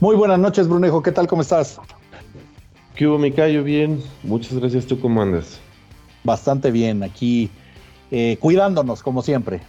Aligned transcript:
Muy 0.00 0.16
buenas 0.16 0.38
noches, 0.38 0.66
Brunejo. 0.66 1.02
¿Qué 1.02 1.12
tal? 1.12 1.26
¿Cómo 1.26 1.42
estás? 1.42 1.78
¿Qué 2.94 3.06
hubo, 3.06 3.18
Micayo? 3.18 3.62
Bien. 3.62 4.02
Muchas 4.22 4.58
gracias. 4.58 4.86
¿Tú 4.86 4.98
cómo 4.98 5.20
andas? 5.20 5.60
Bastante 6.24 6.70
bien. 6.70 7.02
Aquí 7.02 7.50
eh, 8.10 8.38
cuidándonos, 8.40 9.02
como 9.02 9.20
siempre. 9.20 9.60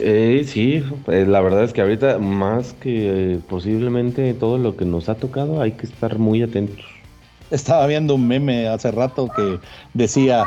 Eh, 0.00 0.44
sí, 0.46 0.82
eh, 1.08 1.26
la 1.28 1.42
verdad 1.42 1.64
es 1.64 1.74
que 1.74 1.82
ahorita 1.82 2.18
más 2.18 2.72
que 2.74 3.34
eh, 3.34 3.40
posiblemente 3.46 4.32
todo 4.32 4.56
lo 4.56 4.76
que 4.76 4.86
nos 4.86 5.10
ha 5.10 5.16
tocado 5.16 5.60
hay 5.60 5.72
que 5.72 5.84
estar 5.84 6.18
muy 6.18 6.42
atentos. 6.42 6.86
Estaba 7.50 7.86
viendo 7.86 8.14
un 8.14 8.26
meme 8.26 8.66
hace 8.66 8.90
rato 8.90 9.28
que 9.36 9.58
decía, 9.92 10.46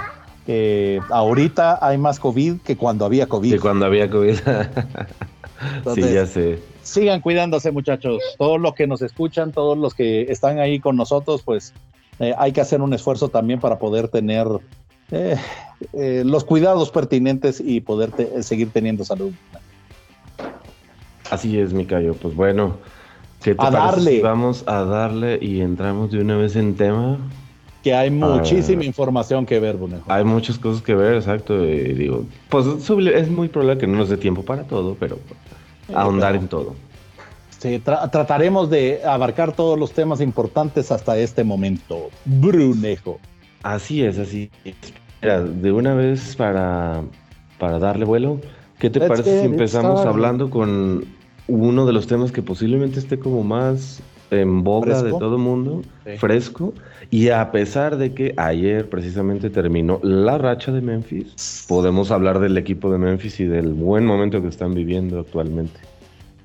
ahorita 1.12 1.77
hay 1.86 2.00
más 2.00 2.20
COVID 2.20 2.62
que 2.62 2.77
cuando 2.77 3.05
había 3.05 3.27
COVID. 3.27 3.54
Que 3.54 3.59
cuando 3.59 3.86
había 3.86 4.09
COVID. 4.09 4.36
sí, 5.94 6.02
ya 6.02 6.26
sé. 6.26 6.70
Sigan 6.84 7.21
cuidándose 7.21 7.71
muchachos, 7.71 8.21
todos 8.38 8.59
los 8.59 8.73
que 8.73 8.88
nos 8.88 9.02
escuchan, 9.02 9.52
todos 9.52 9.77
los 9.77 9.94
que 9.94 10.23
están 10.23 10.59
ahí 10.59 10.80
con 10.80 10.95
nosotros, 10.95 11.41
pues 11.44 11.73
hay 12.38 12.52
que 12.52 12.62
hacer 12.62 12.81
un 12.81 12.94
esfuerzo 12.94 13.30
también 13.30 13.59
para 13.59 13.80
poder 13.80 14.08
tener 14.08 14.48
eh, 15.12 15.38
eh, 15.94 16.23
los 16.25 16.44
cuidados 16.44 16.89
pertinentes 16.91 17.62
y 17.63 17.81
poder 17.81 18.12
seguir 18.44 18.72
teniendo 18.72 19.03
salud. 19.03 19.31
Así 21.30 21.58
es, 21.59 21.73
Micayo. 21.73 22.13
Pues 22.13 22.36
bueno, 22.36 22.77
a 23.58 23.72
darle. 23.72 24.22
vamos 24.22 24.63
a 24.67 24.84
darle 24.84 25.39
y 25.41 25.61
entramos 25.61 26.11
de 26.11 26.20
una 26.20 26.38
vez 26.38 26.55
en 26.55 26.75
tema. 26.75 27.17
Que 27.84 27.95
hay 27.95 28.11
muchísima 28.11 28.86
información 28.86 29.45
que 29.45 29.59
ver, 29.59 29.75
Bonejo. 29.75 30.03
Hay 30.08 30.23
muchas 30.23 30.59
cosas 30.59 30.84
que 30.84 30.94
ver, 30.94 31.16
exacto. 31.16 31.59
digo, 31.63 32.25
pues 32.50 32.67
es 32.67 33.30
muy 33.30 33.47
probable 33.47 33.80
que 33.80 33.88
no 33.88 33.97
nos 33.97 34.09
dé 34.09 34.17
tiempo 34.17 34.44
para 34.44 34.63
todo, 34.63 34.95
pero 35.00 35.17
ahondar 35.94 36.36
en 36.36 36.47
todo. 36.47 36.75
Sí, 37.59 37.80
trataremos 37.80 38.70
de 38.70 39.02
abarcar 39.06 39.53
todos 39.53 39.78
los 39.78 39.92
temas 39.92 40.20
importantes 40.20 40.92
hasta 40.92 41.17
este 41.17 41.44
momento. 41.44 42.09
Brunejo. 42.25 43.20
Así 43.61 44.03
es, 44.03 44.17
así 44.17 44.50
de 45.22 45.72
una 45.72 45.94
vez 45.94 46.36
para, 46.36 47.03
para 47.59 47.80
darle 47.80 48.06
vuelo, 48.06 48.39
¿qué 48.80 48.89
te 48.89 49.00
parece 49.00 49.42
si 49.42 49.45
empezamos 49.45 50.06
hablando 50.06 50.50
con 50.50 51.06
uno 51.47 51.86
de 51.86 51.94
los 51.94 52.08
temas 52.08 52.31
que 52.31 52.42
posiblemente 52.42 53.00
esté 53.00 53.19
como 53.19 53.44
más 53.44 54.02
en 54.32 54.64
boga 54.64 55.04
de 55.04 55.12
todo 55.12 55.36
el 55.36 55.42
mundo, 55.42 55.82
fresco, 56.18 56.74
y 57.10 57.30
a 57.30 57.52
pesar 57.52 57.98
de 57.98 58.14
que 58.14 58.34
ayer 58.38 58.90
precisamente 58.90 59.50
terminó 59.50 60.00
la 60.02 60.38
racha 60.38 60.72
de 60.72 60.82
Memphis, 60.82 61.66
podemos 61.68 62.12
hablar 62.12 62.40
del 62.40 62.58
equipo 62.58 62.92
de 62.92 62.98
Memphis 62.98 63.42
y 63.42 63.46
del 63.46 63.74
buen 63.74 64.06
momento 64.06 64.42
que 64.42 64.48
están 64.48 64.74
viviendo 64.74 65.20
actualmente. 65.20 65.80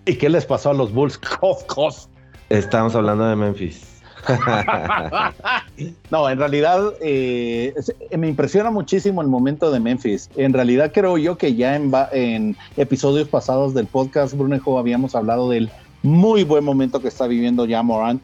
¿Y 0.04 0.16
qué 0.16 0.28
les 0.28 0.44
pasó 0.44 0.70
a 0.70 0.74
los 0.74 0.92
Bulls? 0.92 1.20
Estamos 2.48 2.94
hablando 2.94 3.26
de 3.26 3.36
Memphis. 3.36 3.96
no, 6.10 6.28
en 6.28 6.38
realidad 6.38 6.80
eh, 7.00 7.74
me 8.16 8.28
impresiona 8.28 8.70
muchísimo 8.70 9.22
el 9.22 9.28
momento 9.28 9.70
de 9.70 9.80
Memphis. 9.80 10.30
En 10.36 10.52
realidad 10.52 10.90
creo 10.92 11.18
yo 11.18 11.38
que 11.38 11.54
ya 11.54 11.76
en, 11.76 12.56
episodios 12.76 13.28
pasados 13.28 13.74
del 13.74 13.86
podcast, 13.86 14.34
Brunejo, 14.34 14.78
habíamos 14.78 15.14
hablado 15.14 15.50
del 15.50 15.70
muy 16.06 16.44
buen 16.44 16.64
momento 16.64 17.00
que 17.00 17.08
está 17.08 17.26
viviendo 17.26 17.66
ya 17.66 17.82
Morant. 17.82 18.22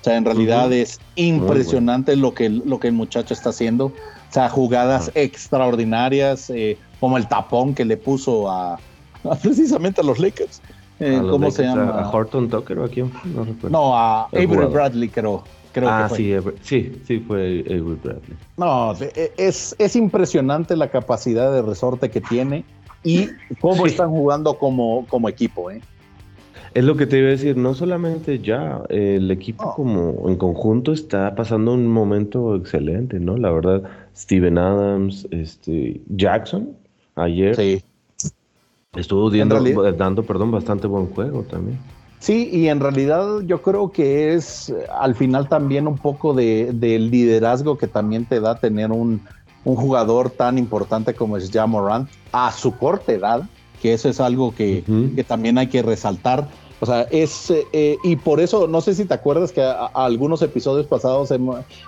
O 0.00 0.04
sea, 0.04 0.16
en 0.16 0.24
realidad 0.24 0.72
es 0.72 1.00
impresionante 1.14 2.16
lo, 2.16 2.34
que, 2.34 2.48
lo 2.48 2.80
que 2.80 2.88
el 2.88 2.94
muchacho 2.94 3.34
está 3.34 3.50
haciendo. 3.50 3.86
O 3.86 3.92
sea, 4.30 4.48
jugadas 4.48 5.12
extraordinarias, 5.14 6.50
eh, 6.50 6.76
como 6.98 7.16
el 7.16 7.28
tapón 7.28 7.74
que 7.74 7.84
le 7.84 7.96
puso 7.96 8.50
a, 8.50 8.80
precisamente 9.42 10.00
a 10.00 10.04
los 10.04 10.18
Lakers. 10.18 10.60
Eh, 10.98 11.20
¿Cómo 11.20 11.50
se 11.50 11.64
llama? 11.64 12.00
¿A 12.00 12.10
Horton 12.10 12.48
Tucker 12.48 12.78
o 12.78 12.84
a 12.84 12.88
quién? 12.88 13.12
No 13.24 13.44
recuerdo. 13.44 13.70
No, 13.70 13.96
a 13.96 14.24
Avery 14.26 14.66
Bradley, 14.66 15.08
creo. 15.08 15.44
creo 15.72 15.88
ah, 15.88 16.08
sí, 16.08 16.34
sí, 16.62 16.92
sí, 17.06 17.18
fue 17.20 17.64
Avery 17.66 17.98
Bradley. 18.02 18.36
No, 18.56 18.94
e, 18.94 19.32
es, 19.36 19.74
es 19.78 19.96
impresionante 19.96 20.76
la 20.76 20.88
capacidad 20.88 21.52
de 21.52 21.62
resorte 21.62 22.10
que 22.10 22.20
tiene 22.20 22.64
y 23.04 23.28
cómo 23.60 23.86
están 23.86 24.10
jugando 24.10 24.58
como, 24.58 25.06
como 25.08 25.28
equipo, 25.28 25.70
¿eh? 25.70 25.80
Es 26.74 26.84
lo 26.84 26.96
que 26.96 27.06
te 27.06 27.18
iba 27.18 27.28
a 27.28 27.32
decir, 27.32 27.56
no 27.56 27.74
solamente 27.74 28.38
ya, 28.38 28.82
el 28.88 29.30
equipo 29.30 29.74
como 29.74 30.28
en 30.28 30.36
conjunto 30.36 30.92
está 30.92 31.34
pasando 31.34 31.74
un 31.74 31.86
momento 31.86 32.56
excelente, 32.56 33.20
¿no? 33.20 33.36
La 33.36 33.50
verdad, 33.50 33.82
Steven 34.16 34.56
Adams, 34.58 35.28
este, 35.30 36.00
Jackson, 36.08 36.70
ayer. 37.14 37.56
Sí 37.56 37.82
Estuvo 38.94 39.30
dando, 39.30 40.22
perdón, 40.22 40.50
bastante 40.50 40.86
buen 40.86 41.06
juego 41.06 41.44
también. 41.44 41.78
Sí, 42.18 42.50
y 42.52 42.68
en 42.68 42.78
realidad 42.78 43.40
yo 43.46 43.62
creo 43.62 43.90
que 43.90 44.34
es 44.34 44.68
eh, 44.68 44.86
al 45.00 45.14
final 45.14 45.48
también 45.48 45.88
un 45.88 45.96
poco 45.96 46.34
de, 46.34 46.70
del 46.74 47.10
liderazgo 47.10 47.78
que 47.78 47.86
también 47.86 48.26
te 48.26 48.38
da 48.38 48.58
tener 48.58 48.92
un, 48.92 49.22
jugador 49.64 50.28
tan 50.28 50.58
importante 50.58 51.14
como 51.14 51.36
es 51.36 51.50
Ja 51.50 51.66
Morant 51.66 52.08
a 52.32 52.52
su 52.52 52.76
corta 52.76 53.12
edad, 53.12 53.42
que 53.80 53.94
eso 53.94 54.08
es 54.08 54.20
algo 54.20 54.54
que, 54.54 54.84
también 55.26 55.56
hay 55.56 55.68
que 55.68 55.82
resaltar. 55.82 56.48
O 56.82 56.86
sea, 56.86 57.02
es, 57.12 57.52
eh, 57.72 57.96
y 58.02 58.16
por 58.16 58.40
eso, 58.40 58.66
no 58.66 58.80
sé 58.80 58.92
si 58.94 59.04
te 59.04 59.14
acuerdas 59.14 59.52
que 59.52 59.62
a, 59.62 59.86
algunos 59.94 60.42
episodios 60.42 60.84
pasados 60.84 61.32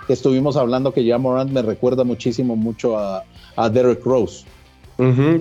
estuvimos 0.07 0.55
hablando 0.55 0.93
que 0.93 1.05
Ja 1.05 1.17
Morant 1.17 1.51
me 1.51 1.61
recuerda 1.61 2.05
muchísimo 2.05 2.55
mucho 2.55 2.97
a, 2.97 3.25
a 3.57 3.69
Derek 3.69 4.05
Rose. 4.05 4.45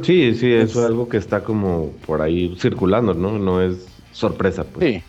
Sí, 0.02 0.34
sí, 0.34 0.52
eso 0.52 0.80
es 0.80 0.86
algo 0.86 1.08
que 1.08 1.18
está 1.18 1.44
como 1.44 1.90
por 2.04 2.20
ahí 2.20 2.56
circulando, 2.58 3.14
¿no? 3.14 3.38
No 3.38 3.62
es 3.62 3.86
sorpresa. 4.10 4.64
Pues. 4.64 4.94
Sí. 4.96 5.02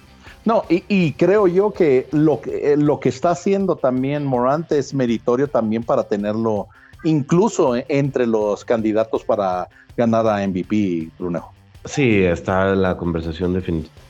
No, 0.46 0.64
y, 0.70 1.14
creo 1.14 1.48
yo 1.48 1.72
que 1.72 2.06
lo, 2.12 2.40
que 2.40 2.74
eh, 2.74 2.78
lo 2.78 3.00
que 3.00 3.10
está 3.10 3.32
haciendo 3.32 3.78
también 3.78 4.28
Morant 4.28 4.72
es 4.74 4.94
meritorio 4.94 5.48
también 5.48 5.82
para 5.82 6.04
tenerlo 6.04 6.68
incluso 7.04 7.74
entre 7.88 8.28
los 8.28 8.64
candidatos 8.64 9.24
para 9.24 9.68
ganar 9.98 10.28
a 10.28 10.48
MVP, 10.48 11.10
Brunejo. 11.18 11.52
Sí, 11.86 12.22
está 12.22 12.76
la 12.76 12.96
conversación 12.96 13.52
definitiva. 13.54 14.05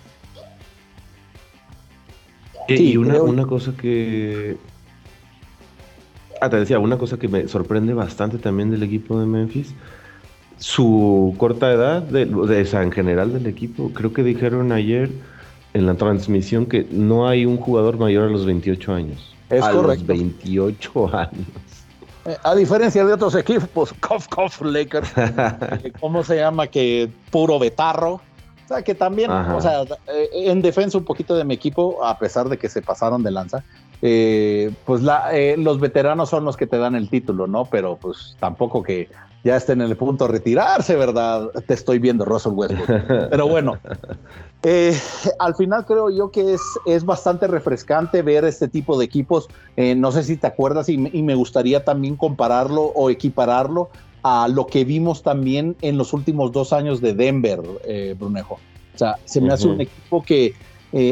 Y 2.68 2.98
una, 2.98 3.22
una 3.22 3.46
cosa 3.46 3.74
que... 3.76 4.58
Ah, 6.42 6.50
te 6.50 6.58
decía, 6.58 6.80
una 6.80 6.98
cosa 6.98 7.18
que 7.18 7.28
me 7.28 7.48
sorprende 7.48 7.94
bastante 7.94 8.38
también 8.38 8.70
del 8.70 8.84
equipo 8.84 9.20
de 9.20 9.26
Memphis 9.26 9.74
su 10.58 11.36
corta 11.38 11.72
edad, 11.72 12.02
de, 12.02 12.26
de, 12.26 12.62
esa, 12.62 12.82
en 12.82 12.92
general 12.92 13.34
del 13.34 13.48
equipo, 13.48 13.92
creo 13.94 14.14
que 14.14 14.24
dijeron 14.24 14.72
ayer 14.72 15.10
en 15.74 15.86
la 15.86 15.96
transmisión 15.96 16.66
que 16.66 16.88
no 16.90 17.28
hay 17.28 17.46
un 17.46 17.58
jugador 17.58 17.98
mayor 17.98 18.30
a 18.30 18.32
los 18.32 18.46
28 18.46 18.94
años. 18.94 19.36
Es 19.50 19.64
a 19.64 19.72
correcto. 19.72 20.06
Los 20.08 20.20
28 20.20 21.10
años. 21.16 21.48
Eh, 22.26 22.38
a 22.42 22.56
diferencia 22.56 23.06
de 23.06 23.14
otros 23.14 23.36
equipos, 23.36 23.94
Cough 24.00 24.28
Cough 24.30 24.62
Lakers, 24.62 25.14
¿cómo 26.00 26.24
se 26.24 26.38
llama? 26.38 26.68
Que 26.68 27.10
puro 27.30 27.60
betarro. 27.60 28.22
O 28.66 28.68
sea, 28.68 28.82
que 28.82 28.96
también, 28.96 29.32
o 29.32 29.62
sea, 29.62 29.84
eh, 29.84 30.30
en 30.34 30.62
defensa 30.62 30.98
un 30.98 31.06
poquito 31.06 31.36
de 31.36 31.44
mi 31.44 31.54
equipo, 31.54 32.04
a 32.04 32.18
pesar 32.18 32.50
de 32.50 32.58
que 32.58 32.68
se 32.68 32.82
pasaron 32.82 33.24
de 33.24 33.32
lanza, 33.32 33.64
eh, 34.02 34.74
pues 34.86 35.02
la, 35.02 35.32
los 35.58 35.80
veteranos 35.80 36.30
son 36.30 36.46
los 36.46 36.58
que 36.58 36.68
te 36.68 36.78
dan 36.78 36.96
el 36.96 37.10
título, 37.10 37.48
¿no? 37.48 37.66
Pero 37.66 37.98
pues 37.98 38.36
tampoco 38.40 38.82
que 38.84 39.10
ya 39.46 39.56
estén 39.56 39.80
en 39.80 39.92
el 39.92 39.96
punto 39.96 40.26
de 40.26 40.34
retirarse, 40.34 40.96
¿verdad? 40.96 41.50
Te 41.68 41.76
estoy 41.76 42.00
viendo, 42.00 42.26
Russell 42.26 42.54
Westbrook. 42.54 42.88
Pero 43.30 43.48
bueno, 43.48 43.78
eh, 44.64 45.00
al 45.38 45.54
final 45.54 45.86
creo 45.86 46.10
yo 46.10 46.32
que 46.32 46.56
es, 46.56 46.62
es 46.88 47.06
bastante 47.06 47.46
refrescante 47.46 48.24
ver 48.24 48.44
este 48.44 48.68
tipo 48.68 48.98
de 48.98 49.06
equipos. 49.06 49.48
Eh, 49.78 49.94
no 49.94 50.12
sé 50.12 50.24
si 50.24 50.38
te 50.38 50.48
acuerdas 50.48 50.90
y, 50.90 50.98
me 50.98 51.36
gustaría 51.36 51.86
también 51.86 52.16
compararlo 52.16 52.82
o 52.82 53.12
equipararlo 53.12 53.92
a 54.28 54.48
lo 54.48 54.66
que 54.66 54.86
vimos 54.86 55.22
también 55.22 55.76
en 55.82 55.98
los 55.98 56.12
últimos 56.14 56.52
dos 56.52 56.74
años 56.74 57.00
de 57.00 57.14
Denver, 57.14 57.62
eh, 57.86 58.16
Brunejo. 58.18 58.56
O 58.96 58.98
sea, 58.98 59.18
se 59.26 59.40
me 59.40 59.54
hace 59.54 59.68
un 59.68 59.82
equipo 59.82 60.24
que 60.24 60.54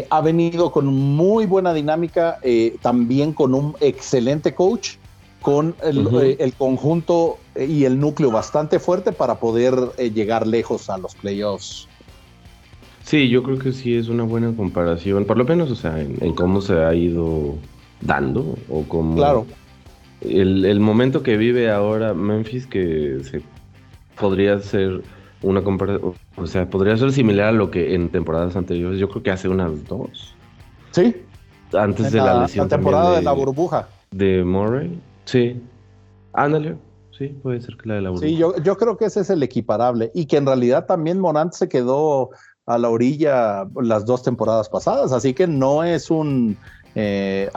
ha 0.10 0.22
venido 0.22 0.72
con 0.72 0.86
muy 0.86 1.46
buena 1.46 1.74
dinámica, 1.74 2.40
también 2.82 3.34
con 3.34 3.54
un 3.54 3.76
excelente 3.82 4.56
coach 4.56 4.92
con 5.44 5.76
el, 5.84 6.38
el, 6.40 6.54
conjunto 6.54 7.38
y 7.56 7.84
el 7.84 8.00
núcleo 8.00 8.32
bastante 8.32 8.80
fuerte 8.80 9.12
para 9.12 9.36
poder 9.36 9.76
eh, 9.98 10.10
llegar 10.10 10.48
lejos 10.48 10.90
a 10.90 10.98
los 10.98 11.14
playoffs. 11.16 11.88
Sí, 13.04 13.28
yo 13.28 13.44
creo 13.44 13.60
que 13.60 13.74
sí 13.74 13.94
es 13.94 14.08
una 14.08 14.24
buena 14.24 14.56
comparación, 14.56 15.26
por 15.26 15.38
lo 15.38 15.44
menos, 15.44 15.70
o 15.70 15.76
sea, 15.76 16.00
en, 16.00 16.34
cómo 16.34 16.62
se 16.62 16.74
ha 16.82 16.96
ido 16.96 17.56
dando 18.00 18.58
o 18.70 18.84
cómo... 18.84 19.18
Claro. 19.18 19.46
El, 20.26 20.80
momento 20.80 21.24
que 21.24 21.38
vive 21.38 21.70
ahora 21.70 22.14
Memphis 22.14 22.68
que 22.68 23.20
se 23.24 23.42
podría 24.20 24.60
ser 24.60 25.02
una 25.42 25.62
comparación, 25.62 26.14
o 26.36 26.48
sea, 26.48 26.70
podría 26.70 26.96
ser 26.98 27.12
similar 27.12 27.50
a 27.50 27.52
lo 27.52 27.70
que 27.72 27.96
en 27.96 28.10
temporadas 28.10 28.56
anteriores, 28.56 29.00
yo 29.00 29.10
creo 29.10 29.24
que 29.24 29.32
hace 29.32 29.50
unas 29.50 29.86
dos. 29.88 30.36
Sí. 30.92 31.16
Antes 31.74 32.12
de 32.12 32.20
la, 32.20 32.42
lesión. 32.44 32.68
La 32.68 32.78
temporada 32.78 33.16
de, 33.16 33.22
la 33.24 33.32
burbuja. 33.34 33.88
De 34.12 34.44
Murray, 34.44 34.98
sí. 35.26 35.62
Ándale, 36.34 36.78
Sí, 37.18 37.28
puede 37.28 37.62
ser 37.62 37.78
que 37.78 37.90
la 37.90 37.96
de 37.96 38.02
la 38.02 38.18
Sí, 38.18 38.36
yo, 38.36 38.58
yo 38.58 38.76
creo 38.76 38.98
que 38.98 39.06
ese 39.06 39.22
es 39.22 39.30
el 39.30 39.44
equiparable 39.44 40.12
y 40.16 40.26
que 40.26 40.38
en 40.38 40.48
realidad 40.48 40.88
también 40.88 41.20
Morant 41.20 41.54
se 41.54 41.70
quedó 41.70 42.32
a 42.66 42.78
la 42.78 42.90
orilla 42.90 43.68
las 43.76 44.06
dos 44.06 44.24
temporadas 44.24 44.70
pasadas, 44.70 45.12
así 45.12 45.34
que 45.34 45.46
no 45.46 45.84
es 45.84 46.10
un 46.10 46.58
eh, 46.96 47.50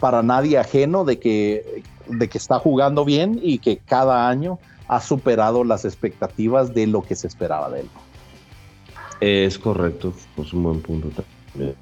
para 0.00 0.22
nadie 0.22 0.58
ajeno 0.58 1.04
de 1.04 1.18
que, 1.18 1.82
de 2.06 2.28
que 2.28 2.38
está 2.38 2.58
jugando 2.58 3.04
bien 3.04 3.38
y 3.42 3.58
que 3.58 3.78
cada 3.78 4.28
año 4.28 4.58
ha 4.88 5.00
superado 5.00 5.64
las 5.64 5.84
expectativas 5.84 6.74
de 6.74 6.86
lo 6.86 7.02
que 7.02 7.14
se 7.14 7.26
esperaba 7.26 7.70
de 7.70 7.80
él. 7.80 7.90
Es 9.20 9.58
correcto, 9.58 10.12
es 10.36 10.52
un 10.52 10.62
buen 10.62 10.80
punto 10.80 11.08
también. 11.08 11.74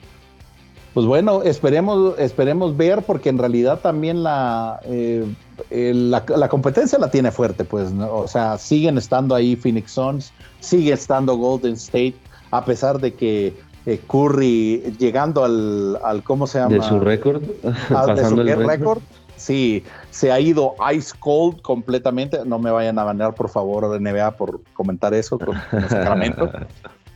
Pues 0.96 1.04
bueno, 1.04 1.43
esperemos, 1.43 2.19
esperemos 2.19 2.75
ver, 2.75 3.02
porque 3.02 3.28
en 3.28 3.37
realidad 3.37 3.81
también 3.81 4.22
la, 4.22 4.81
eh, 4.84 5.26
la, 5.70 6.49
competencia 6.49 6.99
la 6.99 7.10
tiene 7.10 7.31
fuerte, 7.31 7.64
pues, 7.64 7.92
o 7.92 8.26
sea, 8.26 8.56
siguen 8.56 8.96
estando 8.96 9.34
ahí 9.34 9.56
Phoenix 9.56 9.92
Suns, 9.92 10.32
sigue 10.60 10.94
estando 10.94 11.37
Golden 11.37 11.75
State, 11.75 12.14
a 12.50 12.64
pesar 12.64 12.99
de 12.99 13.12
que 13.12 13.54
eh, 13.86 14.00
Curry 14.06 14.94
llegando 14.98 15.44
al, 15.44 15.98
al, 16.04 16.22
¿cómo 16.22 16.46
se 16.46 16.58
llama? 16.58 16.74
De 16.76 16.82
su 16.82 17.00
récord, 17.00 17.42
el 17.42 18.66
récord. 18.66 19.00
Sí, 19.36 19.84
se 20.10 20.32
ha 20.32 20.40
ido 20.40 20.74
ice 20.94 21.14
cold 21.18 21.60
completamente. 21.60 22.40
No 22.44 22.58
me 22.58 22.70
vayan 22.70 22.98
a 22.98 23.04
banear, 23.04 23.34
por 23.34 23.48
favor, 23.48 24.00
NBA 24.00 24.32
por 24.32 24.60
comentar 24.72 25.14
eso 25.14 25.38
con, 25.38 25.56
Sacramento. 25.88 26.50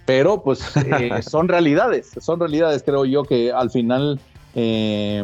Pero 0.05 0.43
pues 0.43 0.77
eh, 0.77 1.23
son 1.23 1.49
realidades, 1.49 2.11
son 2.21 2.41
realidades, 2.41 2.83
creo 2.83 3.05
yo, 3.05 3.23
que 3.23 3.53
al 3.53 3.71
final 3.71 4.21
eh, 4.55 5.23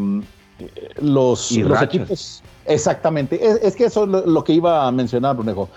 los, 1.00 1.52
equipos... 1.52 2.42
Exactamente, 2.64 3.38
es, 3.62 3.76
que 3.76 3.84
eso 3.84 4.04
es 4.04 4.26
lo, 4.26 4.42
que 4.42 4.52
iba 4.52 4.86
a 4.86 4.90
mencionar, 4.90 5.36
Brunejo. 5.36 5.68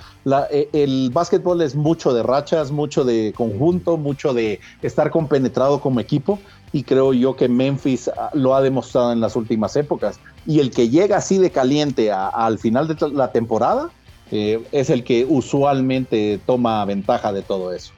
Eh, 0.51 0.69
el 0.73 1.11
básquetbol 1.11 1.61
es 1.61 1.75
mucho 1.75 2.13
de 2.13 2.23
rachas, 2.23 2.71
mucho 2.71 3.03
de 3.03 3.33
conjunto, 3.35 3.97
mucho 3.97 4.33
de 4.33 4.59
estar 4.81 5.11
compenetrado 5.11 5.79
como 5.81 5.99
equipo 5.99 6.39
y 6.71 6.83
creo 6.83 7.13
yo 7.13 7.35
que 7.35 7.47
Memphis 7.47 8.09
ah, 8.09 8.31
lo 8.33 8.55
ha 8.55 8.61
demostrado 8.61 9.11
en 9.11 9.19
las 9.19 9.35
últimas 9.35 9.75
épocas. 9.75 10.19
Y 10.47 10.59
el 10.59 10.71
que 10.71 10.89
llega 10.89 11.17
así 11.17 11.37
de 11.37 11.51
caliente 11.51 12.11
al 12.11 12.57
final 12.57 12.87
de 12.87 12.95
la 13.09 13.31
temporada 13.31 13.89
es 14.31 14.89
el 14.91 15.03
que 15.03 15.25
usualmente 15.27 16.39
toma 16.45 16.85
ventaja 16.85 17.33
de 17.33 17.41
todo 17.41 17.73
eso. 17.73 17.93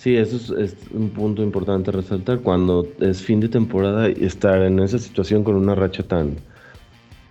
Sí, 0.00 0.16
eso 0.16 0.56
es, 0.56 0.74
un 0.94 1.10
punto 1.10 1.42
importante 1.42 1.90
resaltar. 1.92 2.40
Cuando 2.40 2.86
es 3.00 3.20
fin 3.20 3.38
de 3.38 3.50
temporada, 3.50 4.08
estar 4.08 4.62
en 4.62 4.78
esa 4.78 4.98
situación 4.98 5.44
con 5.44 5.56
una 5.56 5.74
racha 5.74 6.02
tan, 6.02 6.38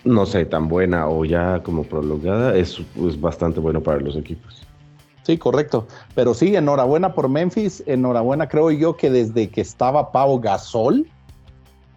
no 0.04 0.27
sé, 0.27 0.45
tan 0.45 0.68
buena 0.68 1.07
o 1.07 1.25
ya 1.25 1.63
como 1.63 1.83
prolongada, 1.83 2.56
es, 2.56 2.80
bastante 3.19 3.60
bueno 3.60 3.81
para 3.81 4.00
los 4.00 4.16
equipos. 4.16 4.62
Sí, 5.24 5.36
correcto. 5.39 5.88
Pero 6.13 6.36
sí, 6.36 6.56
enhorabuena 6.56 7.12
por 7.12 7.27
Memphis. 7.27 7.81
Enhorabuena, 7.88 8.48
creo 8.48 8.69
yo 8.69 8.95
que 8.95 9.10
desde 9.10 9.50
que 9.50 9.62
estaba 9.62 10.12
Pau 10.12 10.39
Gasol, 10.39 11.07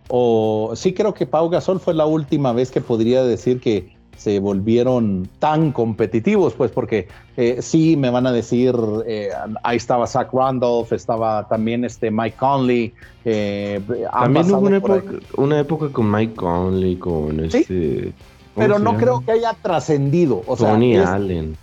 o 0.09 0.73
sí 0.75 0.95
creo 0.95 1.13
que 1.13 1.27
Pau 1.27 1.51
Gasol 1.51 1.81
fue 1.81 1.93
la 1.93 2.07
última 2.07 2.55
vez 2.55 2.71
que 2.71 2.81
podría 2.81 3.23
decir 3.25 3.61
que 3.61 3.95
se 4.23 4.39
volvieron 4.39 5.29
tan 5.41 5.73
competitivos, 5.73 6.55
pues 6.55 6.71
porque 6.71 7.09
eh, 7.37 7.59
sí 7.61 7.97
me 7.97 8.09
van 8.09 8.27
a 8.27 8.33
decir, 8.33 8.73
eh, 9.05 9.31
ahí 9.65 9.77
estaba 9.77 10.07
Zach 10.07 10.33
Randolph, 10.33 10.93
estaba 10.93 11.49
también 11.49 11.85
este 11.85 12.11
Mike 12.11 12.37
Conley. 12.39 12.95
Eh, 13.25 13.81
también 14.13 14.51
hubo 14.53 14.61
una 14.61 14.77
época, 14.77 15.03
una 15.37 15.59
época, 15.59 15.89
con 15.89 16.11
Mike 16.11 16.35
Conley, 16.35 16.97
con 16.97 17.41
este... 17.41 18.13
Pero 18.55 18.79
no 18.79 18.97
creo 18.97 19.25
que 19.25 19.33
haya 19.33 19.55
trascendido. 19.61 20.43
Tony 20.57 20.97
Allen. 20.97 21.57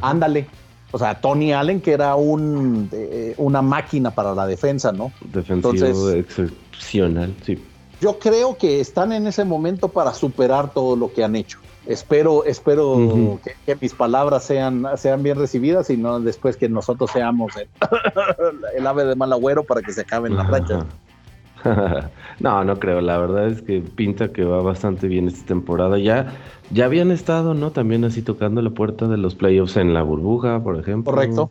Ándale. 0.00 0.46
O 0.90 0.98
sea, 0.98 1.20
Tony 1.20 1.52
Allen, 1.52 1.80
que 1.80 1.92
era 1.92 2.16
un, 2.16 2.90
una 3.36 3.62
máquina 3.62 4.10
para 4.10 4.34
la 4.34 4.46
defensa, 4.46 4.90
¿no? 4.90 5.12
Defensivo 5.32 6.10
excepcional, 6.10 7.32
sí. 7.44 7.62
Yo 8.00 8.18
creo 8.18 8.56
que 8.56 8.80
están 8.80 9.12
en 9.12 9.26
ese 9.26 9.44
momento 9.44 9.88
para 9.88 10.14
superar 10.14 10.72
todo 10.72 10.96
lo 10.96 11.12
que 11.12 11.22
han 11.22 11.36
hecho 11.36 11.58
espero, 11.86 12.44
espero 12.44 13.40
que, 13.66 13.76
mis 13.76 13.94
palabras 13.94 14.44
sean, 14.44 14.86
sean 14.96 15.22
bien 15.22 15.38
recibidas 15.38 15.90
y 15.90 15.96
no 15.96 16.20
después 16.20 16.56
que 16.56 16.68
nosotros 16.68 17.10
seamos 17.10 17.52
el, 17.56 18.86
ave 18.86 19.04
de 19.04 19.16
mal 19.16 19.32
agüero 19.32 19.64
para 19.64 19.82
que 19.82 19.92
se 19.92 20.02
acaben 20.02 20.36
las 20.36 20.48
rachas. 20.48 20.84
no, 22.40 22.64
no 22.64 22.78
creo. 22.78 23.00
La 23.00 23.18
verdad 23.18 23.48
es 23.48 23.60
que 23.62 23.80
pinta 23.80 24.32
que 24.32 24.44
va 24.44 24.62
bastante 24.62 25.08
bien 25.08 25.28
esta 25.28 25.46
temporada. 25.46 25.98
Ya, 25.98 26.34
ya 26.70 26.86
habían 26.86 27.10
estado, 27.10 27.54
¿no? 27.54 27.70
También 27.70 28.04
así 28.04 28.22
tocando 28.22 28.62
la 28.62 28.70
puerta 28.70 29.08
de 29.08 29.18
los 29.18 29.34
playoffs 29.34 29.76
en 29.76 29.92
la 29.92 30.02
burbuja, 30.02 30.62
por 30.62 30.78
ejemplo. 30.78 31.12
Correcto. 31.12 31.50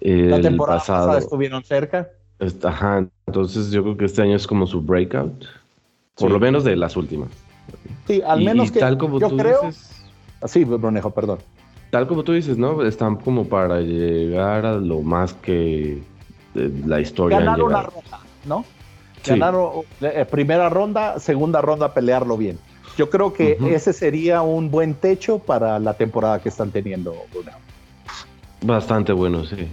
la 0.00 0.40
temporada 0.40 0.78
pasada 0.78 1.18
estuvieron 1.18 1.64
cerca. 1.64 2.08
Ajá. 2.62 3.06
Entonces 3.26 3.70
yo 3.70 3.82
creo 3.82 3.96
que 3.96 4.04
este 4.06 4.22
año 4.22 4.36
es 4.36 4.46
como 4.46 4.66
su 4.66 4.80
breakout. 4.80 5.44
Por 6.16 6.30
lo 6.30 6.40
menos 6.40 6.64
de 6.64 6.76
las 6.76 6.96
últimas. 6.96 7.28
Sí, 8.06 8.22
al 8.26 8.42
menos 8.42 8.70
que 8.70 8.80
tal 8.80 8.96
como 8.96 9.18
tú 9.18 9.36
Dices, 9.36 10.02
sí, 10.46 10.64
Bronejo, 10.64 11.10
perdón. 11.10 11.38
Tal 11.90 12.06
como 12.06 12.24
tú 12.24 12.32
dices, 12.32 12.56
¿no? 12.56 12.84
Están 12.84 13.16
como 13.16 13.44
para 13.44 13.80
llegar 13.80 14.66
a 14.66 14.76
lo 14.76 15.02
más 15.02 15.34
que 15.34 16.02
la 16.54 17.00
historia. 17.00 17.38
Ganar 17.38 17.62
una 17.62 17.82
ronda, 17.82 18.20
¿no? 18.44 18.64
Ganar 19.24 19.54
eh, 20.00 20.24
primera 20.30 20.68
ronda, 20.68 21.18
segunda 21.18 21.60
ronda, 21.60 21.92
pelearlo 21.92 22.36
bien. 22.36 22.58
Yo 22.96 23.10
creo 23.10 23.32
que 23.32 23.58
ese 23.70 23.92
sería 23.92 24.40
un 24.42 24.70
buen 24.70 24.94
techo 24.94 25.38
para 25.38 25.78
la 25.78 25.94
temporada 25.94 26.40
que 26.40 26.48
están 26.48 26.70
teniendo, 26.70 27.14
Bastante 28.62 29.12
bueno, 29.12 29.44
sí. 29.44 29.68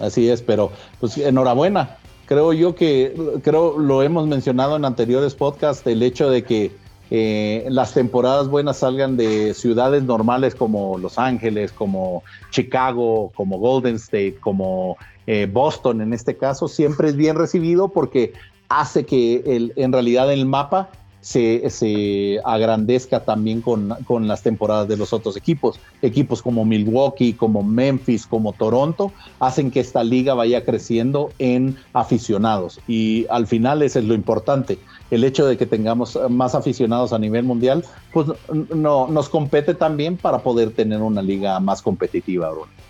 Así 0.00 0.28
es, 0.28 0.42
pero 0.42 0.72
pues 0.98 1.16
enhorabuena. 1.18 1.96
Creo 2.30 2.52
yo 2.52 2.76
que, 2.76 3.12
creo 3.42 3.76
lo 3.76 4.04
hemos 4.04 4.28
mencionado 4.28 4.76
en 4.76 4.84
anteriores 4.84 5.34
podcasts, 5.34 5.84
el 5.88 6.00
hecho 6.00 6.30
de 6.30 6.44
que 6.44 6.70
eh, 7.10 7.66
las 7.68 7.92
temporadas 7.92 8.46
buenas 8.46 8.76
salgan 8.76 9.16
de 9.16 9.52
ciudades 9.52 10.04
normales 10.04 10.54
como 10.54 10.96
Los 10.96 11.18
Ángeles, 11.18 11.72
como 11.72 12.22
Chicago, 12.50 13.32
como 13.34 13.58
Golden 13.58 13.96
State, 13.96 14.36
como 14.40 14.96
eh, 15.26 15.48
Boston 15.52 16.02
en 16.02 16.12
este 16.12 16.36
caso, 16.36 16.68
siempre 16.68 17.08
es 17.08 17.16
bien 17.16 17.34
recibido 17.34 17.88
porque 17.88 18.32
hace 18.68 19.04
que 19.04 19.42
el, 19.44 19.72
en 19.74 19.92
realidad 19.92 20.32
el 20.32 20.46
mapa 20.46 20.88
se, 21.20 22.40
agrandezca 22.44 23.24
también 23.24 23.60
con, 23.60 23.94
con, 24.06 24.26
las 24.26 24.42
temporadas 24.42 24.88
de 24.88 24.96
los 24.96 25.12
otros 25.12 25.36
equipos. 25.36 25.78
Equipos 26.02 26.42
como 26.42 26.64
Milwaukee, 26.64 27.34
como 27.34 27.62
Memphis, 27.62 28.26
como 28.26 28.52
Toronto, 28.52 29.12
hacen 29.38 29.70
que 29.70 29.80
esta 29.80 30.02
liga 30.02 30.34
vaya 30.34 30.64
creciendo 30.64 31.30
en 31.38 31.76
aficionados. 31.92 32.80
Y 32.88 33.26
al 33.30 33.46
final 33.46 33.82
ese 33.82 34.00
es 34.00 34.04
lo 34.04 34.14
importante. 34.14 34.78
El 35.10 35.24
hecho 35.24 35.46
de 35.46 35.56
que 35.56 35.66
tengamos 35.66 36.18
más 36.28 36.54
aficionados 36.54 37.12
a 37.12 37.18
nivel 37.18 37.44
mundial, 37.44 37.84
pues 38.12 38.28
no, 38.74 39.08
nos 39.08 39.28
compete 39.28 39.74
también 39.74 40.16
para 40.16 40.38
poder 40.38 40.70
tener 40.70 41.02
una 41.02 41.22
liga 41.22 41.58
más 41.60 41.82
competitiva, 41.82 42.50
Bruno 42.50 42.89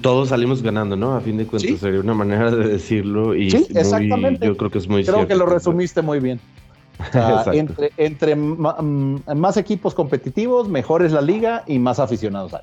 todos 0.00 0.28
salimos 0.28 0.62
ganando, 0.62 0.96
¿no? 0.96 1.14
A 1.14 1.20
fin 1.20 1.36
de 1.36 1.46
cuentas 1.46 1.80
sería 1.80 2.00
una 2.00 2.14
manera 2.14 2.50
de 2.50 2.68
decirlo 2.68 3.34
y 3.34 3.50
sí, 3.50 3.66
exactamente. 3.74 4.46
yo 4.46 4.56
creo 4.56 4.70
que 4.70 4.78
es 4.78 4.88
muy 4.88 5.04
Creo 5.04 5.26
que 5.26 5.34
lo 5.34 5.46
resumiste 5.46 6.02
muy 6.02 6.20
bien. 6.20 6.40
entre, 7.52 7.92
entre 7.96 8.36
mm, 8.36 9.22
más 9.34 9.56
equipos 9.56 9.94
competitivos, 9.94 10.68
mejor 10.68 11.02
es 11.02 11.12
la 11.12 11.22
liga 11.22 11.64
y 11.66 11.78
más 11.78 11.98
aficionados 11.98 12.52
hay. 12.54 12.60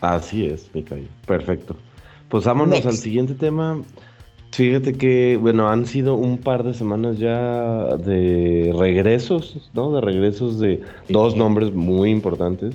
Así 0.00 0.46
es, 0.46 0.68
Micael. 0.74 1.08
Perfecto. 1.26 1.76
Pues 2.28 2.44
vámonos 2.44 2.84
al 2.84 2.96
siguiente 2.96 3.34
tema. 3.34 3.80
Fíjate 4.50 4.92
que, 4.94 5.36
bueno, 5.40 5.68
han 5.68 5.86
sido 5.86 6.14
un 6.14 6.38
par 6.38 6.62
de 6.62 6.74
semanas 6.74 7.18
ya 7.18 7.96
de 7.96 8.74
regresos, 8.78 9.70
¿no? 9.72 9.92
De 9.92 10.00
regresos 10.00 10.60
de 10.60 10.80
dos 11.08 11.36
nombres 11.36 11.72
muy 11.72 12.10
importantes. 12.10 12.74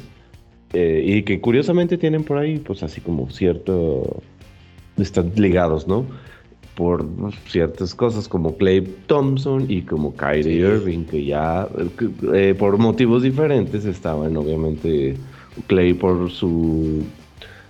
Eh, 0.73 1.03
y 1.03 1.23
que 1.23 1.41
curiosamente 1.41 1.97
tienen 1.97 2.23
por 2.23 2.37
ahí, 2.37 2.59
pues 2.59 2.83
así 2.83 3.01
como 3.01 3.29
cierto, 3.31 4.21
están 4.97 5.31
ligados, 5.35 5.87
¿no? 5.87 6.05
Por 6.75 7.05
ciertas 7.47 7.95
cosas 7.95 8.27
como 8.27 8.55
Clay 8.55 8.81
Thompson 9.07 9.65
y 9.67 9.81
como 9.81 10.13
Kyrie 10.15 10.59
Irving, 10.59 11.05
que 11.05 11.25
ya 11.25 11.67
eh, 12.33 12.55
por 12.57 12.77
motivos 12.77 13.23
diferentes 13.23 13.83
estaban, 13.85 14.37
obviamente, 14.37 15.17
Clay 15.67 15.93
por 15.93 16.29
su, 16.29 17.03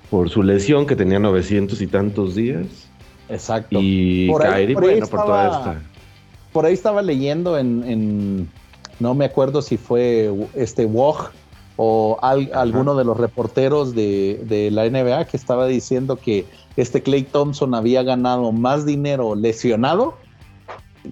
por 0.10 0.30
su 0.30 0.44
lesión, 0.44 0.86
que 0.86 0.96
tenía 0.96 1.20
900 1.20 1.82
y 1.82 1.88
tantos 1.88 2.36
días. 2.36 2.68
Exacto. 3.30 3.80
Y 3.82 4.30
Kyrie, 4.42 4.76
bueno, 4.76 5.08
por 5.08 5.26
toda 5.26 5.58
esta. 5.58 5.82
Por 6.52 6.66
ahí 6.66 6.74
estaba 6.74 7.02
leyendo 7.02 7.58
en, 7.58 7.84
en, 7.86 8.50
no 9.00 9.14
me 9.14 9.26
acuerdo 9.26 9.62
si 9.62 9.78
fue 9.78 10.32
este 10.56 10.86
Woj 10.86 11.32
o 11.82 12.18
alguno 12.22 12.94
de 12.98 13.06
los 13.06 13.16
reporteros 13.16 13.96
de, 13.96 14.70
la 14.70 14.90
NBA 14.90 15.24
que 15.28 15.38
estaba 15.38 15.66
diciendo 15.66 16.18
que 16.18 16.46
este 16.76 17.02
Clay 17.02 17.24
Thompson 17.24 17.74
había 17.74 18.04
ganado 18.04 18.52
más 18.52 18.86
dinero 18.86 19.34
lesionado 19.34 20.16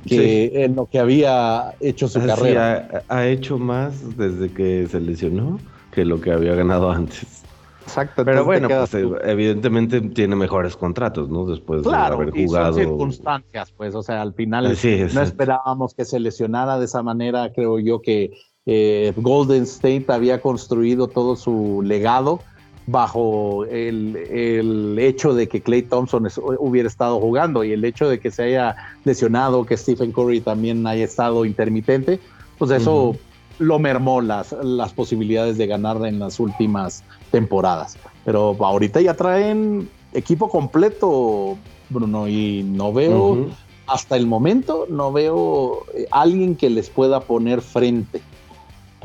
que 0.06 0.66
en 0.66 0.76
lo 0.76 0.88
que 0.88 1.00
había 1.00 1.74
hecho 1.80 2.10
su 2.10 2.20
carrera. 2.20 3.02
ha, 3.08 3.28
hecho 3.28 3.58
más 3.58 4.18
desde 4.18 4.52
que 4.52 4.86
se 4.90 5.00
lesionó 5.00 5.58
que 5.92 6.04
lo 6.04 6.20
que 6.20 6.34
había 6.34 6.54
ganado 6.54 6.92
antes. 6.92 7.44
Exacto. 7.84 8.26
Pero 8.26 8.44
bueno, 8.44 8.68
pues, 8.68 8.94
evidentemente 9.24 10.02
tiene 10.02 10.36
mejores 10.36 10.76
contratos, 10.76 11.30
¿no? 11.30 11.46
Después 11.46 11.84
de 11.84 11.96
haber 11.96 12.32
jugado. 12.32 12.74
son 12.74 12.84
circunstancias, 12.84 13.72
pues, 13.72 13.96
o 13.96 14.04
sea, 14.04 14.22
al 14.22 14.34
final 14.34 14.66
no 15.14 15.22
esperábamos 15.22 15.94
que 15.94 16.04
se 16.04 16.20
lesionara 16.20 16.78
de 16.78 16.84
esa 16.84 17.02
manera. 17.04 17.54
Creo 17.54 17.80
yo 17.80 18.02
que 18.02 18.32
eh, 18.68 19.14
Golden 19.16 19.64
State 19.64 20.06
había 20.10 20.42
construido 20.42 21.08
todo 21.08 21.36
su 21.36 21.82
legado 21.84 22.42
bajo 22.86 23.66
el, 23.66 24.96
hecho 25.00 25.34
de 25.34 25.48
que 25.48 25.62
Clay 25.62 25.82
Thompson 25.82 26.28
hubiera 26.60 26.88
estado 26.88 27.20
jugando 27.20 27.64
y 27.64 27.72
el 27.74 27.84
hecho 27.84 28.08
de 28.08 28.20
que 28.20 28.30
se 28.30 28.44
haya 28.44 28.76
lesionado, 29.04 29.66
que 29.66 29.76
Stephen 29.76 30.12
Curry 30.12 30.42
también 30.42 30.86
haya 30.86 31.04
estado 31.04 31.44
intermitente, 31.46 32.20
pues 32.58 32.72
eso 32.72 33.16
lo 33.60 33.80
mermó 33.80 34.22
las, 34.22 34.54
las 34.64 34.94
posibilidades 34.94 35.58
de 35.58 35.68
ganar 35.68 36.06
en 36.06 36.20
las 36.20 36.40
últimas 36.40 37.04
temporadas. 37.32 37.98
Pero 38.24 38.56
ahorita 38.60 39.02
ya 39.02 39.16
traen 39.16 39.90
equipo 40.14 40.50
completo, 40.50 41.58
Bruno, 41.90 42.28
y 42.28 42.64
no 42.64 42.94
veo, 42.94 43.48
hasta 43.88 44.16
el 44.16 44.28
momento, 44.28 44.86
no 44.90 45.12
veo 45.12 45.86
eh, 45.94 46.08
alguien 46.12 46.56
que 46.56 46.70
les 46.70 46.90
pueda 46.90 47.22
poner 47.22 47.62
frente. 47.62 48.22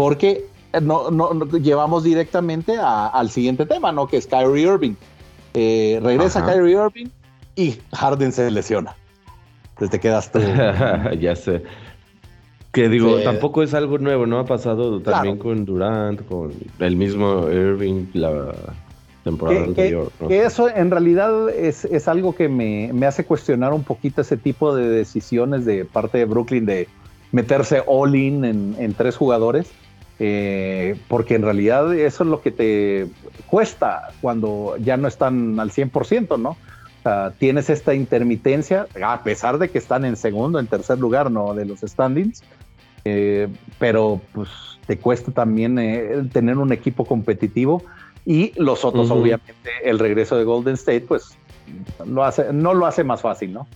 Porque 0.03 0.47
no, 0.83 1.13
no, 1.13 1.45
llevamos 1.59 2.03
directamente 2.03 2.77
al 2.77 3.31
siguiente 3.31 3.67
tema, 3.67 3.93
¿no? 3.93 4.09
Que 4.09 4.17
es 4.17 4.27
Kyrie 4.27 4.65
Irving. 4.65 4.95
Eh, 5.55 6.01
regresa 6.03 6.45
Kyrie 6.45 6.73
Irving 6.73 7.07
y 7.55 7.79
Harden 7.93 8.33
se 8.33 8.51
lesiona. 8.51 8.97
Entonces 9.71 9.91
te 9.91 10.01
quedas 10.01 10.33
tú. 10.33 10.41
ya 11.21 11.37
sé. 11.37 11.63
Que 12.73 12.89
digo, 12.89 13.21
tampoco 13.21 13.63
es 13.63 13.75
algo 13.75 13.99
nuevo, 13.99 14.27
¿no? 14.27 14.41
Ha 14.41 14.45
pasado 14.45 15.01
también 15.01 15.39
con 15.39 15.65
Durant, 15.65 16.27
con 16.27 16.53
el 16.81 16.97
mismo 16.97 17.49
Irving 17.49 18.07
la 18.13 18.53
temporada 19.23 19.63
anterior. 19.63 20.11
Que 20.27 20.43
eso 20.43 20.69
en 20.69 20.91
realidad 20.91 21.49
es, 21.49 21.85
es 21.85 22.09
algo 22.09 22.35
que 22.35 22.49
me, 22.49 22.91
me, 22.93 23.07
hace 23.07 23.25
cuestionar 23.25 23.73
un 23.73 23.85
poquito 23.85 24.23
ese 24.23 24.37
tipo 24.37 24.75
de 24.75 24.89
decisiones 24.89 25.65
de 25.65 25.85
parte 25.85 26.19
de 26.19 26.25
Brooklyn 26.25 26.67
de 26.67 26.89
meterse 27.31 27.85
all 27.87 28.17
in 28.17 28.45
en, 28.45 28.75
en 28.81 28.95
tres 28.95 29.17
jugadores 29.17 29.71
eh, 30.25 30.95
porque 31.09 31.35
en 31.35 31.43
realidad 31.43 31.93
eso 31.93 32.23
es 32.23 32.31
lo 32.31 32.43
que 32.43 32.53
te 32.53 33.09
cuesta 33.49 34.11
cuando 34.21 34.77
ya 34.79 34.97
no 34.97 35.09
están 35.09 35.59
al 35.59 35.73
100%, 35.73 36.39
¿no? 36.39 36.51
O 36.51 37.03
sea, 37.03 37.33
tienes 37.33 37.69
esta 37.69 37.93
intermitencia, 37.93 38.87
a 39.05 39.25
pesar 39.25 39.59
de 39.59 39.69
que 39.69 39.79
están 39.79 40.05
en 40.05 40.15
segundo, 40.15 40.61
en 40.61 40.69
tercer 40.69 41.01
lugar, 41.01 41.29
¿no? 41.29 41.55
De 41.55 41.65
los 41.65 41.81
standings, 41.81 42.45
eh, 43.05 43.49
pero 43.81 44.21
pues 44.31 44.49
te 44.87 44.97
cuesta 44.97 45.33
también 45.33 45.77
eh, 45.81 46.29
tener 46.33 46.59
un 46.59 46.73
equipo 46.73 47.05
competitivo 47.05 47.83
y 48.25 48.53
los 48.55 48.85
otros, 48.85 49.11
obviamente, 49.11 49.71
el 49.83 49.99
regreso 49.99 50.37
de 50.37 50.45
Golden 50.45 50.75
State, 50.75 51.01
pues 51.01 51.37
lo 52.07 52.23
hace, 52.23 52.53
no 52.53 52.75
lo 52.75 52.87
hace 52.87 53.03
más 53.03 53.23
fácil, 53.23 53.55
¿no? 53.55 53.67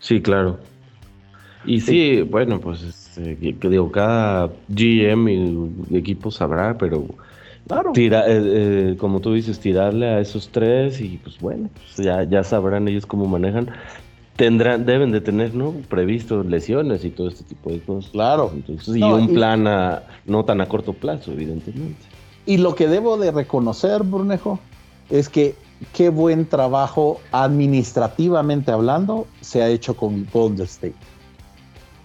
Sí, 0.00 0.20
claro. 0.20 0.58
Y 1.64 1.80
sí, 1.82 2.22
bueno, 2.22 2.58
pues 2.58 2.99
este, 3.16 3.36
que, 3.36 3.68
digo, 3.68 3.90
cada 3.90 4.50
GM 4.68 5.30
y 5.90 5.96
equipo 5.96 6.30
sabrá, 6.30 6.78
pero 6.78 7.06
tira, 7.92 8.26
eh, 8.28 8.40
eh, 8.42 8.96
como 8.98 9.20
tú 9.20 9.34
dices, 9.34 9.58
tirarle 9.58 10.06
a 10.06 10.20
esos 10.20 10.48
tres 10.48 11.00
y 11.00 11.18
pues 11.22 11.38
bueno, 11.40 11.70
pues 11.74 12.06
ya, 12.06 12.22
ya 12.24 12.44
sabrán 12.44 12.88
ellos 12.88 13.06
cómo 13.06 13.26
manejan. 13.26 13.70
Tendrán, 14.36 14.86
deben 14.86 15.12
de 15.12 15.20
tener, 15.20 15.54
¿no? 15.54 15.72
Previsto 15.88 16.42
lesiones 16.42 17.04
y 17.04 17.10
todo 17.10 17.28
este 17.28 17.44
tipo 17.44 17.70
de 17.70 17.80
cosas. 17.80 18.10
Claro. 18.10 18.52
y 18.86 19.02
un 19.02 19.34
plan 19.34 19.66
a, 19.66 20.02
no 20.24 20.44
tan 20.44 20.60
a 20.60 20.66
corto 20.66 20.94
plazo, 20.94 21.32
evidentemente. 21.32 22.00
Y 22.46 22.56
lo 22.56 22.74
que 22.74 22.88
debo 22.88 23.18
de 23.18 23.32
reconocer, 23.32 24.02
Brunejo, 24.02 24.58
es 25.10 25.28
que 25.28 25.54
qué 25.92 26.08
buen 26.08 26.46
trabajo 26.46 27.20
administrativamente 27.32 28.70
hablando 28.70 29.26
se 29.42 29.62
ha 29.62 29.68
hecho 29.68 29.94
con 29.94 30.26
Golden 30.32 30.64
State. 30.64 30.94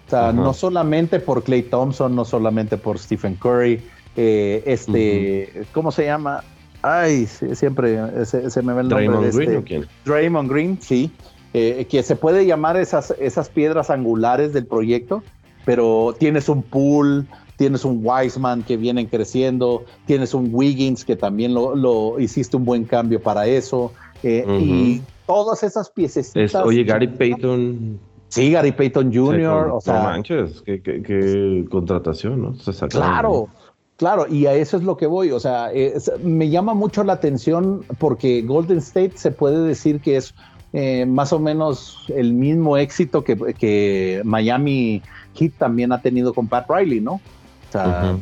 O 0.07 0.09
sea, 0.09 0.31
no 0.31 0.53
solamente 0.53 1.19
por 1.19 1.43
Clay 1.43 1.63
Thompson, 1.63 2.15
no 2.15 2.25
solamente 2.25 2.77
por 2.77 3.00
Stephen 3.00 3.35
Curry, 3.35 3.81
eh, 4.15 4.63
este, 4.65 5.65
¿cómo 5.74 5.91
se 5.91 6.05
llama? 6.05 6.43
Ay, 6.81 7.25
siempre 7.25 8.25
se, 8.25 8.62
me 8.62 8.74
ve 8.74 8.81
el 8.81 8.89
nombre 8.89 9.17
de 9.19 9.29
este. 9.29 9.62
Green, 9.62 9.85
Draymond 10.05 10.50
Green, 10.50 10.77
sí. 10.79 11.12
Eh, 11.53 11.88
que 11.89 12.03
se 12.03 12.15
puede 12.15 12.45
llamar 12.45 12.75
esas, 12.75 13.15
esas 13.17 13.50
piedras 13.50 13.89
angulares 13.89 14.51
del 14.51 14.65
proyecto, 14.65 15.24
pero 15.63 16.13
tienes 16.19 16.50
un 16.50 16.62
pool, 16.62 17.25
tienes 17.55 17.85
un 17.85 18.01
Wiseman 18.03 18.62
que 18.63 18.75
vienen 18.75 19.07
creciendo, 19.07 19.85
tienes 20.05 20.33
un 20.33 20.50
Wiggins 20.51 21.05
que 21.05 21.15
también 21.15 21.53
lo, 21.53 22.19
hiciste 22.19 22.57
un 22.57 22.65
buen 22.65 22.83
cambio 22.83 23.21
para 23.21 23.47
eso, 23.47 23.93
eh, 24.21 24.45
y 24.59 25.01
todas 25.25 25.63
esas 25.63 25.89
piececitas. 25.89 26.55
oye, 26.55 26.83
Gary 26.83 27.07
Payton 27.07 28.00
Sí, 28.29 28.51
Gary 28.51 28.72
Payton 28.72 29.13
Jr., 29.13 29.70
o 29.72 29.82
sea. 29.82 29.94
No 29.94 30.03
manches, 30.03 30.62
qué, 30.65 31.65
contratación, 31.70 32.41
¿no? 32.41 32.55
claro, 32.89 33.48
claro, 33.98 34.27
y 34.27 34.46
a 34.46 34.53
eso 34.53 34.77
es 34.77 34.84
lo 34.84 34.98
que 34.98 35.08
voy. 35.08 35.32
O 35.32 35.39
sea, 35.39 35.72
me 36.24 36.50
llama 36.50 36.74
mucho 36.74 37.03
la 37.03 37.13
atención 37.13 37.84
porque 38.00 38.41
Golden 38.41 38.79
State 38.79 39.13
se 39.15 39.32
puede 39.32 39.65
decir 39.65 40.01
que 40.01 40.17
es 40.17 40.34
eh, 40.77 41.05
más 41.05 41.32
o 41.32 41.39
menos 41.39 42.03
el 42.10 42.34
mismo 42.34 42.75
éxito 42.75 43.24
que, 43.24 44.22
Miami 44.25 45.01
Heat 45.36 45.53
también 45.58 45.94
ha 45.94 46.01
tenido 46.01 46.34
con 46.34 46.50
Pat 46.50 46.70
Riley, 46.70 47.00
¿no? 47.00 47.13
O 47.13 47.72
sea, 47.72 48.17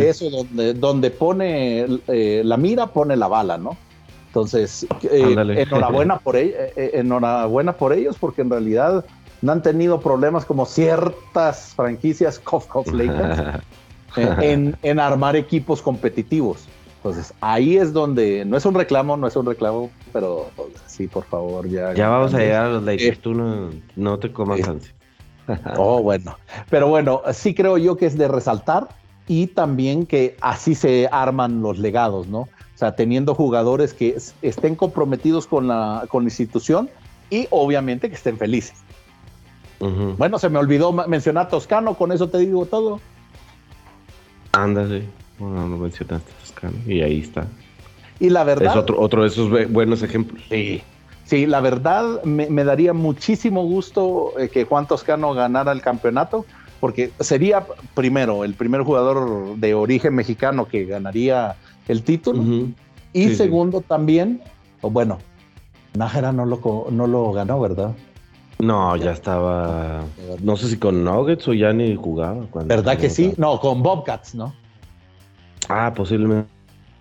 eso 0.00 0.28
donde, 0.28 0.74
donde 0.74 1.10
pone 1.12 1.86
eh, 2.08 2.42
la 2.44 2.56
mira, 2.56 2.88
pone 2.88 3.16
la 3.16 3.28
bala, 3.28 3.56
¿no? 3.56 3.76
Entonces, 4.26 4.84
eh, 5.04 5.56
enhorabuena 5.58 6.18
por 6.18 6.34
enhorabuena 6.36 7.72
por 7.74 7.92
ellos, 7.92 8.16
porque 8.18 8.42
en 8.42 8.50
realidad 8.50 9.04
no 9.42 9.52
han 9.52 9.62
tenido 9.62 10.00
problemas 10.00 10.44
como 10.44 10.64
ciertas 10.64 11.74
franquicias 11.74 12.38
Cof 12.38 12.66
Lakers 12.92 13.60
en, 14.16 14.76
en, 14.82 15.00
armar 15.00 15.36
equipos 15.36 15.82
competitivos. 15.82 16.66
Entonces, 16.96 17.34
ahí 17.40 17.76
es 17.76 17.92
donde, 17.92 18.44
no 18.44 18.56
es 18.56 18.64
un 18.64 18.74
reclamo, 18.74 19.16
no 19.16 19.26
es 19.26 19.34
un 19.34 19.44
reclamo, 19.44 19.90
pero 20.12 20.46
sí, 20.86 21.08
por 21.08 21.24
favor, 21.24 21.68
ya. 21.68 21.92
Ya 21.94 22.08
vamos 22.08 22.32
a 22.32 22.38
llegar 22.38 22.66
a 22.66 22.68
los 22.68 22.84
Lakers, 22.84 23.18
tú 23.18 23.34
no, 23.34 24.18
te 24.18 24.32
comas 24.32 24.62
ansia. 24.68 24.94
oh, 25.76 26.00
bueno. 26.00 26.38
Pero 26.70 26.86
bueno, 26.86 27.22
sí 27.32 27.54
creo 27.54 27.76
yo 27.76 27.96
que 27.96 28.06
es 28.06 28.16
de 28.16 28.28
resaltar 28.28 28.88
y 29.26 29.48
también 29.48 30.06
que 30.06 30.36
así 30.40 30.76
se 30.76 31.08
arman 31.10 31.60
los 31.60 31.78
legados, 31.78 32.28
¿no? 32.28 32.42
O 32.42 32.76
sea, 32.76 32.94
teniendo 32.94 33.34
jugadores 33.34 33.94
que 33.94 34.16
estén 34.42 34.76
comprometidos 34.76 35.48
con 35.48 35.66
la, 35.66 36.04
con 36.08 36.22
la 36.22 36.28
institución 36.28 36.88
y 37.30 37.48
obviamente 37.50 38.08
que 38.08 38.14
estén 38.14 38.38
felices. 38.38 38.76
Bueno, 40.16 40.38
se 40.38 40.48
me 40.48 40.58
olvidó 40.58 40.92
mencionar 40.92 41.48
Toscano, 41.48 41.94
con 41.94 42.12
eso 42.12 42.28
te 42.28 42.38
digo 42.38 42.66
todo. 42.66 43.00
Ándale, 44.52 45.04
bueno, 45.38 45.66
no 45.66 45.76
mencionaste 45.76 46.30
Toscano 46.40 46.76
y 46.86 47.00
ahí 47.02 47.20
está. 47.20 47.46
Y 48.20 48.30
la 48.30 48.44
verdad. 48.44 48.70
Es 48.70 48.76
otro, 48.76 49.00
otro 49.00 49.22
de 49.22 49.28
esos 49.28 49.50
buenos 49.70 50.02
ejemplos. 50.02 50.42
Sí. 50.48 50.82
Sí, 51.24 51.46
la 51.46 51.60
verdad 51.60 52.22
me, 52.24 52.64
daría 52.64 52.92
muchísimo 52.92 53.64
gusto 53.64 54.34
eh, 54.38 54.48
que 54.48 54.64
Juan 54.64 54.86
Toscano 54.86 55.32
ganara 55.32 55.72
el 55.72 55.80
campeonato, 55.80 56.44
porque 56.78 57.10
sería 57.20 57.66
primero 57.94 58.44
el 58.44 58.54
primer 58.54 58.82
jugador 58.82 59.56
de 59.56 59.72
origen 59.72 60.14
mexicano 60.14 60.66
que 60.66 60.84
ganaría 60.84 61.56
el 61.88 62.02
título. 62.02 62.66
Y 63.14 63.34
segundo 63.34 63.80
también, 63.80 64.42
o 64.82 64.90
bueno, 64.90 65.18
Nájera 65.94 66.32
no 66.32 66.44
lo, 66.44 66.88
no 66.90 67.06
lo 67.06 67.32
ganó, 67.32 67.60
¿verdad? 67.60 67.94
No, 68.62 68.94
ya 68.94 69.10
estaba. 69.10 70.04
No 70.40 70.56
sé 70.56 70.68
si 70.68 70.76
con 70.76 71.02
Nuggets 71.02 71.48
o 71.48 71.52
ya 71.52 71.72
ni 71.72 71.96
jugaba. 71.96 72.46
¿Verdad 72.64 72.96
que 72.96 73.10
sí? 73.10 73.34
No, 73.36 73.58
con 73.58 73.82
Bobcats, 73.82 74.36
¿no? 74.36 74.54
Ah, 75.68 75.92
posiblemente. 75.92 76.48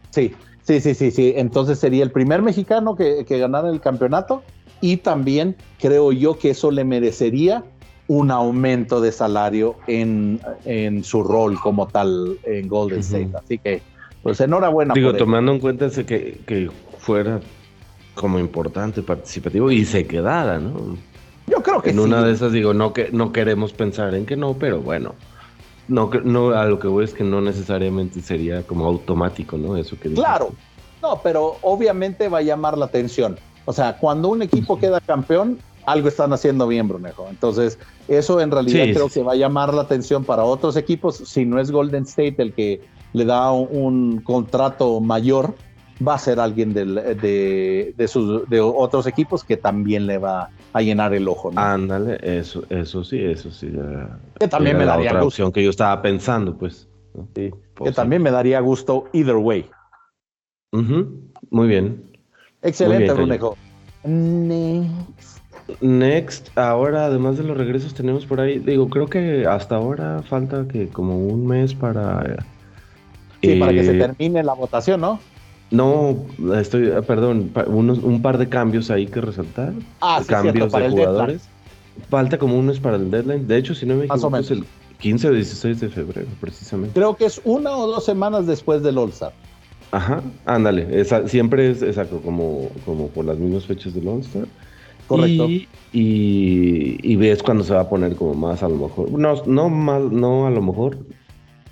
Sí, 0.10 0.34
sí, 0.64 0.82
sí, 0.82 0.96
sí, 0.96 1.12
sí. 1.12 1.34
Entonces 1.36 1.78
sería 1.78 2.04
el 2.04 2.10
primer 2.10 2.42
mexicano 2.42 2.96
que, 2.96 3.24
ganara 3.30 3.70
el 3.70 3.80
campeonato 3.80 4.42
y 4.82 4.98
también 4.98 5.56
creo 5.80 6.12
yo 6.12 6.40
que 6.40 6.50
eso 6.50 6.72
le 6.72 6.84
merecería 6.84 7.64
un 8.08 8.32
aumento 8.32 9.00
de 9.00 9.12
salario 9.12 9.76
en, 9.86 10.40
su 11.04 11.22
rol 11.22 11.60
como 11.60 11.88
tal 11.88 12.40
en 12.44 12.68
Golden 12.68 13.02
State. 13.02 13.30
Así 13.36 13.60
que, 13.60 13.84
pues 14.24 14.42
enhorabuena. 14.42 14.96
Digo, 14.96 15.14
tomando 15.14 15.52
en 15.52 15.60
cuenta 15.60 15.86
ese 15.86 16.08
que, 16.08 16.40
que 16.44 16.72
fuera 16.98 17.40
como 18.16 18.40
importante, 18.40 19.04
participativo 19.04 19.70
y 19.70 19.86
se 19.86 20.08
quedara, 20.08 20.58
¿no? 20.58 21.11
Yo 21.52 21.62
creo 21.62 21.82
que 21.82 21.90
en 21.90 22.00
una 22.00 22.24
de 22.24 22.32
esas 22.32 22.54
digo, 22.54 22.74
no 22.74 22.94
que 22.94 23.10
no 23.12 23.34
queremos 23.34 23.74
pensar 23.74 24.16
en 24.16 24.26
que 24.26 24.38
no, 24.38 24.54
pero 24.54 24.80
bueno. 24.80 25.16
No, 25.88 26.10
no 26.24 26.52
a 26.52 26.66
lo 26.66 26.80
que 26.80 26.88
voy 26.88 27.04
es 27.04 27.14
que 27.14 27.26
no 27.26 27.42
necesariamente 27.42 28.22
sería 28.22 28.64
como 28.64 28.86
automático, 28.86 29.58
¿no? 29.58 29.76
Eso 29.76 30.00
que 30.00 30.14
Claro. 30.14 30.54
No, 31.02 31.20
pero 31.22 31.58
obviamente 31.62 32.30
va 32.30 32.38
a 32.38 32.42
llamar 32.42 32.78
la 32.78 32.86
atención. 32.86 33.38
O 33.66 33.74
sea, 33.74 33.98
cuando 33.98 34.30
un 34.30 34.42
equipo 34.42 34.80
queda 34.80 35.02
campeón, 35.02 35.60
algo 35.86 36.08
están 36.08 36.32
haciendo 36.32 36.68
bien, 36.68 36.88
Brunejo. 36.88 37.28
Entonces, 37.30 37.78
eso 38.08 38.40
en 38.40 38.52
realidad 38.52 38.86
creo 38.94 39.10
que 39.10 39.24
va 39.24 39.34
a 39.34 39.36
llamar 39.36 39.74
la 39.74 39.82
atención 39.82 40.24
para 40.24 40.44
otros 40.44 40.78
equipos. 40.78 41.18
Si 41.18 41.46
no 41.46 41.60
es 41.60 41.72
Golden 41.72 42.04
State 42.04 42.36
el 42.38 42.54
que 42.54 42.82
le 43.14 43.26
da 43.26 43.52
un, 43.52 44.22
contrato 44.22 45.00
mayor, 45.02 45.56
va 46.06 46.16
a 46.16 46.18
ser 46.18 46.40
alguien 46.40 46.74
de, 46.74 47.94
de, 47.96 48.08
sus, 48.08 48.48
de 48.50 48.60
otros 48.60 49.08
equipos 49.08 49.44
que 49.44 49.58
también 49.58 50.08
le 50.08 50.18
va 50.18 50.50
a 50.74 50.82
llenar 50.82 51.14
el 51.14 51.28
ojo. 51.28 51.52
Ándale, 51.56 52.20
eso, 52.22 52.64
eso 52.70 53.04
sí, 53.04 53.20
eso 53.20 53.52
sí. 53.52 53.72
que 54.40 54.48
también 54.48 54.78
me 54.78 54.86
daría 54.86 55.12
otra 55.12 55.26
opción 55.26 55.52
que 55.52 55.64
yo 55.64 55.70
estaba 55.70 56.02
pensando, 56.02 56.58
pues. 56.58 56.88
que 57.34 57.54
también 57.94 58.22
me 58.22 58.32
daría 58.32 58.60
gusto 58.60 59.06
either 59.14 59.36
way. 59.36 59.70
Muy 60.72 61.68
bien. 61.68 62.04
Excelente, 62.62 63.14
Brunejo. 63.14 63.58
Next. 64.04 65.42
Next, 65.80 66.58
ahora 66.58 67.06
además 67.06 67.38
de 67.38 67.44
los 67.44 67.56
regresos 67.58 67.94
tenemos 67.94 68.26
por 68.26 68.42
ahí, 68.42 68.60
digo, 68.60 68.90
creo 68.90 69.08
que 69.08 69.46
hasta 69.46 69.76
ahora 69.76 70.22
falta 70.24 70.68
que 70.68 70.88
como 70.90 71.18
un 71.18 71.48
mes 71.48 71.74
para... 71.74 72.44
Sí, 73.42 73.56
para 73.56 73.72
que 73.72 73.84
se 73.84 73.96
eh, 73.96 74.00
termine 74.00 74.44
la 74.44 74.54
votación, 74.54 75.02
¿no? 75.02 75.20
No, 75.72 76.18
estoy, 76.56 76.92
perdón, 77.08 77.52
unos, 77.68 78.00
un 78.00 78.22
par 78.22 78.38
de 78.38 78.50
cambios 78.50 78.92
ahí 78.92 79.08
que 79.08 79.22
resaltar. 79.22 79.74
Ah, 80.02 80.22
cambios 80.28 80.72
de 80.72 80.90
jugadores. 80.90 81.48
Falta 82.10 82.38
como 82.38 82.58
unos 82.60 82.80
para 82.80 82.98
el 82.98 83.10
deadline. 83.10 83.48
De 83.48 83.58
hecho, 83.58 83.74
si 83.74 83.86
no 83.86 83.96
me 83.96 84.06
equivoco, 84.06 84.38
es 84.38 84.52
el 84.52 84.66
15 85.00 85.30
o 85.30 85.34
16 85.34 85.80
de 85.80 85.90
febrero, 85.90 86.28
precisamente. 86.40 86.94
Creo 86.94 87.16
que 87.16 87.26
es 87.26 87.42
una 87.46 87.72
o 87.72 87.88
dos 87.88 88.06
semanas 88.06 88.48
después 88.48 88.84
del 88.84 88.98
All-Star. 88.98 89.34
Ajá, 89.92 90.22
ándale. 90.46 91.04
siempre 91.28 91.72
es 91.72 91.82
exacto, 91.82 92.22
como, 92.22 92.70
como 92.86 93.08
por 93.08 93.26
las 93.26 93.38
mismas 93.38 93.66
fechas 93.66 93.94
del 93.94 94.08
All-Star. 94.08 94.48
Correcto. 95.08 95.48
Y, 95.50 95.68
y, 95.94 97.16
ves 97.18 97.44
cuando 97.44 97.66
se 97.66 97.74
va 97.74 97.82
a 97.82 97.90
poner 97.90 98.16
como 98.16 98.34
más 98.34 98.64
a 98.64 98.70
lo 98.70 98.76
mejor. 98.76 99.12
No, 99.12 99.44
no, 99.46 99.70
más, 99.70 100.02
no 100.04 100.48
a 100.48 100.50
lo 100.50 100.62
mejor. 100.62 100.98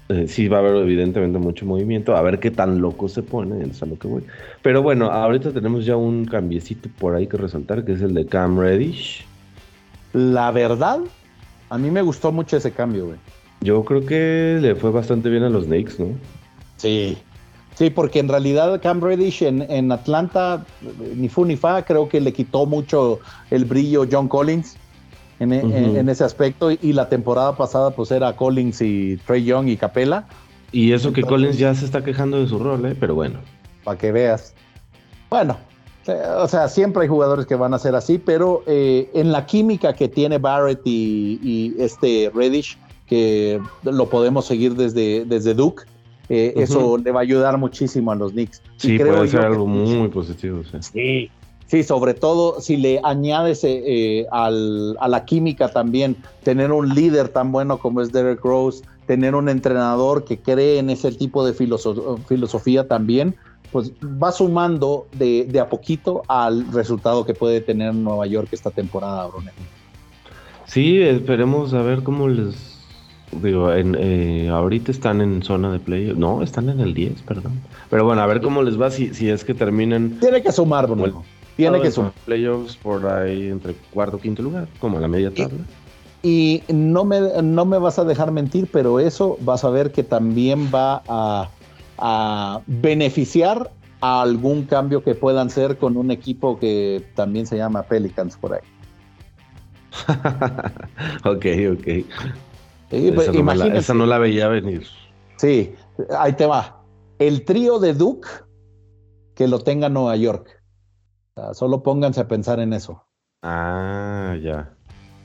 Eh, 0.10 0.28
sí 0.28 0.48
va 0.48 0.58
a 0.58 0.60
haber 0.62 0.76
evidentemente 0.78 1.38
mucho 1.38 1.68
movimiento, 1.68 2.16
a 2.16 2.22
ver 2.24 2.40
qué 2.40 2.50
tan 2.50 2.82
loco 2.82 3.08
se 3.08 3.22
pone, 3.22 3.64
es 3.64 3.82
a 3.84 3.86
lo 3.86 3.98
que 3.98 4.08
voy. 4.08 4.24
Pero 4.64 4.82
bueno, 4.82 5.12
ahorita 5.12 5.52
tenemos 5.52 5.86
ya 5.86 5.96
un 5.96 6.26
cambiecito 6.26 6.90
por 6.98 7.16
ahí 7.16 7.28
que 7.28 7.38
resaltar, 7.38 7.86
que 7.86 7.94
es 7.94 8.02
el 8.02 8.16
de 8.16 8.26
Cam 8.26 8.60
Reddish. 8.60 9.26
La 10.14 10.50
verdad, 10.50 11.00
a 11.70 11.78
mí 11.78 11.92
me 11.92 12.02
gustó 12.02 12.32
mucho 12.32 12.58
ese 12.58 12.72
cambio, 12.72 13.06
güey. 13.06 13.20
Yo 13.62 13.86
creo 13.86 14.04
que 14.04 14.58
le 14.60 14.74
fue 14.74 14.90
bastante 14.90 15.30
bien 15.30 15.44
a 15.44 15.50
los 15.50 15.66
Knicks, 15.66 16.00
¿no? 16.00 16.08
Sí, 16.78 17.18
Sí, 17.80 17.90
porque 17.90 18.20
en 18.20 18.28
realidad 18.28 18.82
Cam 18.82 19.00
Reddish 19.00 19.42
en, 19.42 19.92
Atlanta, 19.94 20.66
ni 21.16 21.30
fu 21.30 21.46
ni 21.46 21.56
fa, 21.56 21.86
creo 21.86 22.10
que 22.10 22.20
le 22.20 22.34
quitó 22.34 22.66
mucho 22.66 23.22
el 23.52 23.64
brillo 23.64 24.06
John 24.12 24.28
Collins 24.28 24.76
en, 25.40 26.10
ese 26.10 26.24
aspecto. 26.24 26.72
Y 26.72 26.94
la 26.94 27.10
temporada 27.10 27.56
pasada, 27.56 27.92
pues 27.92 28.12
era 28.12 28.36
Collins 28.36 28.82
y 28.82 29.18
Trey 29.26 29.44
Young 29.44 29.68
y 29.68 29.78
Capella. 29.78 30.26
Y 30.72 30.92
eso 30.92 31.14
que 31.14 31.24
Collins 31.24 31.58
ya 31.58 31.74
se 31.74 31.86
está 31.86 32.04
quejando 32.04 32.40
de 32.40 32.48
su 32.48 32.60
rol, 32.60 32.86
¿eh? 32.86 32.96
pero 33.00 33.16
bueno. 33.16 33.40
Para 33.84 33.98
que 33.98 34.12
veas. 34.12 34.54
Bueno, 35.30 35.58
o 36.38 36.48
sea, 36.48 36.68
siempre 36.68 37.04
hay 37.04 37.08
jugadores 37.08 37.46
que 37.46 37.56
van 37.56 37.74
a 37.74 37.80
ser 37.80 37.96
así, 37.96 38.18
pero 38.18 38.64
eh, 38.68 39.10
en 39.14 39.32
la 39.32 39.46
química 39.46 39.94
que 39.94 40.08
tiene 40.08 40.38
Barrett 40.38 40.82
y, 40.86 41.74
este 41.80 42.32
Reddish, 42.34 42.78
que 43.08 43.60
lo 43.84 44.10
podemos 44.10 44.46
seguir 44.46 44.76
desde, 44.76 45.26
desde 45.26 45.54
Duke 45.54 45.84
eh, 46.30 46.54
eso 46.58 46.98
le 47.00 47.12
va 47.12 47.22
a 47.22 47.24
ayudar 47.24 47.58
muchísimo 47.58 48.12
a 48.12 48.16
los 48.16 48.34
Knicks. 48.34 48.62
Sí, 48.78 48.98
puede 49.00 49.28
ser 49.28 49.42
algo 49.42 49.66
muy 49.66 50.10
positivo. 50.10 50.62
Sí. 50.64 50.78
sí. 50.82 51.32
Sobre 51.84 52.14
todo 52.14 52.62
si 52.62 52.78
le 52.78 53.00
añades 53.04 53.62
eh, 53.64 54.26
a 54.32 54.50
la 54.50 55.26
química 55.26 55.70
también, 55.70 56.18
tener 56.44 56.72
un 56.72 56.94
líder 56.94 57.30
tan 57.30 57.52
bueno 57.52 57.78
como 57.78 58.02
es 58.02 58.12
Derek 58.12 58.42
Rose, 58.44 58.84
tener 59.06 59.36
un 59.36 59.50
entrenador 59.50 60.26
que 60.26 60.40
cree 60.40 60.80
en 60.80 60.90
ese 60.90 61.12
tipo 61.12 61.46
de 61.46 61.54
filosofía 61.54 62.88
también, 62.88 63.36
pues 63.72 63.92
va 64.04 64.32
sumando 64.32 65.08
de, 65.14 65.46
de, 65.46 65.60
a 65.60 65.70
poquito 65.70 66.24
al 66.28 66.72
resultado 66.72 67.26
que 67.26 67.34
puede 67.34 67.62
tener 67.62 67.94
Nueva 67.94 68.26
York 68.26 68.50
esta 68.52 68.72
temporada, 68.72 69.28
Bruno. 69.28 69.52
Sí, 70.66 71.02
esperemos 71.02 71.74
a 71.74 71.82
ver 71.82 72.04
cómo 72.04 72.28
les 72.28 72.70
Digo, 73.32 73.72
en, 73.72 73.96
eh, 74.00 74.50
ahorita 74.50 74.92
están 74.92 75.22
en 75.22 75.44
zona 75.44 75.72
de 75.72 75.80
playoffs. 75.80 76.18
No, 76.18 76.42
están 76.42 76.68
en 76.70 76.80
el 76.80 76.94
10, 76.94 77.22
perdón. 77.22 77.62
Pero 77.90 78.04
bueno, 78.04 78.22
a 78.22 78.26
ver 78.26 78.42
cómo 78.42 78.64
les 78.64 78.80
va 78.80 78.90
si, 78.90 79.14
si 79.14 79.30
es 79.30 79.44
que 79.44 79.54
terminan. 79.54 80.18
Tiene 80.20 80.42
que 80.42 80.52
sumar, 80.52 80.88
Bruno. 80.88 81.24
Tiene 81.60 81.82
que 81.82 81.92
sumar. 81.92 82.14
Playoffs 82.26 82.78
por 82.78 83.06
ahí 83.06 83.50
entre 83.50 83.74
cuarto 83.92 84.18
y 84.18 84.22
quinto 84.22 84.42
lugar, 84.42 84.68
como 84.80 84.98
a 84.98 85.02
la 85.02 85.08
media 85.08 85.30
tabla. 85.34 85.60
Y, 86.24 86.64
no, 86.70 87.06
me, 87.06 87.20
no 87.42 87.66
me 87.66 87.78
vas 87.78 88.00
a 88.00 88.04
dejar 88.04 88.32
mentir, 88.32 88.70
pero 88.72 89.00
eso 89.00 89.38
vas 89.42 89.64
a 89.64 89.70
ver 89.70 89.92
que 89.92 90.04
también 90.04 90.70
va 90.74 91.02
a, 91.08 91.50
a 91.98 92.62
beneficiar 92.68 93.72
a 94.02 94.22
algún 94.22 94.64
cambio 94.64 95.04
que 95.04 95.16
puedan 95.16 95.48
hacer 95.48 95.78
con 95.78 95.98
un 95.98 96.12
equipo 96.12 96.58
que 96.60 97.06
también 97.16 97.46
se 97.46 97.58
llama 97.58 97.84
Pelicans 97.84 98.38
por 98.38 98.54
ahí. 98.54 98.62
ok, 101.26 101.46
ok. 101.74 101.88
Pues, 102.90 103.30
esa, 103.74 103.94
no 103.94 104.06
la, 104.06 104.18
veía 104.18 104.48
venir. 104.48 104.88
Sí, 105.38 105.74
ahí 106.18 106.34
te 106.34 106.46
va. 106.46 106.82
El 107.20 107.44
trío 107.44 107.80
de 107.80 107.94
Duke 107.94 108.28
que 109.36 109.48
lo 109.48 109.60
tenga 109.60 109.90
Nueva 109.90 110.16
York. 110.16 110.59
Solo 111.54 111.84
pónganse 111.84 112.22
a 112.22 112.28
pensar 112.28 112.60
en 112.60 112.74
eso. 112.74 113.04
Ah, 113.42 114.36
ya. 114.42 114.74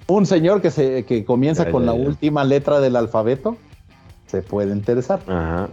Un 0.06 0.26
señor 0.26 0.60
que, 0.60 0.70
se, 0.70 1.04
que 1.04 1.24
comienza 1.24 1.70
con 1.70 1.86
la 1.86 1.92
última 1.92 2.44
letra 2.44 2.80
del 2.80 2.96
alfabeto 2.96 3.56
se 4.26 4.42
puede 4.42 4.72
interesar. 4.72 5.20
Ajá. 5.26 5.70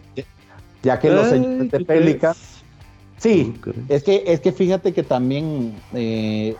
Ya 0.83 0.99
que 0.99 1.09
los 1.09 1.27
señores 1.27 1.71
de 1.71 1.85
Pélica. 1.85 2.35
Sí, 3.17 3.53
es 3.87 4.03
que, 4.03 4.23
es 4.25 4.39
que 4.39 4.51
fíjate 4.51 4.93
que 4.93 5.03
también 5.03 5.75
eh, 5.93 6.55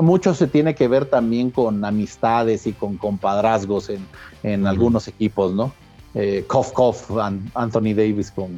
mucho 0.00 0.34
se 0.34 0.48
tiene 0.48 0.74
que 0.74 0.88
ver 0.88 1.06
también 1.06 1.52
con 1.52 1.84
amistades 1.84 2.66
y 2.66 2.72
con 2.72 2.96
compadrazgos 2.96 3.88
en, 3.88 4.04
en 4.42 4.66
algunos 4.66 5.06
equipos, 5.06 5.54
¿no? 5.54 5.72
Eh, 6.14 6.44
Kof 6.48 6.72
Kof, 6.72 7.08
Anthony 7.54 7.94
Davis 7.94 8.32
con 8.32 8.50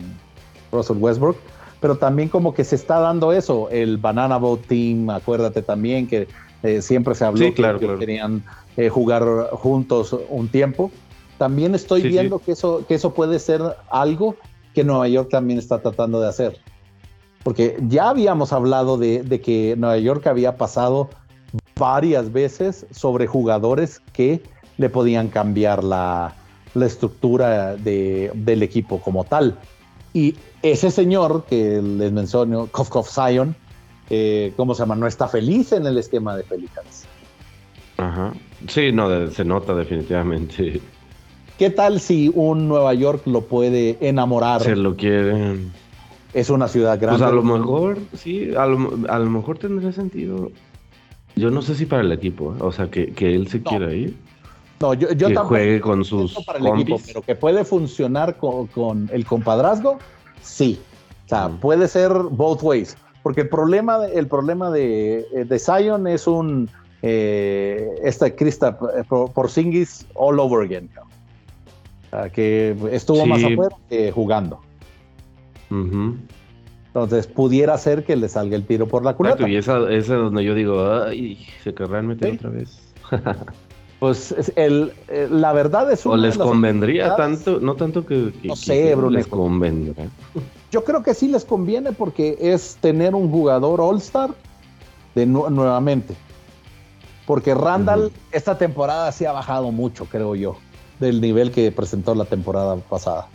Russell 0.73 0.97
Westbrook, 0.97 1.37
pero 1.85 1.99
también 1.99 2.31
como 2.31 2.55
que 2.55 2.65
se 2.65 2.77
está 2.77 2.99
dando 2.99 3.31
eso, 3.35 3.69
el 3.69 3.99
Banana 3.99 4.39
Boat 4.39 4.63
Team, 4.69 5.11
acuérdate 5.11 5.61
también 5.61 6.07
que 6.07 6.27
eh, 6.63 6.81
siempre 6.81 7.15
se 7.15 7.27
habló 7.27 7.53
que, 7.53 7.97
querían 7.99 8.43
eh, 8.79 8.89
jugar 8.89 9.23
juntos 9.53 10.17
un 10.31 10.49
tiempo. 10.49 10.91
También 11.37 11.75
estoy 11.75 12.01
viendo 12.01 12.39
Que, 12.39 12.53
eso, 12.53 12.87
que 12.89 12.95
eso 12.95 13.13
puede 13.13 13.39
ser 13.39 13.61
algo 13.91 14.35
que 14.73 14.83
Nueva 14.83 15.09
York 15.09 15.29
también 15.31 15.59
está 15.59 15.83
tratando 15.83 16.23
de 16.23 16.29
hacer. 16.29 16.59
Porque 17.43 17.77
ya 17.87 18.09
habíamos 18.09 18.55
hablado 18.55 18.97
de, 18.97 19.23
de 19.23 19.43
que 19.43 19.75
Nueva 19.77 19.99
York 19.99 20.27
había 20.27 20.57
pasado 20.57 21.11
varias 21.79 22.33
veces 22.33 22.87
sobre 22.93 23.27
jugadores 23.27 24.01
que 24.15 24.43
le 24.79 24.89
podían 24.89 25.29
cambiar 25.29 25.85
la, 25.85 26.35
estructura 26.75 27.77
del 27.77 28.63
equipo 28.63 29.03
como 29.03 29.25
tal. 29.25 29.59
Y 30.15 30.37
ese 30.63 30.91
señor 30.91 31.45
que 31.45 31.83
les 31.83 32.13
menciono, 32.13 32.69
Kofkov 32.69 33.07
Zion, 33.07 33.55
eh, 34.09 34.53
¿cómo 34.57 34.75
se 34.75 34.83
llama? 34.83 34.95
No 34.95 35.07
está 35.07 35.29
feliz 35.29 35.73
en 35.73 35.85
el 35.87 35.99
esquema 35.99 36.37
de 36.37 36.45
Pelicans. 36.45 37.05
Ajá. 37.97 38.33
Sí, 38.69 38.93
no, 38.93 39.31
se 39.31 39.45
nota 39.45 39.75
definitivamente. 39.75 40.81
¿Qué 41.59 41.71
tal 41.71 42.01
si 42.01 42.31
un 42.35 42.69
Nueva 42.69 42.95
York 42.95 43.23
lo 43.27 43.43
puede 43.43 43.99
enamorar? 44.01 44.63
Se 44.63 44.77
lo 44.77 44.97
quieren. 44.97 45.73
Es 46.33 46.49
una 46.49 46.69
ciudad 46.69 46.99
grande. 47.01 47.19
Pues 47.19 47.31
a 47.31 47.35
lo 47.35 47.43
mejor, 47.43 47.99
sí, 48.15 48.51
a 48.57 48.67
lo, 48.67 49.31
mejor 49.31 49.59
tendría 49.59 49.93
sentido. 49.93 50.51
Yo 51.37 51.51
no 51.51 51.63
sé 51.63 51.75
si 51.75 51.87
para 51.87 52.03
el 52.03 52.13
equipo, 52.13 52.55
¿eh? 52.55 52.59
o 52.61 52.71
sea, 52.71 52.89
que, 52.89 53.13
él 53.19 53.49
se 53.49 53.63
quiera 53.63 53.93
ir. 53.93 54.17
No, 54.81 54.95
yo, 54.95 55.13
yo 55.13 55.29
que 55.29 55.37
juegue 55.37 55.81
con 55.81 56.05
sus 56.05 56.35
para 56.45 56.59
el 56.59 56.67
equipo, 56.67 57.01
pero 57.07 57.23
que 57.23 57.35
puede 57.35 57.65
funcionar 57.65 58.37
con, 58.37 59.09
el 59.13 59.25
compadrazgo, 59.25 59.99
sí. 60.43 60.81
O 61.27 61.29
sea, 61.29 61.49
puede 61.49 61.89
ser 61.89 62.13
both 62.13 62.63
ways. 62.63 62.97
Porque 63.23 63.43
el 63.43 63.49
problema, 63.49 64.05
el 64.07 64.27
problema 64.27 64.71
de, 64.71 65.27
eh, 65.33 65.45
de 65.47 65.59
Zion 65.59 66.07
es 66.07 66.27
un 66.27 66.69
eh, 67.01 68.01
esta 68.03 68.35
Krista 68.35 68.79
eh, 68.97 69.05
Porzingis 69.09 70.07
all 70.15 70.39
over 70.41 70.65
again. 70.65 70.91
O 70.97 72.11
sea, 72.11 72.31
que 72.31 72.77
estuvo 72.93 73.25
más 73.27 73.43
afuera 73.43 73.77
que 73.89 74.13
jugando. 74.13 74.61
Entonces 75.71 77.27
pudiera 77.27 77.77
ser 77.79 78.05
que 78.05 78.15
le 78.17 78.29
salga 78.29 78.57
el 78.57 78.65
tiro 78.65 78.87
por 78.87 79.05
la 79.05 79.15
culata. 79.15 79.49
y 79.49 79.57
esa, 79.57 79.81
esa 79.91 79.97
es 79.97 80.09
donde 80.09 80.45
yo 80.45 80.55
digo, 80.55 80.95
ay, 81.03 81.47
se 81.63 81.75
querrán 81.75 82.07
meter 82.07 82.35
otra 82.35 82.51
vez. 82.51 82.95
Pues 84.05 84.35
el, 84.57 84.93
eh, 85.09 85.29
la 85.31 85.55
verdad 85.55 85.91
es 85.91 86.05
O 86.05 86.15
les 86.15 86.37
convendría 86.37 87.17
tanto, 87.17 87.59
no 87.59 87.75
tanto 87.75 88.05
que, 88.05 88.35
no 88.43 88.55
sé, 88.55 88.95
Bruno. 88.95 89.09
les 89.09 89.27
convendrá. 89.27 90.11
Yo 90.71 90.85
creo 90.85 91.03
que 91.03 91.15
sí 91.15 91.27
les 91.27 91.47
conviene 91.47 91.93
porque 91.93 92.37
es 92.39 92.77
tener 92.83 93.15
un 93.15 93.31
jugador 93.31 93.81
All-Star 93.81 94.35
de 95.15 95.25
nuevamente. 95.25 96.15
Porque 97.25 97.55
Randall 97.55 98.13
esta 98.31 98.59
temporada 98.59 99.11
sí 99.11 99.25
ha 99.25 99.33
bajado 99.33 99.73
mucho, 99.73 100.05
creo 100.05 100.35
yo, 100.35 100.59
del 101.01 101.23
nivel 101.23 101.51
que 101.51 101.73
presentó 101.73 102.15
la 102.15 102.27
temporada 102.27 102.77
pasada. 102.77 103.29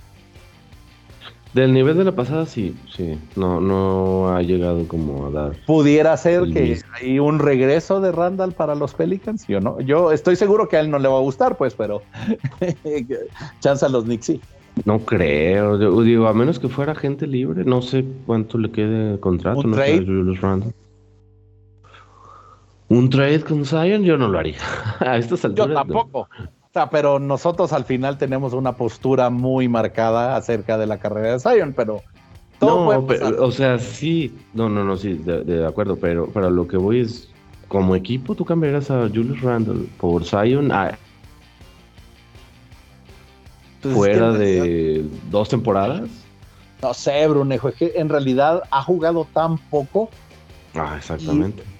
Del 1.54 1.74
nivel 1.74 1.98
de 1.98 2.04
la 2.04 2.12
pasada, 2.12 2.46
sí, 2.46 2.76
sí. 2.96 3.18
No, 3.36 3.60
no 3.60 4.30
ha 4.30 4.42
llegado 4.44 4.88
como 4.88 5.26
a 5.26 5.32
dar. 5.32 5.56
¿Pudiera 5.66 6.16
ser 6.16 6.44
que 6.54 6.80
hay 6.94 7.18
un 7.18 7.40
regreso 7.40 8.00
de 8.00 8.12
Randall 8.12 8.54
para 8.54 8.76
los 8.76 8.94
Pelicans? 8.94 9.48
Yo 9.48 9.60
no. 9.60 9.82
Yo 9.82 10.12
estoy 10.12 10.36
seguro 10.36 10.70
que 10.70 10.78
a 10.78 10.82
él 10.82 10.92
no 10.92 11.00
le 11.00 11.08
va 11.08 11.18
a 11.18 11.22
gustar, 11.22 11.58
pues, 11.58 11.74
pero 11.74 12.04
chance 13.62 13.84
a 13.84 13.90
los 13.90 14.04
Knicks 14.04 14.26
sí. 14.28 14.42
No 14.86 15.00
creo. 15.00 15.78
digo, 16.04 16.28
a 16.28 16.34
menos 16.34 16.60
que 16.60 16.70
fuera 16.70 16.94
gente 16.94 17.26
libre, 17.26 17.66
no 17.66 17.82
sé 17.82 18.06
cuánto 18.28 18.60
le 18.60 18.70
quede 18.72 19.14
de 19.14 19.20
contrato. 19.20 19.62
¿Un 19.62 19.72
no 19.72 19.76
trade? 19.76 20.06
Randall. 20.40 20.74
Un 22.90 23.10
trade 23.10 23.42
con 23.42 23.66
Zion 23.66 24.04
yo 24.04 24.18
no 24.18 24.28
lo 24.28 24.38
haría. 24.38 24.60
a 25.00 25.18
estas 25.18 25.44
alturas. 25.46 25.70
Yo 25.70 25.74
tampoco 25.74 26.30
pero 26.92 27.20
nosotros 27.20 27.74
al 27.74 27.86
final 27.86 28.18
tenemos 28.18 28.54
una 28.54 28.74
postura 28.74 29.30
muy 29.30 29.68
marcada 29.68 30.36
acerca 30.36 30.78
de 30.78 30.88
la 30.88 31.00
carrera 31.00 31.34
de 31.34 31.40
Zion, 31.40 31.74
pero 31.74 32.04
todo 32.60 32.94
no, 32.94 33.44
o 33.44 33.52
sea, 33.52 33.80
sí, 33.80 34.36
no, 34.54 34.70
no, 34.70 34.84
no, 34.84 34.98
sí, 34.98 35.14
de, 35.14 35.66
acuerdo, 35.66 35.96
pero 35.96 36.28
para 36.28 36.50
lo 36.50 36.68
que 36.68 36.78
voy 36.78 37.02
es, 37.02 37.30
como 37.68 37.96
equipo, 37.96 38.36
tú 38.36 38.46
cambiarás 38.46 38.92
a 38.92 39.08
Julius 39.08 39.42
Randle 39.42 39.88
por 40.00 40.26
Zion 40.26 40.72
pues 43.82 43.96
fuera 43.96 44.34
de 44.34 45.06
dos 45.32 45.48
temporadas. 45.48 46.10
No 46.82 46.94
sé, 46.94 47.28
Brunejo, 47.28 47.70
es 47.70 47.76
que 47.76 47.94
en 47.96 48.10
realidad 48.10 48.64
ha 48.72 48.84
jugado 48.84 49.26
tan 49.34 49.58
poco. 49.58 50.10
Ah, 50.76 50.96
exactamente 50.98 51.64
y, 51.64 51.79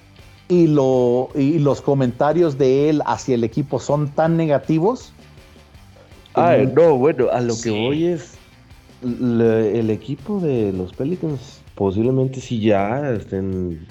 lo, 0.50 1.28
y 1.34 1.58
los 1.58 1.80
comentarios 1.80 2.58
de 2.58 2.90
él 2.90 3.02
hacia 3.06 3.34
el 3.34 3.44
equipo 3.44 3.78
son 3.78 4.08
tan 4.08 4.36
negativos. 4.36 5.12
Ah, 6.34 6.56
no, 6.56 6.96
bueno, 6.96 7.28
a 7.32 7.40
lo 7.40 7.54
que 7.62 7.70
voy 7.70 8.06
es 8.06 8.36
el 9.02 9.88
equipo 9.90 10.40
de 10.40 10.72
los 10.72 10.92
Pelicans 10.92 11.60
posiblemente 11.80 12.42
sí 12.42 12.60
ya 12.60 13.12
estén 13.12 13.86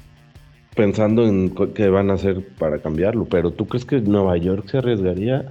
pensando 0.75 1.25
en 1.25 1.49
qué 1.73 1.89
van 1.89 2.11
a 2.11 2.13
hacer 2.13 2.47
para 2.59 2.77
cambiarlo, 2.77 3.25
pero 3.25 3.49
¿tú 3.49 3.65
crees 3.67 3.83
que 3.83 3.99
Nueva 3.99 4.37
York 4.37 4.67
se 4.69 4.77
arriesgaría 4.77 5.47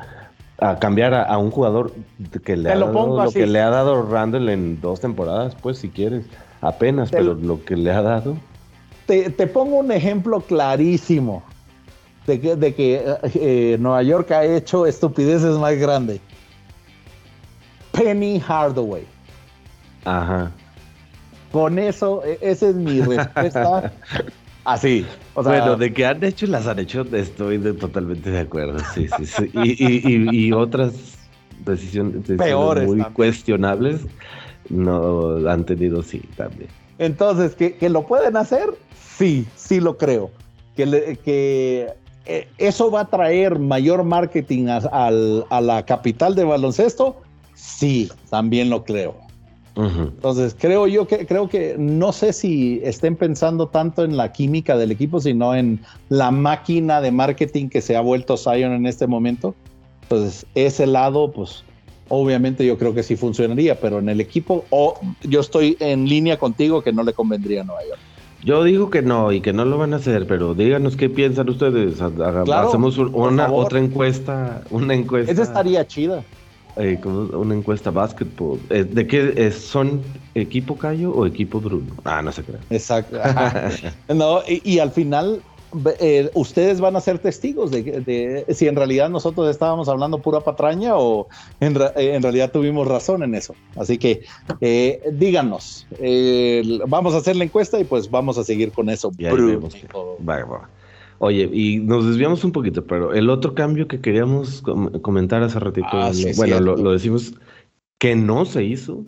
a 0.60 0.78
cambiar 0.78 1.14
a, 1.14 1.36
un 1.36 1.50
jugador 1.50 1.92
que 2.44 2.56
le, 2.56 2.70
ha 2.70 2.78
dado, 2.78 3.24
lo 3.24 3.32
que 3.32 3.48
le 3.48 3.60
ha 3.60 3.70
dado 3.70 4.08
Randall 4.08 4.48
en 4.50 4.80
dos 4.80 5.00
temporadas? 5.00 5.56
Pues 5.60 5.78
si 5.78 5.88
quieres, 5.88 6.26
apenas, 6.60 7.10
pero 7.10 7.34
lo 7.34 7.64
que 7.64 7.76
le 7.76 7.90
ha 7.90 8.02
dado 8.02 8.36
te, 9.08 9.46
pongo 9.46 9.76
un 9.76 9.90
ejemplo 9.90 10.40
clarísimo 10.40 11.42
de 12.26 12.40
que, 12.40 12.56
de 12.56 12.74
que 12.74 13.16
eh, 13.34 13.76
Nueva 13.80 14.02
York 14.02 14.30
ha 14.32 14.44
hecho 14.44 14.84
estupideces 14.84 15.56
más 15.56 15.76
grandes. 15.76 16.20
Penny 17.92 18.38
Hardaway. 18.38 19.04
Ajá. 20.04 20.52
Con 21.50 21.78
eso, 21.78 22.22
e, 22.24 22.38
esa 22.42 22.68
es 22.68 22.74
mi 22.74 23.00
respuesta. 23.00 23.92
Así. 24.64 25.06
bueno, 25.34 25.76
de 25.76 25.94
que 25.94 26.04
han 26.04 26.22
hecho 26.22 26.46
las 26.46 26.66
han 26.66 26.78
hecho, 26.78 27.00
estoy 27.16 27.58
totalmente 27.76 28.30
de 28.30 28.40
acuerdo. 28.40 28.78
Sí, 28.94 29.08
sí, 29.16 29.24
sí. 29.24 29.50
Y, 29.54 30.52
otras 30.52 30.92
decisiones, 31.64 32.26
Peores 32.36 32.86
muy 32.86 33.02
cuestionables 33.14 34.02
no 34.68 35.48
han 35.48 35.64
tenido, 35.64 36.02
sí, 36.02 36.20
también. 36.36 36.68
Entonces, 36.98 37.54
¿que, 37.54 37.76
que 37.76 37.88
lo 37.88 38.06
pueden 38.06 38.36
hacer? 38.36 38.70
Sí, 39.18 39.46
sí 39.56 39.80
lo 39.80 39.96
creo. 39.96 40.30
Que, 40.76 41.18
que 41.24 41.92
eh, 42.28 42.46
eso 42.58 42.90
va 42.90 43.00
a 43.00 43.04
traer 43.06 43.58
mayor 43.58 44.04
marketing 44.04 44.66
a, 44.68 45.10
la 45.10 45.86
capital 45.86 46.34
de 46.34 46.44
baloncesto. 46.44 47.16
Sí, 47.54 48.10
también 48.28 48.68
lo 48.70 48.84
creo. 48.84 49.16
Entonces, 49.76 50.56
creo 50.58 50.88
yo 50.88 51.06
que 51.06 51.24
creo 51.24 51.48
que 51.48 51.76
no 51.78 52.12
sé 52.12 52.32
si 52.32 52.80
estén 52.82 53.14
pensando 53.14 53.68
tanto 53.68 54.02
en 54.02 54.16
la 54.16 54.32
química 54.32 54.76
del 54.76 54.90
equipo, 54.90 55.20
sino 55.20 55.54
en 55.54 55.80
la 56.08 56.32
máquina 56.32 57.00
de 57.00 57.12
marketing 57.12 57.68
que 57.68 57.80
se 57.80 57.94
ha 57.94 58.00
vuelto 58.00 58.36
Zion 58.36 58.72
en 58.72 58.86
este 58.86 59.06
momento. 59.06 59.54
Entonces, 60.02 60.46
ese 60.56 60.84
lado, 60.84 61.30
pues, 61.30 61.62
obviamente 62.08 62.66
yo 62.66 62.78
creo 62.78 62.94
que 62.94 63.02
sí 63.02 63.16
funcionaría, 63.16 63.80
pero 63.80 63.98
en 63.98 64.08
el 64.08 64.20
equipo, 64.20 64.64
yo 65.22 65.40
estoy 65.40 65.76
en 65.80 66.08
línea 66.08 66.38
contigo 66.38 66.82
que 66.82 66.92
no 66.92 67.02
le 67.02 67.12
convendría 67.12 67.62
a 67.62 67.64
Nueva 67.64 67.82
York. 67.84 68.00
Yo 68.44 68.62
digo 68.62 68.88
que 68.88 69.02
no 69.02 69.32
y 69.32 69.40
que 69.40 69.52
no 69.52 69.64
lo 69.64 69.78
van 69.78 69.92
a 69.94 69.96
hacer, 69.96 70.26
pero 70.26 70.54
díganos 70.54 70.96
qué 70.96 71.10
piensan 71.10 71.48
ustedes. 71.48 72.00
Hacemos 72.00 72.96
una 72.98 73.50
otra 73.52 73.80
encuesta, 73.80 74.62
una 74.70 74.94
encuesta. 74.94 75.32
Esa 75.32 75.42
estaría 75.42 75.86
chida. 75.86 76.24
Eh, 76.76 77.00
una 77.04 77.56
encuesta 77.56 77.90
básquetbol. 77.90 78.60
Eh, 78.70 78.84
¿De 78.84 79.04
qué 79.08 79.32
es? 79.36 79.56
¿Son 79.56 80.00
equipo 80.34 80.78
Cayo 80.78 81.10
o 81.10 81.26
equipo 81.26 81.60
Bruno? 81.60 81.92
Ah, 82.04 82.22
no 82.22 82.30
se 82.30 82.44
crea. 82.44 82.60
Exacto. 82.70 83.18
no, 84.14 84.42
y, 84.46 84.78
al 84.78 84.92
final 84.92 85.42
eh, 86.00 86.30
ustedes 86.34 86.80
van 86.80 86.96
a 86.96 87.00
ser 87.00 87.18
testigos 87.18 87.70
de, 87.70 88.44
si 88.48 88.66
en 88.66 88.76
realidad 88.76 89.10
nosotros 89.10 89.48
estábamos 89.50 89.88
hablando 89.88 90.18
pura 90.18 90.40
patraña 90.40 90.96
o 90.96 91.28
en, 91.60 91.76
eh, 91.96 92.18
realidad 92.22 92.50
tuvimos 92.52 92.88
razón 92.88 93.22
en 93.22 93.34
eso. 93.34 93.54
Así 93.76 93.98
que 93.98 94.22
eh, 94.60 95.02
díganos, 95.12 95.86
vamos 96.86 97.14
a 97.14 97.18
hacer 97.18 97.36
la 97.36 97.44
encuesta 97.44 97.78
y 97.78 97.84
pues 97.84 98.10
vamos 98.10 98.38
a 98.38 98.44
seguir 98.44 98.72
con 98.72 98.88
eso. 98.88 99.10
Oye, 101.20 101.50
y 101.52 101.78
nos 101.78 102.06
desviamos 102.06 102.44
un 102.44 102.52
poquito, 102.52 102.84
pero 102.86 103.12
el 103.12 103.28
otro 103.28 103.54
cambio 103.54 103.88
que 103.88 104.00
queríamos 104.00 104.62
comentar 105.02 105.42
hace 105.42 105.58
ratito, 105.58 105.88
ah, 105.92 106.12
bueno, 106.36 106.60
lo 106.60 106.92
decimos 106.92 107.34
que 107.98 108.14
no 108.14 108.44
se 108.44 108.62
hizo 108.62 109.04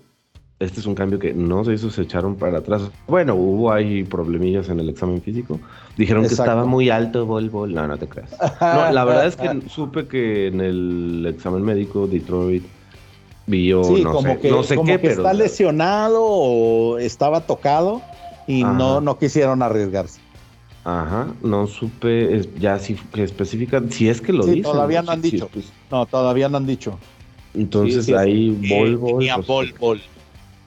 este 0.60 0.78
es 0.78 0.86
un 0.86 0.94
cambio 0.94 1.18
que 1.18 1.32
no 1.32 1.64
se 1.64 1.72
hizo, 1.72 1.90
se 1.90 2.02
echaron 2.02 2.36
para 2.36 2.58
atrás. 2.58 2.82
Bueno, 3.08 3.34
hubo 3.34 3.72
ahí 3.72 4.04
problemillas 4.04 4.68
en 4.68 4.78
el 4.78 4.90
examen 4.90 5.22
físico. 5.22 5.58
Dijeron 5.96 6.22
que 6.22 6.34
estaba 6.34 6.66
muy 6.66 6.90
alto 6.90 7.24
bol. 7.24 7.50
No, 7.72 7.88
no 7.88 7.96
te 7.96 8.06
creas. 8.06 8.30
No, 8.60 8.92
la 8.92 9.04
verdad 9.06 9.26
es 9.26 9.36
que 9.36 9.62
supe 9.68 10.06
que 10.06 10.48
en 10.48 10.60
el 10.60 11.26
examen 11.34 11.62
médico 11.62 12.06
Detroit 12.06 12.62
vio 13.46 13.78
no, 13.78 14.20
sé, 14.20 14.50
no 14.50 14.62
sé 14.62 14.78
qué, 14.84 14.98
pero 14.98 15.14
está 15.14 15.32
lesionado 15.32 16.22
o 16.22 16.98
estaba 16.98 17.40
tocado 17.40 18.02
y 18.46 18.62
no 18.62 19.00
no 19.00 19.18
quisieron 19.18 19.62
arriesgarse. 19.62 20.20
Ajá, 20.84 21.28
no 21.42 21.66
supe 21.66 22.48
ya 22.58 22.78
si 22.78 22.96
que 22.96 23.22
especifican, 23.22 23.90
si 23.90 24.10
es 24.10 24.20
que 24.20 24.34
lo 24.34 24.42
sí, 24.42 24.60
Todavía 24.60 25.00
no 25.00 25.12
han 25.12 25.22
dicho. 25.22 25.48
Pues. 25.50 25.72
No, 25.90 26.04
todavía 26.04 26.50
no 26.50 26.58
han 26.58 26.66
dicho. 26.66 26.98
Entonces 27.54 28.10
ahí 28.10 28.50
bol 28.68 28.96
bol. 29.78 30.00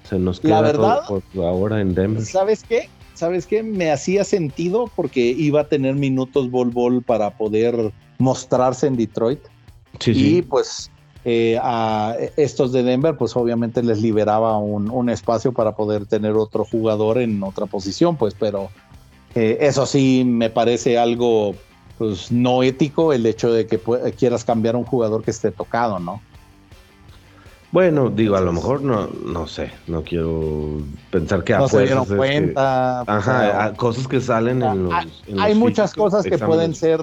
Se 0.03 0.19
nos 0.19 0.39
queda 0.39 0.55
la 0.55 0.61
verdad, 0.61 1.01
ahora 1.35 1.81
en 1.81 1.95
Denver. 1.95 2.23
¿Sabes 2.23 2.63
qué? 2.63 2.89
¿Sabes 3.13 3.45
qué? 3.45 3.63
Me 3.63 3.91
hacía 3.91 4.23
sentido 4.23 4.89
porque 4.95 5.21
iba 5.21 5.61
a 5.61 5.67
tener 5.69 5.95
minutos 5.95 6.49
Bol 6.49 6.71
Bol 6.71 7.03
para 7.03 7.37
poder 7.37 7.93
mostrarse 8.17 8.87
en 8.87 8.97
Detroit. 8.97 9.39
Sí, 9.99 10.37
y 10.37 10.41
pues 10.41 10.89
eh, 11.25 11.57
a 11.61 12.17
estos 12.35 12.71
de 12.73 12.83
Denver, 12.83 13.15
pues 13.15 13.35
obviamente 13.35 13.81
les 13.83 14.01
liberaba 14.01 14.57
un, 14.57 15.09
espacio 15.09 15.53
para 15.53 15.75
poder 15.75 16.05
tener 16.05 16.33
otro 16.33 16.65
jugador 16.65 17.19
en 17.19 17.41
otra 17.43 17.65
posición, 17.65 18.17
pues, 18.17 18.35
pero 18.37 18.69
eh, 19.35 19.57
eso 19.61 19.85
sí 19.85 20.23
me 20.25 20.49
parece 20.49 20.97
algo 20.97 21.55
pues 21.97 22.31
no 22.31 22.63
ético 22.63 23.13
el 23.13 23.25
hecho 23.25 23.53
de 23.53 23.67
que 23.67 23.79
quieras 24.17 24.43
cambiar 24.43 24.75
a 24.75 24.79
un 24.79 24.85
jugador 24.85 25.23
que 25.23 25.31
esté 25.31 25.51
tocado, 25.51 25.99
¿no? 25.99 26.21
Bueno, 27.73 28.11
digo, 28.11 28.35
a 28.35 28.41
lo 28.41 28.53
mejor 28.53 28.83
no, 28.83 29.09
no 29.25 29.47
sé, 29.47 29.71
no 29.87 30.03
quiero 30.03 30.77
pensar 31.09 31.43
que 31.43 31.53
no 31.53 31.67
se 31.67 31.81
dieron 31.81 32.05
cuenta. 32.05 33.01
ajá, 33.01 33.73
cosas 33.73 34.07
que 34.07 34.21
salen 34.21 34.61
en 34.61 34.83
los. 34.83 34.93
hay 35.39 35.55
muchas 35.55 35.91
cosas 35.95 36.23
que 36.23 36.37
pueden 36.37 36.75
ser, 36.75 37.01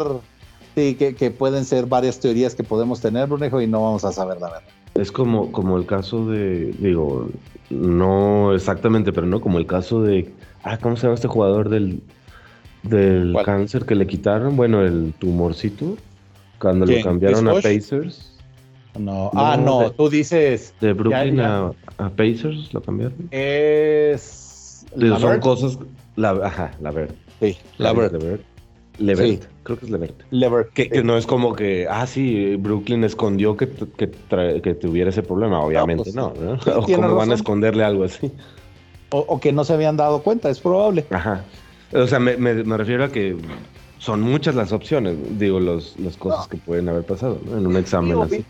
sí, 0.76 0.94
que, 0.94 1.16
que, 1.16 1.33
pueden 1.33 1.64
ser 1.64 1.87
varias 1.87 2.20
teorías 2.20 2.54
que 2.54 2.62
podemos 2.62 3.00
tener, 3.00 3.26
Brunejo, 3.26 3.61
y 3.61 3.66
no 3.66 3.83
vamos 3.83 4.04
a 4.04 4.12
saber 4.12 4.40
la 4.40 4.46
verdad. 4.46 4.68
Es 4.94 5.11
como, 5.11 5.50
como 5.50 5.76
el 5.76 5.87
caso 5.87 6.24
de, 6.26 6.72
digo, 6.78 7.28
no 7.68 8.54
exactamente, 8.54 9.12
pero 9.12 9.26
no 9.26 9.40
como 9.40 9.59
el 9.59 9.66
caso 9.66 10.04
de, 10.04 10.33
ah, 10.62 10.78
¿cómo 10.78 10.94
se 10.94 11.02
llama 11.02 11.16
este 11.16 11.26
jugador 11.26 11.68
del, 11.68 12.00
del 12.85 13.37
cáncer 13.44 13.87
que 13.87 13.96
le 13.96 14.06
quitaron? 14.06 14.56
Bueno, 14.56 14.83
el 14.83 15.14
tumorcito, 15.18 15.96
cuando 16.61 16.87
lo 16.87 17.02
cambiaron 17.02 17.48
a 17.48 17.54
Pacers. 17.54 18.30
No. 18.98 19.31
ah, 19.35 19.57
no, 19.57 19.90
tú 19.92 20.09
dices. 20.09 20.74
De 20.81 20.92
Brooklyn 20.92 21.40
A, 21.40 21.72
Pacers 22.16 22.72
lo 22.72 22.81
cambiaron. 22.83 23.29
Es. 23.31 24.85
son 24.96 25.40
cosas. 25.40 25.79
La, 26.16 26.31
ajá, 26.31 26.72
la 26.81 26.90
verde. 26.90 27.14
Sí, 27.40 27.57
la 27.79 27.92
verde. 27.92 28.40
Levert, 28.98 29.46
creo 29.62 29.79
que 29.79 29.87
es 29.87 29.90
Levert. 29.90 30.20
Levert. 30.31 30.72
Que, 30.74 30.90
que, 30.90 31.03
no 31.03 31.16
es 31.16 31.26
como 31.26 31.55
que, 31.55 31.87
ah, 31.88 32.07
sí, 32.07 32.57
Brooklyn 32.57 33.03
escondió 33.05 33.57
que, 33.57 33.66
que, 33.96 34.11
que 34.62 34.74
tuviera 34.74 35.09
ese 35.09 35.22
problema. 35.22 35.61
Obviamente 35.61 36.12
no. 36.12 36.35
Pues, 36.35 36.66
¿no? 36.66 36.72
o 36.79 36.83
cómo 36.83 37.14
van 37.14 37.31
a 37.31 37.35
esconderle 37.35 37.83
algo 37.83 38.05
así. 38.05 38.31
O, 39.09 39.20
o, 39.20 39.40
que 39.40 39.53
no 39.53 39.64
se 39.64 39.72
habían 39.72 39.96
dado 39.96 40.22
cuenta, 40.22 40.50
es 40.50 40.61
probable. 40.61 41.07
Ajá. 41.11 41.44
O 41.94 42.07
sea, 42.07 42.18
me, 42.18 42.37
me, 42.37 42.62
me 42.62 42.76
refiero 42.76 43.05
a 43.05 43.09
que 43.09 43.37
son 43.98 44.20
muchas 44.20 44.55
las 44.55 44.70
opciones, 44.70 45.16
digo, 45.38 45.61
los, 45.61 45.98
las 45.98 46.16
cosas 46.18 46.46
que 46.46 46.59
pueden 46.59 46.88
haber 46.88 47.05
pasado 47.05 47.40
¿no? 47.44 47.57
en 47.57 47.66
un 47.66 47.76
examen 47.76 48.18
así 48.20 48.44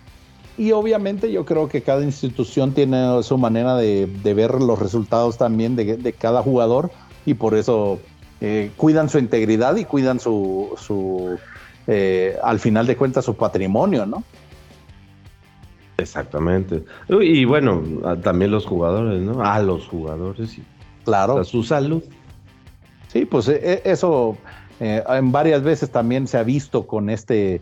y, 0.60 0.72
obviamente 0.72 1.32
yo 1.32 1.44
creo 1.44 1.68
que 1.68 1.82
cada 1.82 2.04
institución 2.04 2.72
tiene 2.72 3.22
su 3.22 3.38
manera 3.38 3.76
de, 3.76 4.06
ver 4.22 4.54
los 4.54 4.78
resultados 4.78 5.38
también 5.38 5.76
de, 5.76 6.14
cada 6.18 6.42
jugador 6.42 6.90
y 7.24 7.34
por 7.34 7.54
eso 7.54 7.98
eh, 8.40 8.70
cuidan 8.76 9.08
su 9.08 9.18
integridad 9.18 9.76
y 9.76 9.84
cuidan 9.84 10.20
su, 10.20 10.74
su 10.76 11.38
eh, 11.86 12.36
al 12.42 12.58
final 12.60 12.86
de 12.86 12.96
cuentas, 12.96 13.24
su 13.24 13.36
patrimonio, 13.36 14.06
¿no? 14.06 14.22
Exactamente. 15.98 16.84
Y 17.08 17.44
bueno, 17.44 17.82
también 18.22 18.50
los 18.50 18.66
jugadores, 18.66 19.20
¿no? 19.20 19.42
A 19.42 19.60
los 19.60 19.86
jugadores 19.86 20.58
y 20.58 20.62
claro. 21.04 21.38
a 21.38 21.44
su 21.44 21.62
salud. 21.62 22.02
Sí, 23.08 23.24
pues 23.24 23.48
e, 23.48 23.60
e, 23.62 23.82
eso 23.84 24.36
en 24.80 25.32
varias 25.32 25.62
veces 25.62 25.90
también 25.90 26.26
se 26.26 26.38
ha 26.38 26.42
visto 26.42 26.86
con 26.86 27.10
este 27.10 27.60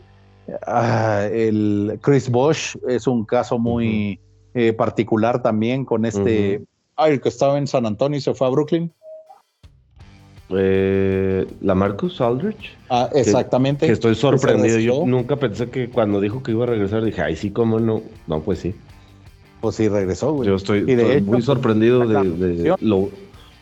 Ah, 0.67 1.29
el 1.31 1.99
Chris 2.03 2.31
Bosch 2.31 2.77
es 2.89 3.07
un 3.07 3.25
caso 3.25 3.59
muy 3.59 4.21
eh, 4.55 4.73
particular 4.73 5.43
también 5.43 5.85
con 5.85 6.05
este. 6.05 6.65
el 6.97 7.21
que 7.21 7.29
estaba 7.29 7.59
en 7.59 7.67
San 7.67 7.87
Antonio 7.87 8.19
y 8.19 8.21
se 8.21 8.35
fue 8.35 8.47
a 8.47 8.51
Brooklyn. 8.51 8.93
Eh, 10.51 11.47
la 11.61 11.75
Marcus 11.75 12.21
Aldrich. 12.21 12.77
Ah, 12.89 13.11
exactamente. 13.15 13.87
Que, 13.87 13.93
estoy 13.93 14.15
sorprendido. 14.15 14.79
Yo 14.79 15.05
nunca 15.07 15.37
pensé 15.37 15.69
que 15.69 15.91
cuando 15.91 16.21
dijo 16.21 16.43
que 16.43 16.53
iba 16.53 16.65
a 16.65 16.69
regresar, 16.69 17.05
dije, 17.05 17.21
ay, 17.21 17.37
sí, 17.37 17.51
cómo 17.51 17.79
no. 17.79 18.03
No, 18.27 18.41
pues 18.41 18.61
sí. 18.61 18.75
Pues 19.61 19.77
sí, 19.77 19.89
regresó, 19.89 20.33
güey. 20.33 20.49
Yo 20.49 20.55
estoy, 20.55 20.83
muy 21.23 21.43
sorprendido 21.43 22.07
de, 22.07 22.75
lo, 22.81 23.11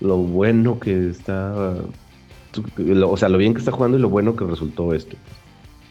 lo, 0.01 0.17
bueno 0.19 0.79
que 0.79 1.09
está. 1.09 1.75
o 3.05 3.17
sea, 3.17 3.29
lo 3.29 3.39
bien 3.39 3.55
que 3.55 3.61
está 3.61 3.73
jugando 3.73 3.99
y 3.99 4.01
lo 4.01 4.09
bueno 4.09 4.37
que 4.37 4.45
resultó 4.45 4.95
esto. 4.95 5.17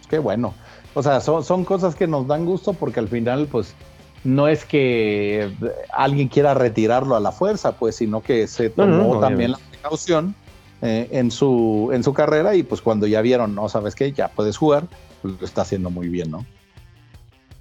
Qué 0.10 0.20
bueno. 0.20 0.54
O 0.96 1.04
sea, 1.04 1.20
son, 1.20 1.66
cosas 1.66 1.94
que 1.94 2.08
nos 2.08 2.26
dan 2.26 2.46
gusto 2.46 2.74
porque 2.74 3.02
al 3.02 3.10
final, 3.10 3.48
pues, 3.52 3.76
no 4.24 4.48
es 4.48 4.64
que 4.66 5.52
alguien 5.94 6.30
quiera 6.30 6.54
retirarlo 6.54 7.16
a 7.16 7.20
la 7.20 7.34
fuerza, 7.34 7.74
pues, 7.74 7.98
sino 7.98 8.24
que 8.24 8.48
se 8.48 8.70
tomó 8.70 9.20
también 9.20 9.52
la 9.52 9.60
precaución 9.70 10.34
eh, 10.82 11.10
en, 11.12 11.32
su, 11.32 11.92
en 11.94 12.02
su 12.02 12.14
carrera 12.14 12.56
y 12.56 12.64
pues 12.64 12.82
cuando 12.82 13.08
ya 13.08 13.22
vieron, 13.22 13.54
no, 13.54 13.68
sabes 13.68 13.94
qué, 13.94 14.14
ya 14.14 14.30
puedes 14.30 14.58
jugar, 14.58 14.88
pues 15.22 15.36
lo 15.40 15.46
está 15.46 15.62
haciendo 15.64 15.90
muy 15.90 16.08
bien, 16.08 16.32
¿no? 16.32 16.46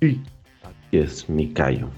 Sí. 0.00 0.22
Aquí 0.62 0.98
es 0.98 1.28
mi 1.28 1.52
callo. 1.52 1.88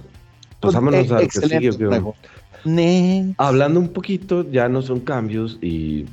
Pues, 0.60 0.72
Pasámonos 0.72 1.10
al 1.12 1.28
que 1.28 1.40
sigue. 1.40 3.34
Hablando 3.36 3.78
un 3.78 3.88
poquito, 3.90 4.50
ya 4.50 4.70
no 4.70 4.80
son 4.80 5.00
cambios 5.00 5.58
y 5.60 6.06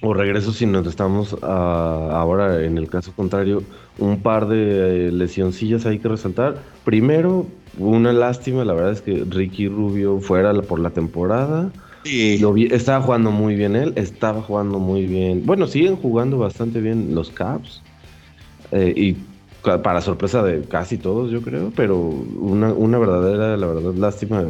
o 0.00 0.12
regreso 0.12 0.52
si 0.52 0.66
nos 0.66 0.86
estamos 0.86 1.36
ah, 1.42 2.10
ahora 2.12 2.64
en 2.64 2.78
el 2.78 2.88
caso 2.88 3.12
contrario 3.14 3.62
un 3.98 4.20
par 4.20 4.48
de 4.48 5.08
eh, 5.08 5.12
lesioncillas 5.12 5.86
hay 5.86 5.98
que 5.98 6.08
resaltar. 6.08 6.62
Primero 6.84 7.46
una 7.78 8.12
lástima 8.12 8.64
la 8.64 8.74
verdad 8.74 8.92
es 8.92 9.02
que 9.02 9.24
Ricky 9.28 9.68
Rubio 9.68 10.20
fuera 10.20 10.52
por 10.62 10.80
la 10.80 10.90
temporada. 10.90 11.70
Sí. 12.04 12.38
estaba 12.70 13.00
jugando 13.00 13.30
muy 13.30 13.54
bien 13.54 13.76
él 13.76 13.94
estaba 13.96 14.42
jugando 14.42 14.78
muy 14.78 15.06
bien. 15.06 15.42
Bueno 15.46 15.66
siguen 15.66 15.96
jugando 15.96 16.38
bastante 16.38 16.80
bien 16.80 17.14
los 17.14 17.30
Caps 17.30 17.82
eh, 18.72 18.92
y 18.94 19.16
para 19.62 20.02
sorpresa 20.02 20.42
de 20.42 20.60
casi 20.62 20.98
todos 20.98 21.30
yo 21.30 21.40
creo 21.40 21.72
pero 21.74 21.96
una, 21.98 22.74
una 22.74 22.98
verdadera 22.98 23.56
la 23.56 23.66
verdad 23.66 23.94
lástima 23.94 24.44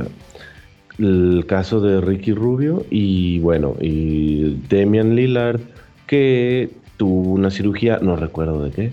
el 0.99 1.45
caso 1.47 1.81
de 1.81 2.01
Ricky 2.01 2.33
Rubio 2.33 2.85
y 2.91 3.39
bueno, 3.41 3.75
y 3.81 4.57
Demian 4.69 5.17
Lillard 5.17 5.61
que 6.07 6.71
tuvo 6.97 7.33
una 7.33 7.51
cirugía, 7.51 7.99
no 8.01 8.17
recuerdo 8.17 8.65
de 8.65 8.71
qué, 8.71 8.93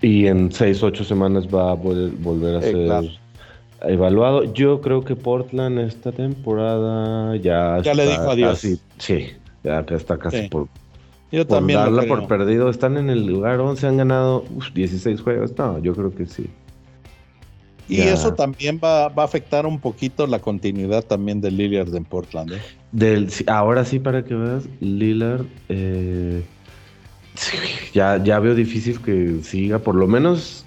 y 0.00 0.26
en 0.26 0.52
6, 0.52 0.82
8 0.82 1.04
semanas 1.04 1.46
va 1.46 1.72
a 1.72 1.74
volver 1.74 2.56
a 2.56 2.58
eh, 2.58 2.62
ser 2.62 3.22
evaluado. 3.92 4.52
Yo 4.52 4.80
creo 4.80 5.04
que 5.04 5.16
Portland 5.16 5.78
esta 5.80 6.12
temporada 6.12 7.36
ya... 7.36 7.80
Ya 7.82 7.94
le 7.94 8.06
dijo 8.06 8.30
adiós. 8.30 8.66
sí, 8.98 9.28
ya 9.62 9.84
está 9.90 10.18
casi 10.18 10.48
por... 10.48 10.68
Yo 11.30 11.46
también 11.46 11.78
darla 11.78 12.02
por 12.02 12.26
perdido. 12.26 12.68
Están 12.68 12.98
en 12.98 13.08
el 13.08 13.26
lugar 13.26 13.58
11, 13.58 13.86
han 13.86 13.96
ganado 13.96 14.44
16 14.74 15.22
juegos. 15.22 15.56
No, 15.56 15.78
yo 15.78 15.94
creo 15.94 16.14
que 16.14 16.26
sí. 16.26 16.46
Y 17.88 18.00
eso 18.00 18.34
también 18.34 18.80
va, 18.82 19.06
a 19.06 19.22
afectar 19.22 19.66
un 19.66 19.78
poquito 19.78 20.26
la 20.26 20.38
continuidad 20.38 21.04
también 21.04 21.40
de 21.40 21.50
Lillard 21.50 21.94
en 21.94 22.04
Portland. 22.04 22.52
¿eh? 22.52 22.60
Del, 22.92 23.28
ahora 23.46 23.84
sí, 23.84 23.98
para 23.98 24.24
que 24.24 24.34
veas, 24.34 24.64
Lillard 24.80 25.44
eh, 25.68 26.42
ya, 27.92 28.22
ya 28.22 28.38
veo 28.38 28.54
difícil 28.54 29.00
que 29.00 29.40
siga 29.42 29.78
por 29.78 29.94
lo 29.94 30.06
menos 30.06 30.64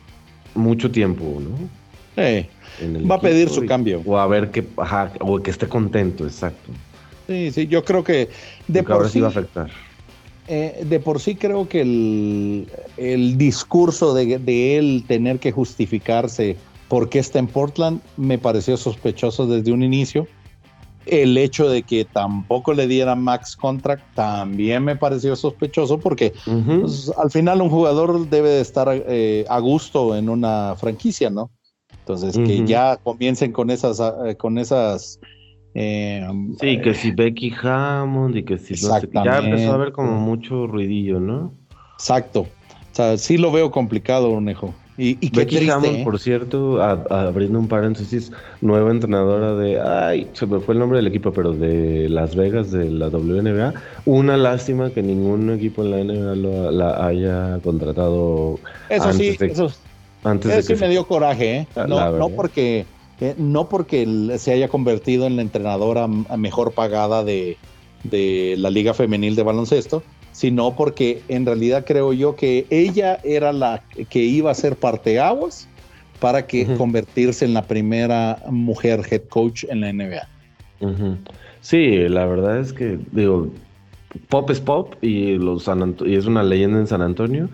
mucho 0.53 0.91
tiempo, 0.91 1.41
¿no? 1.41 1.69
va 2.17 3.15
a 3.15 3.21
pedir 3.21 3.49
su 3.49 3.65
cambio. 3.65 4.01
O 4.05 4.17
a 4.17 4.27
ver 4.27 4.51
que, 4.51 4.65
o 5.19 5.39
que 5.41 5.51
esté 5.51 5.67
contento, 5.67 6.25
exacto. 6.25 6.71
Sí, 7.27 7.51
sí, 7.51 7.67
yo 7.67 7.83
creo 7.83 8.03
que 8.03 8.29
de 8.67 8.83
por 8.83 9.09
sí 9.09 9.19
va 9.19 9.27
a 9.27 9.31
afectar. 9.31 9.69
Eh, 10.47 10.83
de 10.85 10.99
por 10.99 11.19
sí 11.19 11.35
creo 11.35 11.67
que 11.67 11.81
el, 11.81 13.37
discurso 13.37 14.13
de, 14.13 14.37
de, 14.37 14.77
él 14.77 15.03
tener 15.07 15.39
que 15.39 15.51
justificarse 15.51 16.55
porque 16.87 17.19
está 17.19 17.39
en 17.39 17.47
Portland 17.47 18.01
me 18.17 18.37
pareció 18.37 18.77
sospechoso 18.77 19.47
desde 19.47 19.71
un 19.71 19.83
inicio. 19.83 20.27
El 21.05 21.37
hecho 21.37 21.69
de 21.69 21.83
que 21.83 22.03
tampoco 22.03 22.73
le 22.73 22.87
diera 22.87 23.15
max 23.15 23.55
contract 23.55 24.03
también 24.15 24.83
me 24.83 24.95
pareció 24.95 25.35
sospechoso 25.35 25.99
porque 25.99 26.33
pues, 26.45 27.11
al 27.15 27.29
final 27.29 27.61
un 27.61 27.69
jugador 27.69 28.27
debe 28.27 28.49
de 28.49 28.61
estar 28.61 28.87
eh, 28.91 29.45
a 29.47 29.59
gusto 29.59 30.15
en 30.15 30.29
una 30.29 30.75
franquicia, 30.75 31.29
¿no? 31.29 31.51
Entonces 31.99 32.37
que 32.37 32.65
ya 32.65 32.97
comiencen 32.97 33.51
con 33.51 33.71
esas, 33.71 33.99
eh, 34.25 34.35
con 34.35 34.57
esas. 34.57 35.19
Eh, 35.73 36.25
sí, 36.61 36.79
que 36.79 36.93
si 36.93 37.11
Becky 37.11 37.53
Hammond 37.61 38.37
y 38.37 38.43
que 38.43 38.57
si 38.57 38.75
ya 38.75 38.99
empezó 39.39 39.71
a 39.71 39.75
haber 39.75 39.91
como 39.91 40.19
mucho 40.19 40.67
ruidillo, 40.67 41.19
¿no? 41.19 41.53
Exacto. 41.93 42.41
O 42.41 42.95
sea, 42.95 43.17
sí 43.17 43.37
lo 43.37 43.51
veo 43.51 43.71
complicado, 43.71 44.29
Unejo. 44.29 44.73
Y, 44.97 45.17
y 45.19 45.29
Becky 45.29 45.69
Hammond, 45.69 45.97
¿eh? 45.97 46.03
por 46.05 46.19
cierto, 46.19 46.81
abriendo 46.81 47.59
un 47.59 47.67
paréntesis, 47.67 48.31
nueva 48.61 48.91
entrenadora 48.91 49.53
de, 49.55 49.79
ay, 49.79 50.29
se 50.33 50.45
me 50.45 50.59
fue 50.61 50.73
el 50.73 50.79
nombre 50.79 50.97
del 50.99 51.07
equipo, 51.07 51.33
pero 51.33 51.51
de 51.51 52.07
Las 52.07 52.35
Vegas, 52.35 52.71
de 52.71 52.89
la 52.89 53.09
WNBA. 53.09 53.73
Una 54.05 54.37
lástima 54.37 54.89
que 54.91 55.03
ningún 55.03 55.49
equipo 55.51 55.83
en 55.83 55.91
la 55.91 55.97
NBA 55.97 56.71
la 56.71 57.05
haya 57.05 57.59
contratado. 57.61 58.57
Eso 58.89 59.11
sí, 59.11 59.35
eso, 59.39 59.69
antes 60.23 60.65
sí 60.65 60.75
me 60.75 60.89
dio 60.89 61.05
coraje, 61.05 61.57
¿eh? 61.57 61.67
No, 61.87 62.11
no 62.11 62.29
porque, 62.29 62.85
eh, 63.19 63.35
no 63.37 63.67
porque 63.67 64.07
se 64.37 64.53
haya 64.53 64.69
convertido 64.69 65.27
en 65.27 65.35
la 65.35 65.41
entrenadora 65.41 66.07
mejor 66.07 66.71
pagada 66.71 67.25
de, 67.25 67.57
de 68.03 68.55
la 68.57 68.69
Liga 68.69 68.93
Femenil 68.93 69.35
de 69.35 69.43
Baloncesto, 69.43 70.03
sino 70.35 70.75
porque 70.75 71.21
en 71.29 71.45
realidad 71.45 71.85
creo 71.87 72.11
yo 72.11 72.35
que 72.35 72.65
ella 72.69 73.19
era 73.23 73.53
la 73.53 73.81
que 74.09 74.19
iba 74.19 74.51
a 74.51 74.53
ser 74.53 74.75
parteaguas 74.75 75.69
para 76.19 76.45
que 76.45 76.65
convertirse 76.75 77.45
en 77.45 77.53
la 77.53 77.61
primera 77.61 78.39
mujer 78.49 79.01
head 79.09 79.21
coach 79.29 79.63
en 79.69 79.79
la 79.79 79.93
NBA. 79.93 80.27
Sí, 81.61 82.09
la 82.09 82.25
verdad 82.25 82.59
es 82.59 82.73
que 82.73 82.99
digo, 83.13 83.47
pop 84.27 84.49
es 84.49 84.59
pop 84.59 84.95
y 85.01 85.37
los 85.37 85.69
y 86.05 86.15
es 86.15 86.25
una 86.25 86.43
leyenda 86.43 86.79
en 86.79 86.87
San 86.87 87.01
Antonio. 87.01 87.47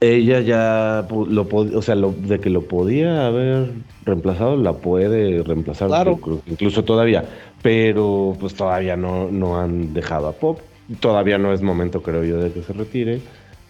Ella 0.00 0.40
ya 0.40 1.06
lo 1.10 1.48
o 1.50 1.80
sea, 1.82 1.94
lo, 1.94 2.12
de 2.12 2.40
que 2.40 2.50
lo 2.50 2.60
podía 2.60 3.26
haber 3.26 3.72
reemplazado, 4.04 4.58
la 4.58 4.74
puede 4.74 5.42
reemplazar 5.42 5.88
claro. 5.88 6.20
incluso 6.46 6.84
todavía, 6.84 7.24
pero 7.62 8.36
pues 8.38 8.54
todavía 8.54 8.96
no, 8.96 9.30
no 9.30 9.58
han 9.58 9.94
dejado 9.94 10.28
a 10.28 10.32
Pop 10.32 10.60
todavía 10.98 11.38
no 11.38 11.52
es 11.52 11.62
momento, 11.62 12.02
creo 12.02 12.24
yo, 12.24 12.38
de 12.38 12.52
que 12.52 12.62
se 12.62 12.72
retire. 12.72 13.20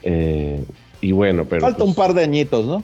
Eh, 0.03 0.65
y 1.01 1.13
bueno, 1.13 1.45
pero. 1.45 1.63
Falta 1.63 1.85
un 1.85 1.95
pues 1.95 2.07
par 2.07 2.15
de 2.15 2.25
añitos, 2.25 2.65
¿no? 2.65 2.83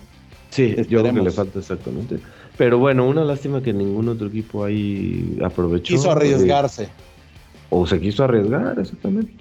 Sí, 0.51 0.75
yo 0.89 1.03
creo 1.03 1.15
que 1.15 1.23
le 1.23 1.31
falta 1.31 1.59
exactamente. 1.59 2.19
Pero 2.57 2.79
bueno, 2.79 3.07
una 3.07 3.25
lástima 3.25 3.63
que 3.63 3.73
ningún 3.73 4.09
otro 4.09 4.29
equipo 4.29 4.65
ahí 4.65 5.39
aprovechó. 5.45 5.95
Quiso 5.95 6.11
arriesgarse. 6.11 6.89
o 7.71 7.87
se 7.87 8.01
quiso 8.01 8.25
arriesgar, 8.25 8.79
exactamente. 8.79 9.33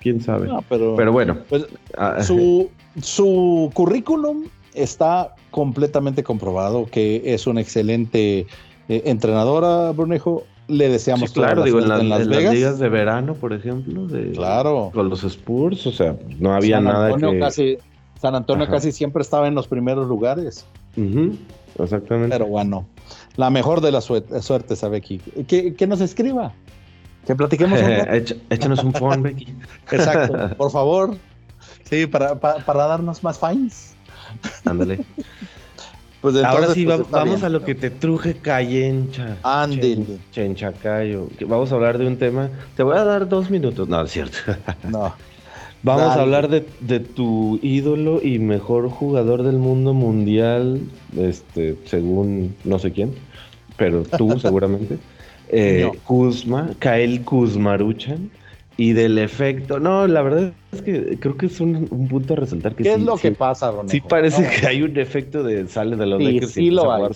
Quién 0.00 0.20
sabe. 0.20 0.48
pero, 0.68 0.94
pero, 0.96 1.12
bueno. 1.12 1.38
Pues, 1.48 1.66
ah, 1.96 2.22
su, 2.22 2.70
su 3.00 3.70
currículum 3.74 4.44
está 4.74 5.34
completamente 5.50 6.22
comprobado 6.22 6.86
que 6.86 7.22
es 7.24 7.46
una 7.46 7.60
excelente 7.60 8.46
eh, 8.88 9.02
entrenadora, 9.04 9.92
Brunejo 9.92 10.44
le 10.72 10.88
deseamos 10.88 11.32
claro, 11.32 11.62
digo, 11.62 11.80
en, 11.80 11.88
las, 12.08 12.26
ligas 12.26 12.78
de 12.78 12.88
verano, 12.88 13.34
por 13.34 13.52
ejemplo, 13.52 14.06
de, 14.06 14.32
claro. 14.32 14.90
con 14.92 15.08
los 15.08 15.22
Spurs, 15.24 15.86
o 15.86 15.92
sea, 15.92 16.16
no 16.38 16.54
había 16.54 16.80
nada 16.80 17.16
que... 17.16 17.38
Casi, 17.38 17.78
San 18.20 18.34
Antonio 18.34 18.68
casi 18.68 18.92
siempre 18.92 19.22
estaba 19.22 19.48
en 19.48 19.54
los 19.54 19.66
primeros 19.66 20.06
lugares. 20.08 20.64
exactamente. 21.78 22.36
Pero 22.36 22.46
bueno, 22.46 22.86
la 23.36 23.50
mejor 23.50 23.80
de 23.80 23.92
las 23.92 24.04
suertes 24.04 24.78
sabe 24.78 24.98
Becky. 24.98 25.18
Que, 25.46 25.74
que 25.74 25.86
nos 25.86 26.00
escriba, 26.00 26.52
que 27.26 27.34
platiquemos 27.34 27.80
un 27.80 27.90
Échanos 28.50 28.82
un 28.84 28.92
phone, 28.92 29.22
Becky. 29.22 29.54
Exacto, 29.90 30.56
por 30.56 30.70
favor. 30.70 31.16
Sí, 31.84 32.06
para, 32.06 32.40
para, 32.40 32.86
darnos 32.86 33.22
más 33.22 33.38
fines. 33.38 33.94
Ándale. 34.64 35.04
Pues 36.22 36.36
Ahora 36.36 36.72
sí, 36.72 36.84
pues, 36.84 37.10
vamos 37.10 37.42
a 37.42 37.48
lo 37.48 37.64
que 37.64 37.74
te 37.74 37.90
truje 37.90 38.34
Cayencha. 38.34 39.38
Ándele. 39.42 40.18
Chenchacayo. 40.30 41.28
Vamos 41.48 41.72
a 41.72 41.74
hablar 41.74 41.98
de 41.98 42.06
un 42.06 42.16
tema. 42.16 42.48
Te 42.76 42.84
voy 42.84 42.96
a 42.96 43.02
dar 43.02 43.28
dos 43.28 43.50
minutos. 43.50 43.88
No, 43.88 44.00
es 44.02 44.12
cierto. 44.12 44.38
No. 44.88 45.12
Vamos 45.82 46.16
a 46.16 46.22
hablar 46.22 46.48
de, 46.48 46.64
de, 46.78 47.00
tu 47.00 47.58
ídolo 47.60 48.20
y 48.22 48.38
mejor 48.38 48.88
jugador 48.88 49.42
del 49.42 49.56
mundo 49.56 49.92
mundial, 49.92 50.80
este, 51.18 51.76
según 51.86 52.54
no 52.62 52.78
sé 52.78 52.92
quién, 52.92 53.12
pero 53.76 54.04
tú 54.04 54.38
seguramente. 54.38 54.98
Eh, 55.54 55.90
Kuzma, 56.06 56.70
Kael 56.78 57.24
Kuzmaruchan 57.24 58.30
y 58.76 58.92
del 58.92 59.18
efecto. 59.18 59.78
No, 59.78 60.06
la 60.06 60.22
verdad 60.22 60.52
es 60.72 60.82
que 60.82 61.18
creo 61.18 61.36
que 61.36 61.46
es 61.46 61.60
un, 61.60 61.86
punto 62.08 62.34
a 62.34 62.36
resaltar. 62.36 62.74
Que 62.74 62.84
¿Qué 62.84 62.94
es 62.94 63.02
lo 63.02 63.16
que 63.16 63.32
pasa, 63.32 63.70
Ronald? 63.70 63.90
Sí 63.90 64.00
parece 64.00 64.48
que 64.48 64.66
hay 64.66 64.82
un 64.82 64.98
efecto 64.98 65.42
de 65.42 65.66
sale 65.68 65.96
de 65.96 66.06
los 66.06 66.18
sí, 66.18 66.32
Lakers 66.32 66.56
y, 66.56 66.70
lo 66.70 67.10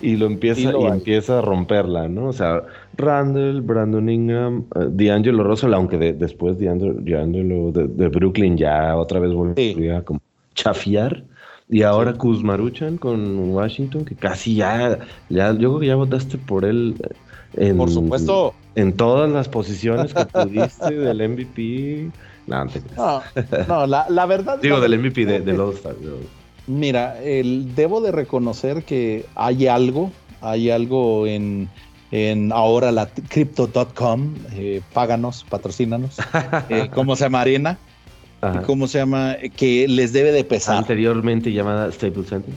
y 0.00 0.16
lo 0.16 0.26
empieza 0.26 0.60
y 0.60 0.86
empieza 0.86 1.38
a 1.38 1.42
romperla, 1.42 2.08
¿no? 2.08 2.28
O 2.28 2.32
sea, 2.32 2.62
Randall, 2.96 3.62
Brandon 3.62 4.08
Ingram, 4.08 4.64
uh, 4.74 4.84
D'Angelo 4.90 5.42
Russell, 5.44 5.74
aunque 5.74 5.96
después 5.98 6.58
D'Angelo, 6.58 7.72
de, 7.72 8.08
Brooklyn 8.08 8.56
ya 8.56 8.96
otra 8.96 9.20
vez 9.20 9.32
volvió 9.32 9.96
a 9.96 10.02
como 10.02 10.20
chafiar. 10.54 11.24
Y 11.70 11.82
ahora 11.82 12.14
Kuzmaruchan 12.14 12.96
con 12.96 13.50
Washington, 13.50 14.06
que 14.06 14.14
casi 14.14 14.54
ya, 14.54 15.00
ya, 15.28 15.52
yo 15.52 15.68
creo 15.68 15.80
que 15.80 15.86
ya 15.86 15.96
votaste 15.96 16.38
por 16.38 16.64
él 16.64 16.94
por 17.76 17.90
supuesto. 17.90 18.54
En 18.74 18.92
todas 18.92 19.30
las 19.30 19.48
posiciones 19.48 20.14
que 20.14 20.24
pudiste 20.24 20.94
del 20.94 21.28
MVP. 21.28 22.10
No, 22.46 22.64
no, 23.66 23.86
la, 23.86 24.26
verdad. 24.26 24.58
Digo, 24.60 24.80
del 24.80 24.98
MVP 24.98 25.26
de, 25.26 25.40
de 25.40 25.72
Star. 25.74 25.94
Mira, 26.66 27.20
el, 27.22 27.74
debo 27.74 28.00
de 28.00 28.12
reconocer 28.12 28.84
que 28.84 29.26
hay 29.34 29.66
algo, 29.66 30.12
hay 30.40 30.70
algo 30.70 31.26
en, 31.26 31.68
en 32.10 32.52
ahora 32.52 32.92
la 32.92 33.06
crypto.com, 33.06 34.34
eh, 34.52 34.80
páganos, 34.92 35.44
patrocínanos, 35.48 36.16
eh, 36.68 36.88
¿cómo 36.94 37.16
se 37.16 37.24
llama 37.24 37.40
Arena? 37.40 37.78
¿Cómo 38.66 38.86
se 38.86 38.98
llama? 38.98 39.36
Que 39.56 39.88
les 39.88 40.12
debe 40.12 40.30
de 40.30 40.44
pesar. 40.44 40.76
Anteriormente 40.76 41.52
llamada 41.52 41.90
Staples 41.90 42.28
Center. 42.28 42.54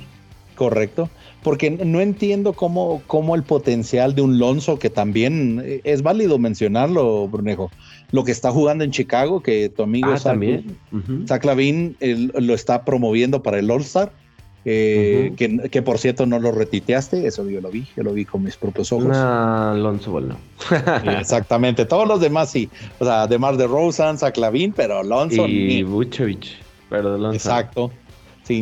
Correcto 0.70 1.10
porque 1.44 1.72
no 1.72 2.02
entiendo 2.02 2.54
cómo, 2.54 3.02
cómo 3.08 3.36
el 3.36 3.44
potencial 3.44 4.14
de 4.14 4.22
un 4.22 4.38
Lonzo, 4.38 4.78
que 4.78 4.90
también 4.90 5.62
eh, 5.64 5.82
es 5.84 6.04
válido 6.04 6.38
mencionarlo, 6.38 7.28
Brunejo, 7.28 7.72
lo 8.12 8.24
que 8.24 8.32
está 8.32 8.52
jugando 8.52 8.84
en 8.84 8.92
Chicago, 8.92 9.42
que 9.42 9.70
tu 9.70 9.84
amigo 9.84 10.12
ah, 10.12 10.20
también. 10.20 10.78
Zach 11.28 11.44
Lavin 11.44 11.96
lo 12.00 12.54
está 12.54 12.86
promoviendo 12.86 13.42
para 13.42 13.60
el 13.60 13.70
All-Star. 13.72 14.12
Eh, 14.64 15.34
que, 15.36 15.82
por 15.82 15.98
cierto 15.98 16.28
no 16.28 16.38
lo 16.38 16.52
retiteaste, 16.52 17.26
eso 17.26 17.50
yo 17.50 17.62
lo 17.62 17.72
vi, 17.72 17.88
yo 17.98 18.04
lo 18.04 18.14
vi 18.14 18.26
con 18.26 18.44
mis 18.44 18.58
propios 18.58 18.92
ojos. 18.92 19.08
No, 19.08 19.72
Alonso, 19.72 20.12
bueno. 20.12 20.38
Exactamente, 21.20 21.86
todos 21.86 22.08
los 22.08 22.22
demás 22.22 22.52
sí. 22.52 22.70
O 23.00 23.06
sea, 23.06 23.24
además 23.24 23.58
de 23.58 23.66
Rosen, 23.66 24.20
Zach 24.20 24.38
Lavin, 24.38 24.72
pero 24.72 25.00
Alonso. 25.00 25.48
Y 25.48 25.82
Vucevic, 25.82 26.46
pero 26.90 27.16
Alonso. 27.16 27.36
Exacto. 27.36 27.92
Sí, 28.44 28.62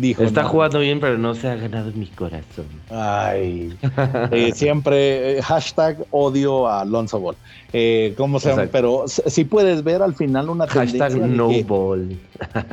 Está 0.00 0.44
jugando 0.44 0.78
bien, 0.80 1.00
pero 1.00 1.18
no 1.18 1.34
se 1.34 1.48
ha 1.48 1.56
ganado 1.56 1.92
mi 1.92 2.06
corazón. 2.06 2.66
Ay. 2.90 3.76
Eh, 4.30 4.52
siempre, 4.54 5.38
eh, 5.38 5.42
hashtag 5.42 5.98
odio 6.10 6.66
a 6.66 6.80
Alonso 6.80 7.20
Ball. 7.20 7.36
Eh, 7.72 8.14
¿Cómo 8.16 8.40
se 8.40 8.50
llama? 8.50 8.66
Pero 8.70 9.04
si 9.06 9.44
puedes 9.44 9.84
ver 9.84 10.02
al 10.02 10.14
final 10.14 10.48
una 10.48 10.66
hashtag 10.66 11.16
no 11.16 11.50
ball. 11.64 12.18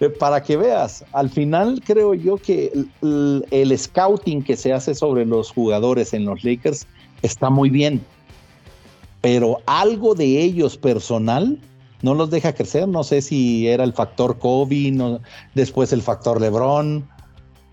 para 0.18 0.42
que 0.42 0.56
veas, 0.56 1.04
al 1.12 1.30
final 1.30 1.80
creo 1.84 2.14
yo 2.14 2.36
que 2.36 2.72
el 3.02 3.78
scouting 3.78 4.42
que 4.42 4.56
se 4.56 4.72
hace 4.72 4.94
sobre 4.94 5.26
los 5.26 5.50
jugadores 5.50 6.14
en 6.14 6.24
los 6.24 6.44
Lakers 6.44 6.86
está 7.22 7.50
muy 7.50 7.70
bien. 7.70 8.00
Pero 9.20 9.58
algo 9.66 10.14
de 10.14 10.40
ellos 10.42 10.76
personal 10.76 11.58
no 12.04 12.14
los 12.14 12.28
deja 12.28 12.52
crecer. 12.52 12.86
No 12.86 13.02
sé 13.02 13.22
si 13.22 13.66
era 13.66 13.82
el 13.82 13.94
factor 13.94 14.38
Kobe, 14.38 14.90
no, 14.92 15.20
después 15.54 15.90
el 15.94 16.02
factor 16.02 16.38
LeBron, 16.38 17.08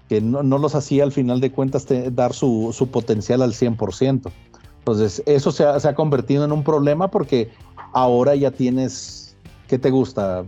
que 0.08 0.22
no, 0.22 0.42
los 0.58 0.74
hacía 0.74 1.04
al 1.04 1.12
final 1.12 1.42
de 1.42 1.52
cuentas 1.52 1.86
dar 2.16 2.34
su, 2.34 2.90
potencial 2.92 3.42
al 3.42 3.52
100%. 3.52 4.32
Entonces, 4.80 5.22
eso 5.26 5.52
se 5.52 5.66
ha, 5.66 5.96
convertido 5.96 6.46
en 6.46 6.54
un 6.54 6.64
problema 6.64 7.12
porque 7.12 7.50
ahora 7.92 8.34
ya 8.36 8.52
tienes, 8.52 9.36
¿qué 9.68 9.78
te 9.78 9.90
gusta? 9.90 10.46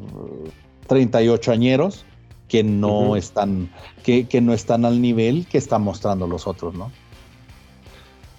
38 0.88 1.52
añeros 1.52 2.06
que 2.48 2.64
no 2.64 3.18
están, 3.18 3.70
que, 4.04 4.42
no 4.42 4.54
están 4.54 4.86
al 4.86 5.02
nivel 5.02 5.46
que 5.48 5.58
están 5.58 5.82
mostrando 5.82 6.26
los 6.26 6.48
otros, 6.48 6.74
¿no? 6.74 6.90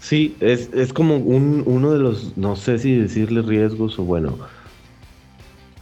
Sí, 0.00 0.36
es, 0.40 0.70
es 0.72 0.92
como 0.92 1.16
un, 1.16 1.62
uno 1.66 1.90
de 1.90 1.98
los, 1.98 2.36
no 2.36 2.56
sé 2.56 2.78
si 2.78 2.94
decirle 2.94 3.42
riesgos 3.42 3.98
o 3.98 4.04
bueno, 4.04 4.36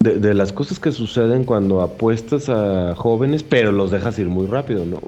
de, 0.02 0.34
las 0.34 0.52
cosas 0.52 0.78
que 0.78 0.92
suceden 0.92 1.44
cuando 1.44 1.80
apuestas 1.80 2.48
a 2.48 2.94
jóvenes, 2.96 3.42
pero 3.42 3.72
los 3.72 3.90
dejas 3.90 4.18
ir 4.18 4.28
muy 4.28 4.46
rápido, 4.46 4.84
¿no? 4.84 5.00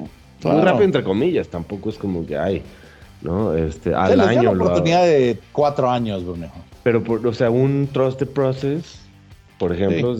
Muy 0.45 0.61
rápido 0.63 0.85
entre 0.85 1.03
comillas, 1.03 1.49
tampoco 1.49 1.91
es 1.91 1.97
como 1.97 2.27
que 2.27 2.37
hay, 2.37 2.63
¿no? 3.23 3.55
Este, 3.55 3.95
al 3.95 4.21
año. 4.21 4.51
una 4.51 4.65
oportunidad 4.65 5.05
de 5.05 5.39
cuatro 5.53 5.91
años, 5.91 6.25
Bruno. 6.25 6.49
Pero, 6.83 7.03
por, 7.03 7.27
o 7.27 7.33
sea, 7.33 7.51
un 7.51 7.89
trusted 7.91 8.29
process, 8.29 9.01
por 9.59 9.73
ejemplo, 9.73 10.17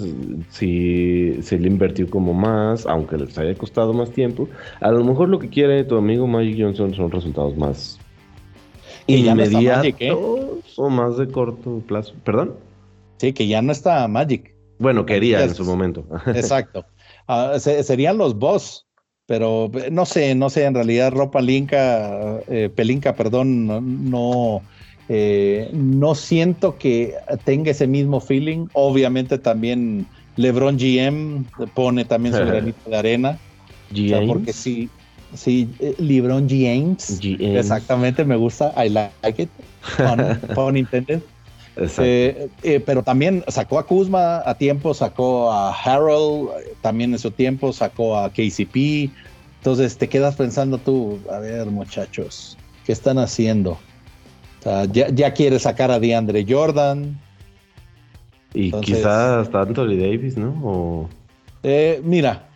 si, 0.51 1.37
se 1.43 1.59
le 1.59 1.69
invirtió 1.69 2.09
como 2.09 2.33
más, 2.33 2.87
aunque 2.87 3.19
les 3.19 3.37
haya 3.37 3.55
costado 3.55 3.93
más 3.93 4.11
tiempo, 4.11 4.49
a 4.81 4.91
lo 4.91 5.05
mejor 5.05 5.29
lo 5.29 5.39
que 5.39 5.51
quiere 5.51 5.85
tu 5.85 5.97
amigo 5.97 6.27
Magic 6.27 6.57
Johnson 6.59 6.95
son 6.95 7.11
resultados 7.11 7.57
más 7.57 7.99
inmediatos 9.07 9.95
¿eh? 10.01 10.13
o 10.77 10.89
más 10.89 11.19
de 11.19 11.29
corto 11.29 11.83
plazo. 11.87 12.15
¿Perdón? 12.25 12.55
Sí, 13.19 13.35
que 13.35 13.47
ya 13.47 13.61
no 13.61 13.73
está 13.73 14.09
Magic. 14.09 14.54
Bueno, 14.79 15.07
quería 15.07 15.43
en 15.43 15.55
su 15.55 15.65
momento. 15.65 16.07
Exacto. 16.27 16.85
Ah, 17.27 17.59
serían 17.59 18.19
los 18.19 18.39
boss, 18.39 18.87
pero 19.27 19.71
no 19.91 20.05
sé, 20.05 20.35
no 20.35 20.51
sé, 20.51 20.65
en 20.65 20.75
realidad 20.75 21.13
Ropa 21.13 21.41
Linka, 21.41 22.41
eh, 22.49 22.71
Pelinka, 22.75 23.15
perdón, 23.15 24.11
no, 24.11 24.63
eh, 25.09 25.71
no, 25.73 26.15
siento 26.15 26.77
que 26.79 27.15
tenga 27.45 27.71
ese 27.71 27.87
mismo 27.87 28.21
feeling. 28.21 28.67
Obviamente 28.73 29.39
también 29.39 30.07
LeBron 30.37 30.77
GM 30.77 31.45
pone 31.75 32.05
también 32.05 32.35
su 32.35 32.41
granito 32.47 32.91
de 32.91 32.97
arena. 32.97 33.39
porque 34.27 34.53
sí, 34.53 34.91
sí, 35.35 35.69
eh, 35.81 35.95
LeBron 35.99 36.49
James. 36.49 37.21
Exactamente, 37.23 38.25
me 38.25 38.37
gusta. 38.37 38.73
I 38.77 38.89
like 38.91 39.43
it. 39.43 39.51
Pun, 40.55 40.77
intended. 40.77 41.23
Eh, 41.77 42.49
eh, 42.63 42.81
pero 42.85 43.03
también 43.03 43.45
sacó 43.49 43.79
a 43.79 43.87
Kuzma 43.87 44.43
a 44.49 44.57
tiempo, 44.57 44.95
sacó 44.95 45.51
a 45.51 45.73
Harold 45.73 46.51
también 46.81 47.13
en 47.13 47.19
su 47.19 47.31
tiempo, 47.31 47.73
sacó 47.73 48.17
a 48.17 48.31
KCP. 48.31 49.11
Entonces 49.59 49.97
te 49.97 50.09
quedas 50.09 50.37
pensando 50.37 50.79
tú, 50.79 51.19
a 51.31 51.39
ver 51.39 51.67
muchachos, 51.67 52.57
¿qué 52.85 52.93
están 52.93 53.19
haciendo? 53.19 53.79
ya, 54.93 55.11
ya 55.11 55.35
quiere 55.35 55.59
sacar 55.59 55.91
a 55.91 56.01
DeAndre 56.01 56.47
Jordan. 56.49 57.21
Y 58.55 58.73
quizás 58.73 59.47
hasta 59.47 59.61
Anthony 59.63 59.97
Davis, 59.97 60.39
¿no? 60.39 61.11
Eh, 61.63 62.01
mira, 62.03 62.47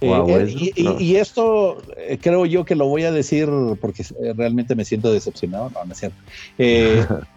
y, 0.00 1.16
esto 1.16 1.78
creo 2.20 2.46
yo 2.46 2.64
que 2.64 2.74
lo 2.74 2.86
voy 2.86 3.04
a 3.04 3.10
decir 3.10 3.48
porque 3.80 4.04
realmente 4.36 4.74
me 4.74 4.84
siento 4.84 5.12
decepcionado, 5.12 5.70
no, 5.70 5.84
no 5.84 5.92
es 5.92 5.98
cierto. 5.98 6.18
Eh, 6.58 7.04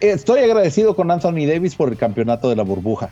estoy 0.00 0.40
agradecido 0.40 0.94
con 0.94 1.10
Anthony 1.10 1.46
Davis 1.46 1.74
por 1.74 1.88
el 1.88 1.96
campeonato 1.96 2.48
de 2.48 2.56
la 2.56 2.62
burbuja, 2.62 3.10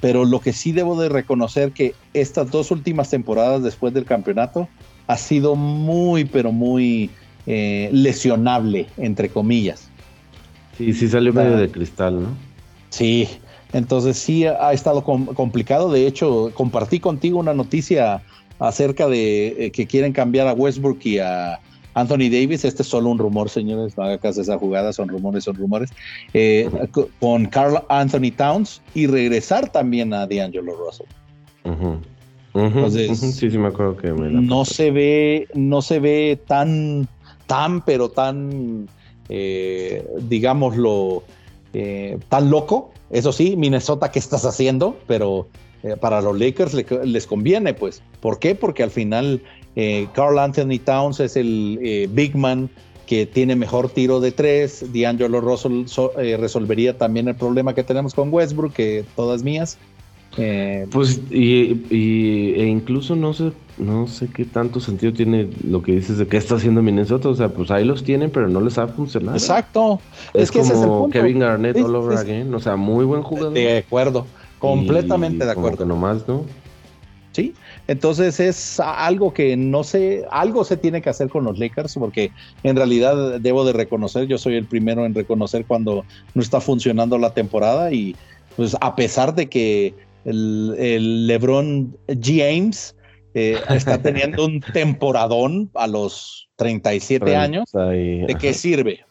pero 0.00 0.24
lo 0.24 0.40
que 0.40 0.52
sí 0.52 0.72
debo 0.72 1.00
de 1.00 1.08
reconocer 1.08 1.72
que 1.72 1.94
estas 2.12 2.50
dos 2.50 2.70
últimas 2.70 3.10
temporadas 3.10 3.62
después 3.62 3.94
del 3.94 4.04
campeonato 4.04 4.68
ha 5.06 5.16
sido 5.16 5.54
muy, 5.54 6.24
pero 6.24 6.52
muy 6.52 7.10
eh, 7.46 7.88
lesionable, 7.92 8.86
entre 8.96 9.28
comillas. 9.28 9.88
Sí, 10.78 10.92
sí 10.92 11.08
salió 11.08 11.32
medio 11.32 11.56
de 11.56 11.70
cristal, 11.70 12.22
¿no? 12.22 12.28
Sí, 12.90 13.28
entonces 13.72 14.16
sí 14.16 14.44
ha 14.44 14.72
estado 14.72 15.02
complicado. 15.02 15.90
De 15.90 16.06
hecho, 16.06 16.50
compartí 16.54 17.00
contigo 17.00 17.38
una 17.38 17.54
noticia 17.54 18.22
acerca 18.58 19.08
de 19.08 19.66
eh, 19.66 19.70
que 19.72 19.86
quieren 19.86 20.12
cambiar 20.12 20.46
a 20.46 20.52
Westbrook 20.52 21.04
y 21.04 21.18
a 21.18 21.60
Anthony 21.94 22.30
Davis, 22.30 22.64
este 22.64 22.82
es 22.82 22.88
solo 22.88 23.10
un 23.10 23.18
rumor, 23.18 23.50
señores, 23.50 23.96
no 23.96 24.04
haga 24.04 24.18
caso 24.18 24.36
de 24.36 24.42
esa 24.42 24.58
jugada, 24.58 24.92
son 24.92 25.08
rumores, 25.08 25.44
son 25.44 25.56
rumores, 25.56 25.90
eh, 26.32 26.70
con 27.20 27.46
Carl 27.46 27.82
Anthony 27.88 28.30
Towns 28.36 28.80
y 28.94 29.06
regresar 29.06 29.70
también 29.70 30.14
a 30.14 30.26
D'Angelo 30.26 30.74
Russell. 30.76 31.06
Entonces, 32.54 33.18
sí, 33.18 33.50
sí 33.50 33.58
me 33.58 33.68
acuerdo 33.68 33.96
que 33.96 34.08
no 34.10 34.64
se 34.64 34.90
ve, 34.90 35.48
no 35.54 35.80
se 35.80 36.00
ve 36.00 36.38
tan, 36.46 37.08
tan, 37.46 37.82
pero 37.82 38.10
tan, 38.10 38.88
eh, 39.28 40.06
digámoslo, 40.28 41.22
eh, 41.72 42.18
tan 42.28 42.50
loco. 42.50 42.92
Eso 43.10 43.32
sí, 43.32 43.56
Minnesota, 43.56 44.10
¿qué 44.10 44.18
estás 44.18 44.44
haciendo? 44.44 44.98
Pero 45.06 45.48
eh, 45.82 45.96
para 45.96 46.20
los 46.20 46.38
Lakers 46.38 46.74
les 47.04 47.26
conviene, 47.26 47.74
pues. 47.74 48.02
¿Por 48.20 48.38
qué? 48.38 48.54
Porque 48.54 48.82
al 48.82 48.90
final 48.90 49.42
eh, 49.76 50.06
Carl 50.14 50.38
Anthony 50.38 50.78
Towns 50.84 51.20
es 51.20 51.36
el 51.36 51.78
eh, 51.82 52.08
big 52.10 52.36
man 52.36 52.70
que 53.06 53.26
tiene 53.26 53.56
mejor 53.56 53.90
tiro 53.90 54.20
de 54.20 54.32
tres. 54.32 54.84
D'Angelo 54.92 55.40
Russell 55.40 55.84
resolvería 56.38 56.96
también 56.96 57.28
el 57.28 57.34
problema 57.34 57.74
que 57.74 57.82
tenemos 57.82 58.14
con 58.14 58.32
Westbrook, 58.32 58.72
que 58.72 59.04
todas 59.16 59.42
mías. 59.42 59.76
pues 60.90 61.20
y, 61.30 61.84
e 61.90 62.66
incluso 62.66 63.14
no 63.16 63.34
sé 63.34 63.52
no 63.78 64.06
sé 64.06 64.28
qué 64.28 64.44
tanto 64.44 64.80
sentido 64.80 65.12
tiene 65.12 65.48
lo 65.66 65.82
que 65.82 65.92
dices 65.92 66.18
de 66.18 66.26
que 66.26 66.36
está 66.36 66.56
haciendo 66.56 66.82
Minnesota. 66.82 67.28
O 67.28 67.34
sea, 67.34 67.48
pues 67.48 67.70
ahí 67.70 67.84
los 67.84 68.04
tienen, 68.04 68.30
pero 68.30 68.48
no 68.48 68.60
les 68.60 68.78
ha 68.78 68.88
funcionado. 68.88 69.36
Exacto. 69.36 70.00
Es, 70.34 70.50
que 70.50 70.60
como 70.60 71.08
Kevin 71.10 71.40
Garnett 71.40 71.76
all 71.76 71.94
over 71.94 72.18
again. 72.18 72.52
O 72.54 72.60
sea, 72.60 72.76
muy 72.76 73.04
buen 73.04 73.22
jugador. 73.22 73.52
De 73.52 73.78
acuerdo. 73.78 74.26
Completamente 74.58 75.44
de 75.44 75.50
acuerdo. 75.50 75.78
Que 75.78 75.86
nomás, 75.86 76.26
¿no? 76.28 76.44
Sí, 77.32 77.54
entonces 77.92 78.40
es 78.40 78.80
algo 78.80 79.34
que 79.34 79.56
no 79.56 79.84
sé, 79.84 80.24
algo 80.30 80.64
se 80.64 80.76
tiene 80.76 81.02
que 81.02 81.10
hacer 81.10 81.28
con 81.28 81.44
los 81.44 81.58
Lakers, 81.58 81.94
porque 81.94 82.30
en 82.62 82.76
realidad 82.76 83.38
debo 83.40 83.64
de 83.64 83.72
reconocer, 83.72 84.26
yo 84.26 84.38
soy 84.38 84.56
el 84.56 84.64
primero 84.64 85.04
en 85.04 85.14
reconocer 85.14 85.64
cuando 85.66 86.04
no 86.34 86.42
está 86.42 86.60
funcionando 86.60 87.18
la 87.18 87.34
temporada 87.34 87.92
y 87.92 88.16
pues 88.56 88.76
a 88.80 88.96
pesar 88.96 89.34
de 89.34 89.48
que 89.48 89.94
el, 90.24 91.26
LeBron 91.26 91.96
James 92.20 92.96
eh, 93.34 93.58
está 93.68 93.98
teniendo 94.02 94.46
un 94.46 94.60
temporadón 94.60 95.70
a 95.74 95.86
los 95.86 96.48
37 96.56 97.36
años, 97.36 97.70
¿de 97.72 98.36
qué 98.40 98.54
sirve? 98.54 99.04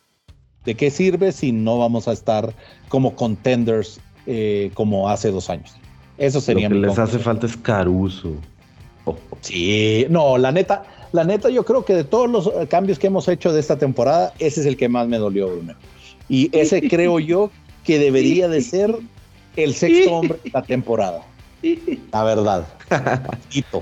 ¿De 0.65 0.75
qué 0.75 0.89
sirve 0.89 1.31
si 1.31 1.51
no 1.51 1.79
vamos 1.79 2.07
a 2.07 2.13
estar 2.13 2.53
como 2.89 3.15
contenders 3.15 3.99
eh, 4.27 4.69
como 4.75 5.09
hace 5.09 5.31
dos 5.31 5.49
años. 5.49 5.75
Eso 6.17 6.39
sería 6.39 6.69
Lo 6.69 6.75
que 6.75 6.87
les 6.87 6.99
hace 6.99 7.17
falta 7.17 7.47
es 7.47 7.57
Caruso. 7.57 8.35
Sí, 9.41 10.05
no, 10.09 10.37
la 10.37 10.51
neta, 10.51 10.83
la 11.11 11.23
neta, 11.23 11.49
yo 11.49 11.65
creo 11.65 11.83
que 11.83 11.93
de 11.93 12.03
todos 12.03 12.29
los 12.29 12.47
eh, 12.47 12.67
cambios 12.67 12.99
que 12.99 13.07
hemos 13.07 13.27
hecho 13.27 13.51
de 13.51 13.59
esta 13.59 13.77
temporada, 13.77 14.33
ese 14.39 14.61
es 14.61 14.65
el 14.65 14.77
que 14.77 14.87
más 14.87 15.07
me 15.07 15.17
dolió, 15.17 15.49
Bruno. 15.49 15.73
Y 16.29 16.55
ese 16.57 16.81
creo 16.89 17.19
yo 17.19 17.51
que 17.83 17.99
debería 17.99 18.47
de 18.47 18.61
ser 18.61 18.95
el 19.55 19.73
sexto 19.73 20.13
hombre 20.13 20.39
de 20.43 20.51
la 20.51 20.61
temporada. 20.61 21.21
La 22.11 22.23
verdad. 22.23 22.67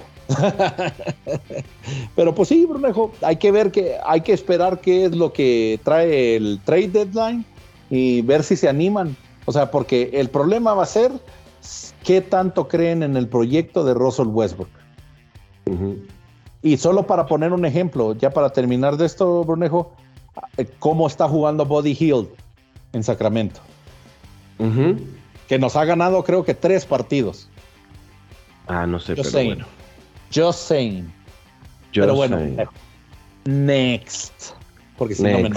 Pero 2.15 2.35
pues 2.35 2.49
sí, 2.49 2.65
Brunejo, 2.65 3.11
hay 3.21 3.37
que 3.37 3.51
ver 3.51 3.71
que 3.71 3.95
hay 4.05 4.21
que 4.21 4.33
esperar 4.33 4.79
qué 4.79 5.05
es 5.05 5.15
lo 5.15 5.33
que 5.33 5.79
trae 5.83 6.35
el 6.35 6.59
trade 6.63 6.89
deadline 6.89 7.43
y 7.89 8.21
ver 8.21 8.43
si 8.43 8.55
se 8.55 8.69
animan. 8.69 9.15
O 9.45 9.51
sea, 9.51 9.71
porque 9.71 10.11
el 10.13 10.29
problema 10.29 10.75
va 10.75 10.83
a 10.83 10.87
ser 10.87 11.11
qué 12.03 12.21
tanto 12.21 12.67
creen 12.67 13.03
en 13.03 13.17
el 13.17 13.27
proyecto 13.27 13.83
de 13.83 13.93
Russell 13.93 14.27
Westbrook. 14.27 14.69
Y 16.61 16.77
solo 16.77 17.07
para 17.07 17.25
poner 17.25 17.53
un 17.53 17.65
ejemplo, 17.65 18.13
ya 18.15 18.31
para 18.31 18.49
terminar 18.49 18.97
de 18.97 19.05
esto, 19.05 19.43
Brunejo, 19.43 19.93
eh, 20.57 20.67
cómo 20.79 21.07
está 21.07 21.27
jugando 21.27 21.65
Body 21.65 21.95
Hill 21.97 22.27
en 22.93 23.03
Sacramento. 23.03 23.61
Que 25.47 25.57
nos 25.57 25.75
ha 25.75 25.85
ganado 25.85 26.23
creo 26.23 26.43
que 26.43 26.53
tres 26.53 26.85
partidos. 26.85 27.49
Ah, 28.67 28.85
no 28.85 28.99
sé, 28.99 29.15
pero 29.15 29.31
bueno. 29.31 29.65
Just 30.33 30.67
saying. 30.67 31.11
pero 31.93 32.13
bueno, 32.13 32.37
next. 33.45 34.51
Porque 34.97 35.15
si 35.15 35.23
no 35.23 35.39
me 35.39 35.49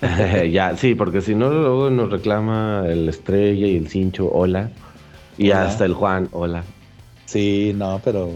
ya, 0.50 0.76
sí, 0.76 0.94
porque 0.94 1.20
si 1.20 1.34
no, 1.34 1.50
luego 1.50 1.90
nos 1.90 2.10
reclama 2.10 2.84
el 2.86 3.08
Estrella 3.08 3.66
y 3.66 3.76
el 3.76 3.88
Cincho, 3.88 4.30
hola. 4.32 4.70
Y 5.36 5.50
hasta 5.50 5.84
el 5.84 5.94
Juan, 5.94 6.28
hola. 6.32 6.64
Sí, 7.26 7.72
no, 7.76 8.00
pero. 8.04 8.30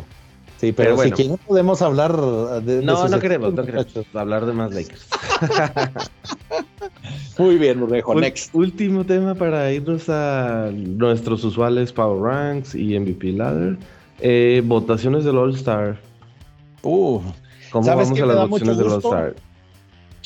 Sí, 0.63 0.71
pero, 0.71 0.97
si 0.97 1.11
quieren 1.11 1.39
podemos 1.39 1.83
hablar 1.83 2.17
de. 2.63 2.83
No, 2.83 3.09
no 3.09 3.19
queremos, 3.19 3.53
no 3.53 3.65
queremos 3.65 3.89
hablar 4.15 4.47
de 4.47 4.53
más 4.53 4.73
Lakers. 4.73 5.09
Muy 7.39 7.57
bien, 7.57 7.83
Urrejo, 7.83 8.15
next. 8.15 8.55
Último 8.55 9.05
tema 9.05 9.35
para 9.35 9.73
irnos 9.73 10.09
a 10.09 10.71
nuestros 10.73 11.43
usuales 11.43 11.93
Power 11.93 12.23
Ranks 12.23 12.77
y 12.77 12.97
MVP 12.97 13.33
Ladder. 13.33 13.77
Eh, 14.21 14.63
votaciones 14.65 15.25
del 15.25 15.37
All 15.37 15.53
Star. 15.57 15.99
Uh, 16.83 17.21
¿Cómo 17.73 17.85
vamos 17.85 18.21
a 18.21 18.27
las 18.27 18.49
votaciones 18.49 18.79
del 18.79 18.87
All 18.87 18.99
Star? 18.99 19.35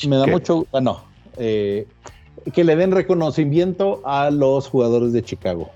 Me 0.07 0.17
da 0.17 0.27
mucho. 0.27 0.67
Bueno, 0.71 1.01
eh, 1.37 1.87
que 2.53 2.63
le 2.63 2.75
den 2.75 2.91
reconocimiento 2.91 4.03
a 4.05 4.29
los 4.29 4.67
jugadores 4.67 5.13
de 5.13 5.23
Chicago. 5.23 5.71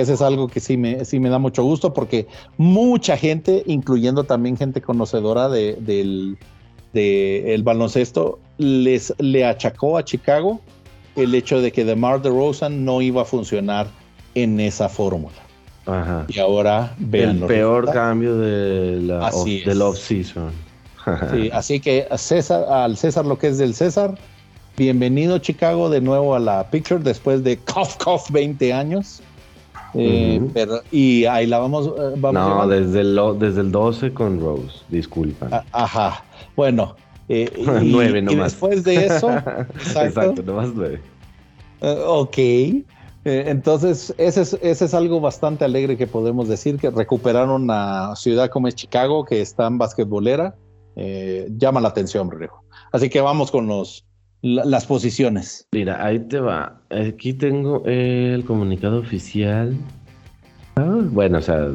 Ese 0.00 0.14
es 0.14 0.22
algo 0.22 0.48
que 0.48 0.60
sí 0.60 0.76
me, 0.76 1.04
sí 1.04 1.20
me 1.20 1.28
da 1.28 1.38
mucho 1.38 1.62
gusto 1.62 1.92
porque 1.92 2.26
mucha 2.56 3.16
gente, 3.16 3.62
incluyendo 3.66 4.24
también 4.24 4.56
gente 4.56 4.80
conocedora 4.80 5.48
del, 5.48 6.38
baloncesto, 7.62 8.38
les, 8.58 9.14
le 9.18 9.44
achacó 9.44 9.98
a 9.98 10.04
Chicago 10.04 10.60
el 11.16 11.34
hecho 11.34 11.60
de 11.60 11.72
que 11.72 11.84
DeMar 11.84 12.20
DeRozan 12.20 12.84
no 12.84 13.00
iba 13.00 13.22
a 13.22 13.24
funcionar 13.24 13.86
en 14.34 14.60
esa 14.60 14.88
fórmula. 14.88 15.36
Y 16.28 16.38
ahora 16.40 16.94
vean. 16.98 17.42
El 17.42 17.46
peor 17.46 17.90
cambio 17.92 18.36
de 18.36 19.00
la 19.02 19.30
del 19.30 19.82
off-season. 19.82 20.50
así 21.52 21.78
que 21.80 22.06
César, 22.16 22.64
al 22.68 22.96
César 22.96 23.24
lo 23.24 23.38
que 23.38 23.48
es 23.48 23.58
del 23.58 23.72
César, 23.72 24.16
Bienvenido 24.76 25.38
Chicago 25.38 25.88
de 25.88 26.02
nuevo 26.02 26.34
a 26.34 26.38
la 26.38 26.70
picture 26.70 27.02
después 27.02 27.42
de 27.42 27.56
Cough 27.56 27.96
Cough 27.96 28.30
20 28.30 28.74
años. 28.74 29.22
Eh, 29.96 30.40
y 30.90 31.24
ahí 31.24 31.46
la 31.46 31.58
vamos. 31.58 31.86
Eh, 31.86 32.16
no, 32.32 32.68
desde 32.68 33.00
el, 33.00 33.18
desde 33.38 33.60
el 33.62 33.72
12 33.72 34.12
con 34.12 34.40
Rose, 34.40 34.84
disculpa. 34.88 35.48
Ah, 35.50 35.64
ajá. 35.72 36.24
Bueno. 36.54 36.96
Eh, 37.28 37.50
nueve 37.82 38.22
nomás. 38.22 38.52
después 38.52 38.84
de 38.84 39.06
eso. 39.06 39.30
exacto, 39.74 40.42
nomás 40.42 40.70
nueve. 40.74 41.00
ok. 41.80 42.38
entonces, 43.24 44.14
ese 44.18 44.42
es, 44.42 44.58
ese 44.62 44.84
es 44.84 44.94
algo 44.94 45.20
bastante 45.20 45.64
alegre 45.64 45.96
que 45.96 46.06
podemos 46.06 46.48
decir, 46.48 46.78
que 46.78 46.90
recuperaron 46.90 47.62
una 47.62 48.14
ciudad 48.14 48.48
como 48.48 48.68
es 48.68 48.76
Chicago, 48.76 49.24
que 49.24 49.40
está 49.40 49.66
en 49.66 49.78
basquetbolera. 49.78 50.54
llama 51.58 51.80
la 51.80 51.88
atención, 51.88 52.30
Rejo. 52.30 52.62
Así 52.92 53.08
que 53.08 53.20
vamos 53.20 53.50
con 53.50 53.66
los 53.66 54.04
las 54.46 54.86
posiciones. 54.86 55.66
Mira, 55.72 56.04
ahí 56.04 56.18
te 56.20 56.40
va. 56.40 56.80
Aquí 56.90 57.32
tengo 57.32 57.82
el 57.84 58.44
comunicado 58.44 59.00
oficial. 59.00 59.76
Ah, 60.76 61.00
bueno, 61.10 61.38
o 61.38 61.42
sea, 61.42 61.68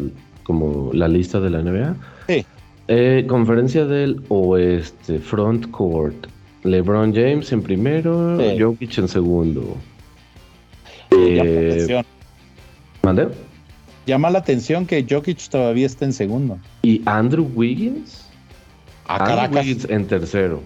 como 0.43 0.91
la 0.93 1.07
lista 1.07 1.39
de 1.39 1.49
la 1.49 1.61
NBA. 1.61 1.95
Sí. 2.27 2.45
Eh, 2.87 3.25
conferencia 3.27 3.85
del 3.85 4.21
Oeste, 4.29 5.19
Front 5.19 5.69
Court. 5.71 6.27
LeBron 6.63 7.13
James 7.13 7.51
en 7.51 7.61
primero, 7.63 8.37
Jokic 8.59 8.97
en 8.99 9.07
segundo. 9.07 9.77
Eh, 11.11 12.03
¿Mande? 13.01 13.29
Llama 14.05 14.29
la 14.29 14.39
atención 14.39 14.85
que 14.85 15.05
Jokic 15.09 15.49
todavía 15.49 15.87
está 15.87 16.05
en 16.05 16.13
segundo. 16.13 16.59
¿Y 16.83 17.01
Andrew 17.05 17.49
Wiggins? 17.55 18.29
A 19.07 19.15
ah, 19.15 19.43
Andrew 19.43 19.59
Wiggins 19.59 19.87
en 19.89 20.05
tercero. 20.05 20.61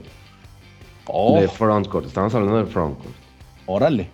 Oh. 1.07 1.39
De 1.39 1.47
frontcourt, 1.47 2.07
estamos 2.07 2.33
hablando 2.35 2.57
de 2.57 2.65
frontcourt. 2.65 3.15
Órale. 3.67 4.09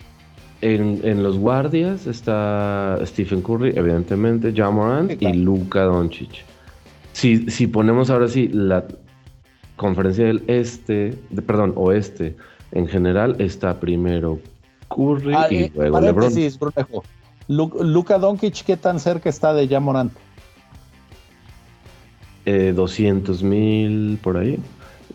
En, 0.61 1.23
los 1.23 1.39
guardias 1.39 2.05
está 2.05 2.99
Stephen 3.03 3.41
Curry, 3.41 3.73
evidentemente, 3.75 4.53
Jamoran 4.55 5.09
y 5.19 5.33
Luka 5.33 5.83
Doncic. 5.83 6.45
Si, 7.13 7.49
si 7.49 7.65
ponemos 7.65 8.11
ahora 8.11 8.27
sí 8.27 8.47
la 8.49 8.85
conferencia 9.75 10.25
del 10.25 10.43
este, 10.45 11.17
perdón, 11.47 11.73
oeste, 11.75 12.35
en 12.71 12.87
general 12.87 13.35
está 13.39 13.79
primero 13.79 14.39
Curry 14.89 15.33
ah, 15.35 15.47
y 15.49 15.55
eh, 15.63 15.71
luego 15.73 15.99
LeBron. 15.99 16.31
Luka 17.47 18.19
Doncic, 18.19 18.63
¿qué 18.63 18.77
tan 18.77 18.99
cerca 18.99 19.29
está 19.29 19.53
de 19.53 19.67
Jamoran? 19.67 20.11
Eh, 22.45 22.71
200 22.75 23.43
mil 23.43 24.19
por 24.21 24.37
ahí. 24.37 24.59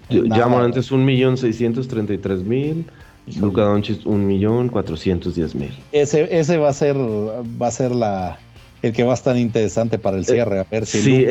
Ya 0.09 0.47
Morant 0.47 0.77
un 0.91 1.05
millón 1.05 1.37
seiscientos 1.37 1.89
treinta 1.89 2.15
y 2.15 2.19
tres 2.19 2.43
mil. 2.43 2.85
Luka 3.41 3.63
Doncic 3.63 4.07
un 4.07 4.25
millón 4.25 4.69
cuatrocientos 4.69 5.35
diez 5.35 5.55
mil. 5.55 5.73
Ese, 5.91 6.29
ese 6.39 6.59
va 6.59 6.69
a 6.69 6.73
ser, 6.73 6.97
va 6.97 7.67
a 7.67 7.71
ser 7.73 7.93
la, 7.93 8.39
el 8.83 8.93
que 8.93 9.03
va 9.03 9.13
a 9.13 9.15
estar 9.15 9.37
interesante 9.37 9.99
para 9.99 10.17
el 10.17 10.23
eh, 10.23 10.27
cierre. 10.27 10.61
A 10.61 10.67
ver 10.71 10.87
si 10.87 11.01
sí, 11.01 11.27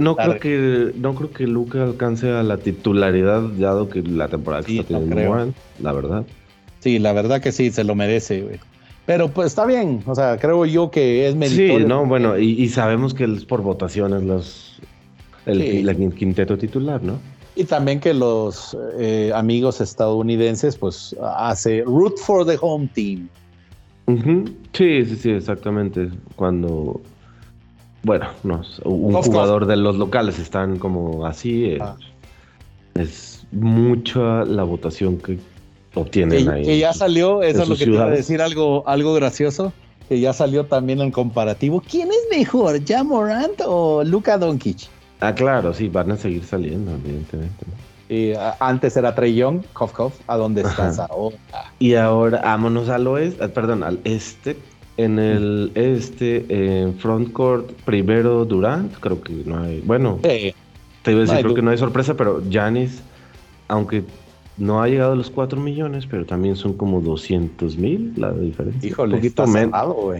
no 0.00 0.16
creo 0.16 0.38
que 0.40 0.92
no 0.96 1.14
creo 1.14 1.30
que 1.30 1.46
Luca 1.46 1.84
alcance 1.84 2.28
a 2.28 2.42
la 2.42 2.56
titularidad, 2.56 3.42
dado 3.56 3.88
que 3.88 4.02
la 4.02 4.26
temporada 4.28 4.64
que 4.64 4.80
está 4.80 4.98
teniendo 4.98 5.52
la 5.80 5.92
verdad. 5.92 6.24
Sí, 6.80 6.98
la 6.98 7.12
verdad 7.12 7.40
que 7.40 7.52
sí, 7.52 7.70
se 7.70 7.84
lo 7.84 7.94
merece, 7.94 8.58
Pero 9.06 9.28
pues 9.28 9.48
está 9.48 9.64
bien, 9.64 10.02
o 10.06 10.14
sea, 10.14 10.38
creo 10.38 10.66
yo 10.66 10.90
que 10.90 11.28
es 11.28 11.36
meritorio. 11.36 11.78
Sí, 11.78 11.84
no, 11.84 12.04
bueno, 12.04 12.36
y, 12.38 12.68
sabemos 12.68 13.14
que 13.14 13.24
es 13.24 13.44
por 13.44 13.62
votaciones 13.62 14.22
los 14.24 14.80
el 15.46 16.14
quinteto 16.16 16.58
titular, 16.58 17.02
¿no? 17.02 17.18
Y 17.58 17.64
también 17.64 17.98
que 18.00 18.14
los 18.14 18.76
eh, 18.98 19.32
amigos 19.34 19.80
estadounidenses, 19.80 20.76
pues, 20.76 21.14
hace 21.36 21.82
root 21.82 22.16
for 22.18 22.46
the 22.46 22.56
home 22.60 22.88
team. 22.94 23.28
Sí, 24.72 25.04
sí, 25.04 25.16
sí, 25.16 25.30
exactamente. 25.30 26.08
Cuando 26.36 27.00
bueno, 28.02 28.28
no, 28.42 28.62
un 28.84 29.12
jugador 29.14 29.66
de 29.66 29.76
los 29.76 29.96
locales 29.96 30.38
están 30.38 30.78
como 30.78 31.26
así. 31.26 31.64
Eh, 31.64 31.78
ah. 31.80 31.96
Es 32.94 33.46
mucha 33.52 34.44
la 34.44 34.62
votación 34.62 35.18
que 35.18 35.38
obtienen 35.94 36.48
ahí. 36.48 36.64
Que 36.64 36.78
ya 36.78 36.92
salió, 36.92 37.42
eso 37.42 37.62
es 37.62 37.68
lo 37.68 37.76
que 37.76 37.84
te 37.84 37.90
iba 37.90 38.04
a 38.04 38.10
decir, 38.10 38.40
algo, 38.40 38.82
algo 38.86 39.14
gracioso, 39.14 39.72
que 40.08 40.20
ya 40.20 40.32
salió 40.32 40.64
también 40.64 41.00
en 41.00 41.10
comparativo. 41.10 41.82
¿Quién 41.88 42.08
es 42.08 42.38
mejor, 42.38 42.82
¿Ya 42.84 43.04
Morant 43.04 43.60
o 43.66 44.02
Luka 44.04 44.38
Doncic? 44.38 44.88
Ah, 45.20 45.34
claro, 45.34 45.74
sí, 45.74 45.88
van 45.88 46.12
a 46.12 46.16
seguir 46.16 46.44
saliendo, 46.44 46.92
evidentemente. 46.92 47.66
Y, 48.08 48.32
antes 48.60 48.96
era 48.96 49.14
Trey 49.14 49.34
Young, 49.34 49.62
Kof 49.72 49.92
Kof, 49.92 50.14
¿a 50.26 50.36
dónde 50.36 50.62
estás 50.62 50.98
ahora? 50.98 51.36
Y 51.78 51.94
ahora, 51.94 52.40
vámonos 52.42 52.88
al 52.88 53.06
oeste, 53.06 53.44
ah, 53.44 53.48
perdón, 53.48 53.82
al 53.82 54.00
este, 54.04 54.56
en 54.96 55.18
el 55.18 55.72
este, 55.74 56.46
en 56.48 56.94
frontcourt, 56.94 57.70
primero 57.84 58.44
Durant, 58.44 58.94
creo 58.98 59.20
que 59.20 59.32
no 59.44 59.60
hay. 59.60 59.80
Bueno, 59.80 60.18
te 60.22 60.54
iba 61.06 61.18
a 61.18 61.22
decir, 61.22 61.40
creo 61.40 61.54
que 61.54 61.62
no 61.62 61.70
hay 61.70 61.78
sorpresa, 61.78 62.14
pero 62.16 62.42
Janis, 62.50 63.02
aunque 63.68 64.04
no 64.56 64.82
ha 64.82 64.88
llegado 64.88 65.12
a 65.12 65.16
los 65.16 65.30
4 65.30 65.60
millones, 65.60 66.06
pero 66.06 66.26
también 66.26 66.56
son 66.56 66.72
como 66.72 67.00
200 67.00 67.76
mil 67.76 68.12
la 68.16 68.32
diferencia. 68.32 68.88
Híjole, 68.88 69.16
poquito, 69.16 69.44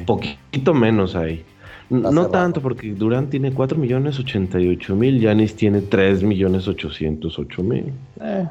poquito 0.06 0.74
menos 0.74 1.16
ahí. 1.16 1.44
No 1.90 2.26
tanto, 2.28 2.60
porque 2.60 2.92
Durant 2.92 3.30
tiene 3.30 3.52
4 3.52 3.78
millones 3.78 4.18
88 4.18 4.94
mil, 4.96 5.22
Janis 5.22 5.56
tiene 5.56 5.80
3 5.80 6.22
millones 6.22 6.68
808 6.68 7.62
mil. 7.62 7.92
Eh, 8.20 8.48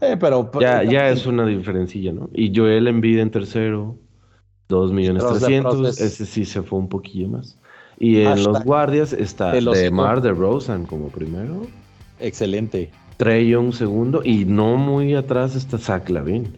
eh, 0.00 0.16
pero, 0.18 0.50
ya, 0.60 0.82
ya 0.82 1.08
es 1.08 1.26
una 1.26 1.46
diferencilla, 1.46 2.12
¿no? 2.12 2.28
Y 2.32 2.52
Joel 2.54 2.88
Embiid 2.88 3.20
en 3.20 3.30
tercero, 3.30 3.96
2 4.68 4.92
millones 4.92 5.24
300, 5.24 6.00
ese 6.00 6.26
sí 6.26 6.44
se 6.44 6.62
fue 6.62 6.78
un 6.78 6.88
poquillo 6.88 7.28
más. 7.28 7.58
Y 7.98 8.20
en 8.22 8.42
los 8.42 8.64
guardias 8.64 9.12
está 9.12 9.52
Demar 9.52 10.20
de 10.20 10.32
Rosen 10.32 10.86
como 10.86 11.08
primero. 11.08 11.66
Excelente. 12.18 12.90
Trey 13.16 13.48
Young 13.48 13.72
segundo 13.72 14.22
y 14.24 14.44
no 14.44 14.76
muy 14.76 15.14
atrás 15.14 15.54
está 15.54 15.78
Zach 15.78 16.08
Lavin. 16.08 16.56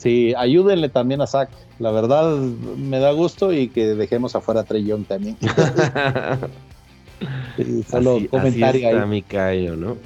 Sí, 0.00 0.32
ayúdenle 0.34 0.88
también 0.88 1.20
a 1.20 1.26
Zach. 1.26 1.50
La 1.78 1.90
verdad 1.90 2.34
me 2.34 2.98
da 3.00 3.12
gusto 3.12 3.52
y 3.52 3.68
que 3.68 3.94
dejemos 3.94 4.34
afuera 4.34 4.60
a 4.60 4.64
Trey 4.64 4.82
Young 4.82 5.04
también. 5.04 5.36
solo 7.86 8.18
comentario 8.30 8.86
así 8.86 8.96
está 8.96 9.04
mi 9.04 9.20
callo, 9.20 9.76
¿no? 9.76 9.98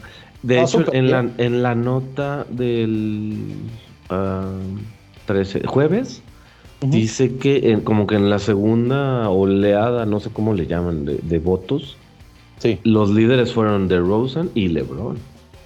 De 0.42 0.60
hecho, 0.60 0.92
en 0.92 1.12
la, 1.12 1.30
en 1.38 1.62
la 1.62 1.76
nota 1.76 2.44
del 2.50 3.54
13, 5.26 5.62
ah, 5.64 5.68
jueves, 5.68 6.22
Dice 6.80 7.36
que 7.36 7.80
como 7.82 8.06
que 8.06 8.16
en 8.16 8.28
la 8.28 8.38
segunda 8.38 9.30
oleada, 9.30 10.04
no 10.06 10.20
sé 10.20 10.28
cómo 10.30 10.54
le 10.54 10.66
llaman, 10.66 11.06
de, 11.06 11.38
votos, 11.38 11.96
sí. 12.58 12.78
los 12.82 13.08
líderes 13.10 13.54
fueron 13.54 13.88
de 13.88 14.00
Rosen 14.00 14.50
y 14.54 14.68
LeBron. 14.68 15.16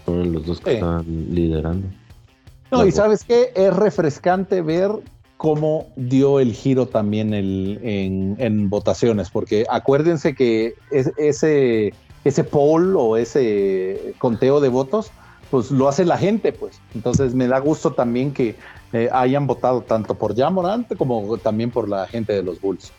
Fueron 0.05 0.33
los 0.33 0.47
dos 0.47 0.61
que 0.61 0.75
estaban 0.75 1.05
liderando. 1.31 1.89
No, 2.71 2.87
y 2.87 2.93
sabes 2.93 3.25
qué, 3.25 3.53
es 3.55 3.75
refrescante 3.75 4.61
ver 4.61 4.91
cómo 5.37 5.87
dio 5.97 6.41
el 6.41 6.53
giro 6.53 6.87
también 6.87 7.33
el, 7.33 7.79
en, 7.83 8.69
votaciones, 8.69 9.31
porque 9.31 9.65
acuérdense 9.71 10.35
que 10.35 10.75
ese, 10.91 11.95
ese 12.25 12.45
poll 12.45 12.97
o 12.97 13.17
ese 13.17 14.15
conteo 14.19 14.61
de 14.61 14.69
votos, 14.69 15.11
pues 15.51 15.71
lo 15.71 15.89
hace 15.89 16.05
la 16.05 16.19
gente, 16.19 16.53
pues. 16.53 16.81
Entonces 16.95 17.35
me 17.35 17.47
da 17.47 17.59
gusto 17.59 17.93
también 17.93 18.33
que 18.33 18.57
eh, 18.93 19.09
hayan 19.13 19.47
votado 19.47 19.83
tanto 19.83 20.15
por 20.15 20.37
Jamorant 20.37 20.95
como 20.97 21.39
también 21.39 21.71
por 21.71 21.89
la 21.89 22.07
gente 22.07 22.33
de 22.33 22.43
los 22.43 22.61
Bulls. 22.61 22.93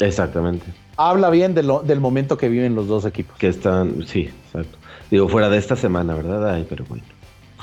Exactamente. 0.00 0.66
Habla 0.96 1.30
bien 1.30 1.54
del 1.54 2.00
momento 2.00 2.36
que 2.36 2.48
viven 2.48 2.74
los 2.74 2.88
dos 2.88 3.04
equipos. 3.04 3.36
Que 3.38 3.48
están, 3.48 4.04
sí, 4.06 4.30
exacto. 4.46 4.78
Digo, 5.10 5.28
fuera 5.28 5.48
de 5.48 5.58
esta 5.58 5.76
semana, 5.76 6.14
¿verdad? 6.14 6.54
Ay, 6.54 6.66
pero 6.68 6.84
bueno. 6.88 7.04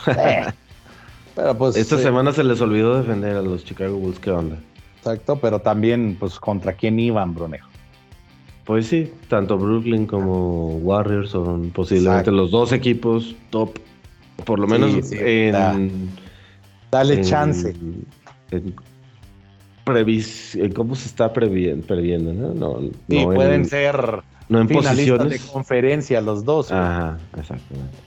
Eh, 0.07 0.45
pero 1.35 1.57
pues, 1.57 1.75
esta 1.75 1.95
eh, 1.95 2.03
semana 2.03 2.31
se 2.31 2.43
les 2.43 2.61
olvidó 2.61 2.97
defender 2.97 3.35
a 3.35 3.41
los 3.41 3.63
Chicago 3.63 3.97
Bulls, 3.97 4.19
¿qué 4.19 4.31
onda? 4.31 4.57
Exacto, 4.97 5.37
pero 5.37 5.59
también, 5.59 6.17
pues, 6.19 6.39
¿contra 6.39 6.73
quién 6.73 6.99
iban, 6.99 7.33
Brunejo? 7.33 7.69
Pues 8.65 8.87
sí, 8.87 9.11
tanto 9.27 9.57
Brooklyn 9.57 10.07
como 10.07 10.77
Warriors 10.77 11.29
son 11.29 11.69
posiblemente 11.69 12.31
los 12.31 12.49
dos 12.49 12.71
equipos 12.71 13.35
top, 13.51 13.77
por 14.43 14.57
lo 14.57 14.65
menos 14.65 15.11
en... 15.11 16.09
Dale 16.91 17.21
chance. 17.21 17.75
¿Cómo 20.73 20.95
se 20.95 21.07
está 21.07 21.31
previendo? 21.31 22.33
¿no? 22.33 22.53
No, 22.53 22.79
sí, 23.07 23.25
pueden 23.25 23.65
ser 23.65 24.23
no 24.49 24.61
en 24.61 24.67
finalistas 24.67 25.29
de 25.29 25.39
conferencia 25.39 26.21
los 26.21 26.45
dos. 26.45 26.71
Ajá, 26.71 27.17
exactamente. 27.37 27.97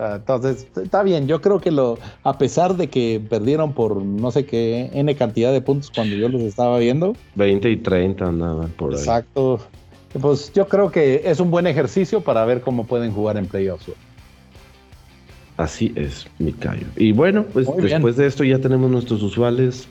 Entonces, 0.00 0.66
está 0.76 1.02
bien, 1.02 1.26
yo 1.26 1.42
creo 1.42 1.60
que 1.60 1.70
lo, 1.70 1.98
a 2.22 2.38
pesar 2.38 2.76
de 2.76 2.88
que 2.88 3.20
perdieron 3.28 3.74
por 3.74 4.02
no 4.02 4.30
sé 4.30 4.46
qué 4.46 4.90
N 4.94 5.14
cantidad 5.14 5.52
de 5.52 5.60
puntos 5.60 5.90
cuando 5.94 6.16
yo 6.16 6.28
los 6.30 6.40
estaba 6.40 6.78
viendo. 6.78 7.14
20 7.34 7.70
y 7.70 7.76
30 7.76 8.24
andaban 8.24 8.70
por 8.70 8.92
ahí. 8.92 8.98
Exacto. 8.98 9.60
Pues 10.18 10.52
yo 10.54 10.66
creo 10.68 10.90
que 10.90 11.22
es 11.24 11.38
un 11.38 11.50
buen 11.50 11.66
ejercicio 11.66 12.22
para 12.22 12.44
ver 12.44 12.62
cómo 12.62 12.86
pueden 12.86 13.12
jugar 13.12 13.36
en 13.36 13.46
playoffs. 13.46 13.92
Así 15.56 15.92
es, 15.94 16.26
mi 16.38 16.52
callo. 16.52 16.86
Y 16.96 17.12
bueno, 17.12 17.44
pues 17.52 17.68
después 17.76 18.16
de 18.16 18.26
esto 18.26 18.42
ya 18.44 18.58
tenemos 18.58 18.90
nuestros 18.90 19.22
usuales 19.22 19.86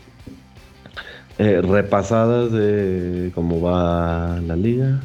eh, 1.37 1.61
repasadas 1.61 2.51
de 2.51 3.31
cómo 3.35 3.61
va 3.61 4.41
la 4.41 4.55
liga. 4.55 4.99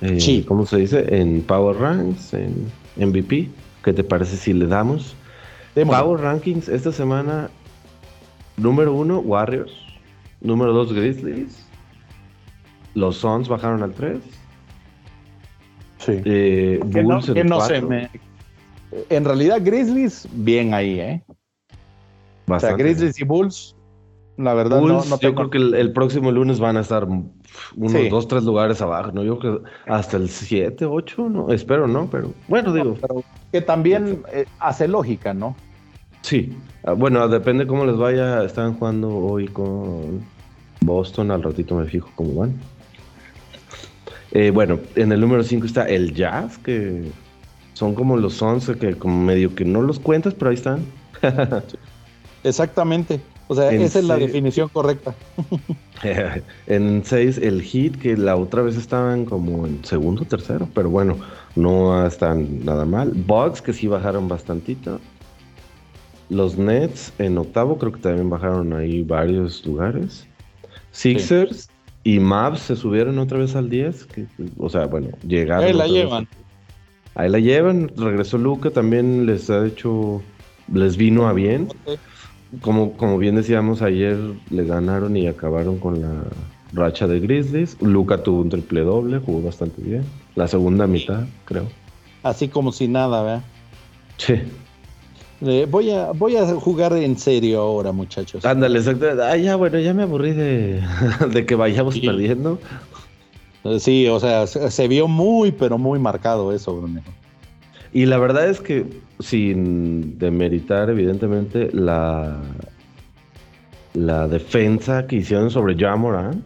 Eh, 0.00 0.20
sí. 0.20 0.44
¿Cómo 0.46 0.64
se 0.64 0.78
dice? 0.78 1.04
En 1.20 1.42
Power 1.42 1.76
Ranks, 1.76 2.34
en 2.34 2.70
MVP. 2.96 3.48
¿Qué 3.82 3.92
te 3.92 4.04
parece 4.04 4.36
si 4.36 4.52
le 4.52 4.66
damos? 4.66 5.16
Power 5.74 6.20
Rankings 6.20 6.68
esta 6.68 6.92
semana. 6.92 7.50
Número 8.56 8.92
uno, 8.94 9.18
Warriors. 9.20 9.72
Número 10.40 10.72
dos, 10.72 10.92
Grizzlies. 10.92 11.66
Los 12.94 13.16
Suns 13.16 13.48
bajaron 13.48 13.82
al 13.82 13.92
3. 13.92 14.18
Sí. 15.98 16.20
Eh, 16.24 16.80
Bulls 16.84 17.28
no, 17.28 17.44
no 17.44 17.60
sé, 17.60 17.80
me, 17.80 18.10
en 19.08 19.24
realidad, 19.24 19.60
Grizzlies, 19.62 20.28
bien 20.32 20.74
ahí, 20.74 21.00
¿eh? 21.00 21.24
O 22.48 22.60
sea, 22.60 22.72
Grizzlies 22.72 23.18
y 23.20 23.24
Bulls, 23.24 23.74
la 24.36 24.54
verdad, 24.54 24.80
no, 24.80 25.04
no 25.04 25.20
Yo 25.20 25.34
creo 25.34 25.50
que 25.50 25.58
el, 25.58 25.92
próximo 25.92 26.32
lunes 26.32 26.58
van 26.58 26.76
a 26.76 26.80
estar 26.80 27.06
unos 27.06 28.10
dos, 28.10 28.28
tres 28.28 28.44
lugares 28.44 28.80
abajo, 28.80 29.12
¿no? 29.12 29.22
Yo 29.22 29.38
creo 29.38 29.62
que 29.62 29.70
hasta 29.86 30.16
el 30.16 30.28
7, 30.28 30.86
8, 30.86 31.28
no, 31.28 31.52
espero, 31.52 31.86
¿no? 31.86 32.08
Pero 32.10 32.32
bueno, 32.48 32.72
digo. 32.72 32.96
que 33.50 33.60
también 33.60 34.22
eh, 34.32 34.46
hace 34.58 34.88
lógica, 34.88 35.34
¿no? 35.34 35.54
Sí, 36.22 36.56
ah, 36.84 36.92
bueno, 36.92 37.26
depende 37.28 37.66
cómo 37.66 37.84
les 37.84 37.96
vaya. 37.96 38.42
Están 38.44 38.74
jugando 38.74 39.08
hoy 39.08 39.48
con 39.48 40.22
Boston, 40.80 41.30
al 41.30 41.42
ratito 41.42 41.74
me 41.74 41.84
fijo 41.84 42.10
cómo 42.14 42.34
van. 42.34 42.54
Eh, 44.30 44.50
bueno, 44.50 44.78
en 44.96 45.12
el 45.12 45.20
número 45.20 45.42
5 45.42 45.66
está 45.66 45.86
el 45.86 46.14
Jazz, 46.14 46.56
que 46.58 47.10
son 47.74 47.94
como 47.94 48.16
los 48.16 48.40
11 48.40 48.78
que 48.78 48.94
como 48.94 49.22
medio 49.22 49.54
que 49.54 49.66
no 49.66 49.82
los 49.82 49.98
cuentas, 49.98 50.32
pero 50.32 50.50
ahí 50.50 50.56
están. 50.56 50.86
Exactamente. 52.44 53.20
O 53.52 53.54
sea, 53.54 53.70
esa 53.70 53.98
es 53.98 54.06
la 54.06 54.16
definición 54.16 54.70
correcta. 54.70 55.14
en 56.66 57.04
6 57.04 57.36
el 57.36 57.60
hit, 57.60 58.00
que 58.00 58.16
la 58.16 58.34
otra 58.36 58.62
vez 58.62 58.78
estaban 58.78 59.26
como 59.26 59.66
en 59.66 59.84
segundo, 59.84 60.24
tercero, 60.24 60.66
pero 60.72 60.88
bueno, 60.88 61.18
no 61.54 62.06
están 62.06 62.64
nada 62.64 62.86
mal. 62.86 63.12
Bugs, 63.14 63.60
que 63.60 63.74
sí 63.74 63.88
bajaron 63.88 64.26
bastantito. 64.26 65.00
Los 66.30 66.56
Nets 66.56 67.12
en 67.18 67.36
octavo, 67.36 67.76
creo 67.76 67.92
que 67.92 68.00
también 68.00 68.30
bajaron 68.30 68.72
ahí 68.72 69.02
varios 69.02 69.66
lugares. 69.66 70.26
Sixers 70.92 71.68
y 72.04 72.18
Mavs 72.20 72.60
se 72.60 72.74
subieron 72.74 73.18
otra 73.18 73.36
vez 73.36 73.54
al 73.54 73.68
10, 73.68 74.08
o 74.56 74.70
sea, 74.70 74.86
bueno, 74.86 75.08
llegaron. 75.28 75.66
Ahí 75.66 75.74
la 75.74 75.86
llevan. 75.86 76.26
Ahí 77.16 77.28
la 77.28 77.38
llevan, 77.38 77.92
regresó 77.98 78.38
Luca, 78.38 78.70
también 78.70 79.26
les 79.26 79.50
ha 79.50 79.66
hecho, 79.66 80.22
les 80.72 80.96
vino 80.96 81.28
a 81.28 81.34
bien. 81.34 81.68
Como, 82.60 82.92
como 82.92 83.18
bien 83.18 83.36
decíamos, 83.36 83.80
ayer 83.82 84.18
le 84.50 84.64
ganaron 84.64 85.16
y 85.16 85.26
acabaron 85.26 85.78
con 85.78 86.02
la 86.02 86.24
racha 86.72 87.06
de 87.06 87.20
Grizzlies. 87.20 87.80
Luca 87.80 88.22
tuvo 88.22 88.42
un 88.42 88.50
triple 88.50 88.82
doble, 88.82 89.18
jugó 89.18 89.42
bastante 89.42 89.80
bien. 89.80 90.04
La 90.34 90.46
segunda 90.48 90.86
mitad, 90.86 91.24
creo. 91.44 91.66
Así 92.22 92.48
como 92.48 92.72
si 92.72 92.88
nada, 92.88 93.22
¿verdad? 93.22 93.42
Sí. 94.18 94.34
Eh, 95.44 95.66
voy, 95.68 95.90
a, 95.90 96.12
voy 96.12 96.36
a 96.36 96.46
jugar 96.54 96.92
en 96.92 97.18
serio 97.18 97.60
ahora, 97.60 97.90
muchachos. 97.90 98.44
Ándale, 98.44 98.78
exacto. 98.78 99.06
Ah, 99.22 99.36
ya, 99.36 99.56
bueno, 99.56 99.78
ya 99.80 99.92
me 99.92 100.04
aburrí 100.04 100.32
de, 100.32 100.82
de 101.32 101.46
que 101.46 101.54
vayamos 101.56 101.98
perdiendo. 101.98 102.60
Eh, 103.64 103.80
sí, 103.80 104.06
o 104.06 104.20
sea, 104.20 104.46
se, 104.46 104.88
vio 104.88 105.08
muy, 105.08 105.50
pero 105.50 105.78
muy 105.78 105.98
marcado 105.98 106.52
eso, 106.52 106.76
Bruno. 106.76 107.00
Y 107.92 108.06
la 108.06 108.18
verdad 108.18 108.48
es 108.48 108.60
que, 108.60 108.86
sin 109.22 110.18
demeritar, 110.18 110.90
evidentemente, 110.90 111.70
la, 111.72 112.40
la 113.94 114.28
defensa 114.28 115.06
que 115.06 115.16
hicieron 115.16 115.50
sobre 115.50 115.76
Jamoran, 115.76 116.44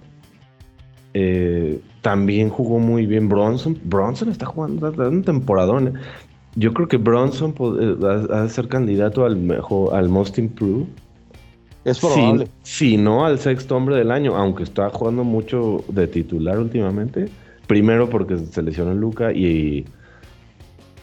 eh, 1.15 1.81
también 2.03 2.51
jugó 2.51 2.79
muy 2.79 3.07
bien. 3.07 3.29
Bronson, 3.29 3.79
Bronson 3.85 4.29
está 4.29 4.47
jugando 4.47 4.93
un 5.09 5.23
temporadón. 5.23 5.95
Yo 6.55 6.73
creo 6.73 6.89
que 6.89 6.99
Bronson 6.99 7.55
eh, 7.81 7.95
va 7.95 8.43
a 8.43 8.49
ser 8.49 8.69
candidato 8.69 9.25
al 9.25 9.37
mejor, 9.37 9.95
al 9.95 10.09
Most 10.09 10.39
Improved. 10.39 10.87
Es 11.85 12.01
probable. 12.01 12.49
Si, 12.63 12.97
no 12.97 13.25
al 13.25 13.39
sexto 13.39 13.77
hombre 13.77 13.97
del 13.97 14.11
año, 14.11 14.37
aunque 14.37 14.65
está 14.65 14.91
jugando 14.91 15.25
mucho 15.25 15.85
de 15.89 16.07
titular 16.07 16.59
últimamente. 16.59 17.29
Primero 17.67 18.11
porque 18.11 18.39
se 18.39 18.63
lesionó 18.63 18.93
Luca 18.95 19.33
y, 19.33 19.87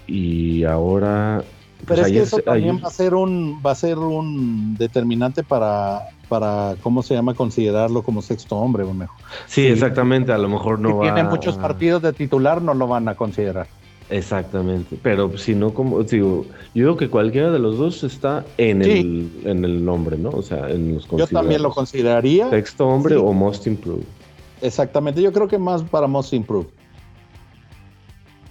y 0.07 0.63
ahora 0.63 1.43
pues 1.86 1.99
Pero 1.99 2.07
es 2.07 2.13
que 2.13 2.19
eso 2.21 2.38
también 2.39 2.79
va 2.84 2.88
a 2.88 2.91
ser 2.91 3.13
un 3.13 3.61
va 3.65 3.71
a 3.71 3.75
ser 3.75 3.97
un 3.97 4.75
determinante 4.77 5.43
para 5.43 6.09
para 6.29 6.75
cómo 6.81 7.03
se 7.03 7.13
llama 7.13 7.34
considerarlo 7.34 8.01
como 8.01 8.21
sexto 8.21 8.55
hombre 8.57 8.84
o 8.84 8.93
mejor. 8.93 9.15
Sí, 9.45 9.67
exactamente, 9.67 10.31
a 10.31 10.38
lo 10.38 10.49
mejor 10.49 10.79
no 10.79 10.89
si 10.89 10.95
va 10.95 11.13
tiene 11.13 11.29
muchos 11.29 11.57
partidos 11.57 12.01
de 12.01 12.13
titular 12.13 12.61
no 12.61 12.73
lo 12.73 12.88
van 12.88 13.07
a 13.07 13.15
considerar. 13.15 13.67
Exactamente, 14.09 14.97
pero 15.01 15.38
si 15.38 15.55
no 15.55 15.73
como 15.73 16.03
digo, 16.03 16.45
yo 16.73 16.84
creo 16.86 16.97
que 16.97 17.09
cualquiera 17.09 17.51
de 17.51 17.59
los 17.59 17.77
dos 17.77 18.03
está 18.03 18.45
en 18.57 18.81
el 18.81 19.31
en 19.43 19.65
el 19.65 19.84
nombre, 19.84 20.17
¿no? 20.17 20.29
O 20.29 20.41
sea, 20.41 20.69
en 20.69 20.95
los 20.95 21.07
Yo 21.07 21.27
también 21.27 21.61
lo 21.61 21.71
consideraría 21.71 22.49
sexto 22.49 22.88
hombre 22.88 23.15
o 23.15 23.31
most 23.34 23.67
improved. 23.67 24.05
Exactamente, 24.61 25.21
yo 25.21 25.31
creo 25.34 25.47
que 25.47 25.57
más 25.57 25.84
para 25.84 26.07
most 26.07 26.34
improved. 26.34 26.69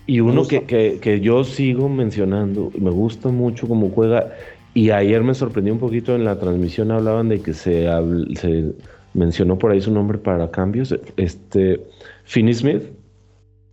Y 0.06 0.20
uno 0.20 0.46
que, 0.46 0.64
que, 1.00 1.20
yo 1.20 1.44
sigo 1.44 1.88
mencionando, 1.88 2.70
me 2.78 2.90
gusta 2.90 3.28
mucho 3.28 3.68
cómo 3.68 3.90
juega, 3.90 4.32
y 4.74 4.90
ayer 4.90 5.22
me 5.22 5.34
sorprendió 5.34 5.72
un 5.72 5.78
poquito 5.78 6.14
en 6.14 6.24
la 6.24 6.38
transmisión, 6.38 6.90
hablaban 6.90 7.28
de 7.28 7.40
que 7.40 7.54
se, 7.54 7.88
se 8.34 8.72
mencionó 9.14 9.58
por 9.58 9.70
ahí 9.70 9.80
su 9.80 9.92
nombre 9.92 10.18
para 10.18 10.50
cambios, 10.50 10.94
este, 11.16 11.80
Finney 12.24 12.54
Smith. 12.54 12.82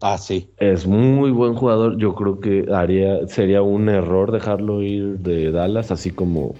Ah, 0.01 0.17
sí. 0.17 0.49
Es 0.57 0.87
muy 0.87 1.31
buen 1.31 1.55
jugador, 1.55 1.97
yo 1.97 2.15
creo 2.15 2.39
que 2.39 2.65
haría, 2.73 3.27
sería 3.27 3.61
un 3.61 3.89
error 3.89 4.31
dejarlo 4.31 4.81
ir 4.81 5.17
de 5.19 5.51
Dallas, 5.51 5.91
así 5.91 6.11
como 6.11 6.55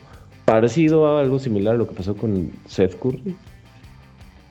parecido 0.46 1.08
a 1.08 1.22
algo 1.22 1.38
similar 1.38 1.76
a 1.76 1.78
lo 1.78 1.88
que 1.88 1.96
pasó 1.96 2.16
con 2.16 2.52
Seth 2.66 3.00
Curry. 3.00 3.36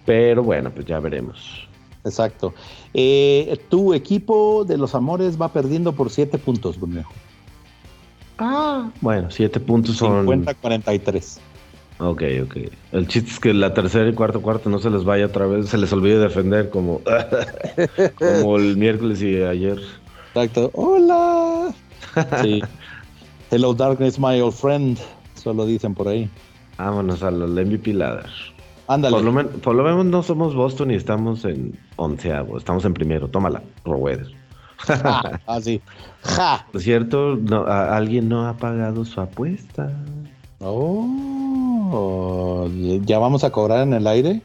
Pero 0.07 0.43
bueno, 0.43 0.71
pues 0.71 0.87
ya 0.87 1.01
veremos. 1.01 1.68
Exacto. 2.09 2.55
Eh, 2.95 3.59
tu 3.69 3.95
equipo 3.95 4.65
de 4.65 4.79
los 4.79 4.95
amores 4.95 5.41
va 5.41 5.53
perdiendo 5.53 5.93
por 5.93 6.11
7 6.11 6.39
puntos, 6.39 6.79
Bruno. 6.81 7.05
Ah, 8.39 8.91
bueno, 9.01 9.31
7 9.31 9.61
puntos 9.61 9.97
son. 9.97 10.27
50-43. 10.27 11.39
Ok, 12.01 12.23
ok. 12.45 12.57
El 12.93 13.09
chiste 13.09 13.31
es 13.31 13.41
que 13.41 13.53
la 13.53 13.75
tercera 13.75 14.09
y 14.09 14.15
cuarto 14.15 14.41
cuarto 14.41 14.71
no 14.71 14.79
se 14.79 14.89
les 14.89 15.03
vaya 15.05 15.27
otra 15.27 15.47
vez, 15.47 15.69
se 15.69 15.79
les 15.79 15.93
olvide 15.93 16.19
defender 16.19 16.71
como, 16.71 17.01
como 18.15 18.57
el 18.57 18.77
miércoles 18.77 19.21
y 19.21 19.43
ayer. 19.43 19.79
Exacto. 20.29 20.71
Hola. 20.75 21.75
Sí. 22.43 22.63
Hello 23.51 23.75
darkness, 23.75 24.19
my 24.19 24.41
old 24.41 24.55
friend. 24.55 24.99
Solo 25.35 25.67
dicen 25.67 25.95
por 25.95 26.07
ahí. 26.07 26.31
Vámonos 26.77 27.23
a 27.25 27.33
los 27.33 27.51
MVP 27.51 27.93
ladder. 27.95 28.31
Ándale. 28.89 29.17
Por 29.63 29.75
lo, 29.75 29.85
menos 29.85 30.07
no 30.07 30.23
somos 30.23 30.55
Boston 30.55 30.91
y 30.91 30.95
estamos 30.95 31.45
en 31.45 31.79
onceavo, 31.97 32.57
estamos 32.57 32.87
en 32.87 32.95
primero. 32.95 33.29
Tómala, 33.29 33.63
Rowedes. 33.85 34.29
Así. 35.47 35.83
Ja. 36.23 36.67
Por 36.73 36.81
cierto, 36.81 37.37
no, 37.37 37.67
alguien 37.67 38.31
no 38.31 38.49
ha 38.49 38.57
pagado 38.57 39.05
su 39.05 39.21
apuesta. 39.21 39.93
Oh, 40.61 41.07
¿ya 43.05 43.19
vamos 43.19 43.45
a 43.45 43.51
cobrar 43.51 43.83
en 43.83 43.93
el 43.93 44.07
aire? 44.07 44.43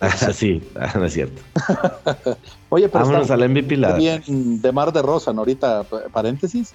sí, 0.32 0.62
no 0.94 1.04
es 1.06 1.12
cierto. 1.14 1.40
Oye, 2.68 2.88
pero 2.88 3.06
Vámonos 3.06 3.30
al 3.30 3.48
MVP 3.48 3.76
bien 3.96 4.60
de 4.60 4.70
Mar 4.70 4.92
de 4.92 5.00
Rosa, 5.00 5.30
ahorita 5.30 5.84
paréntesis. 6.12 6.74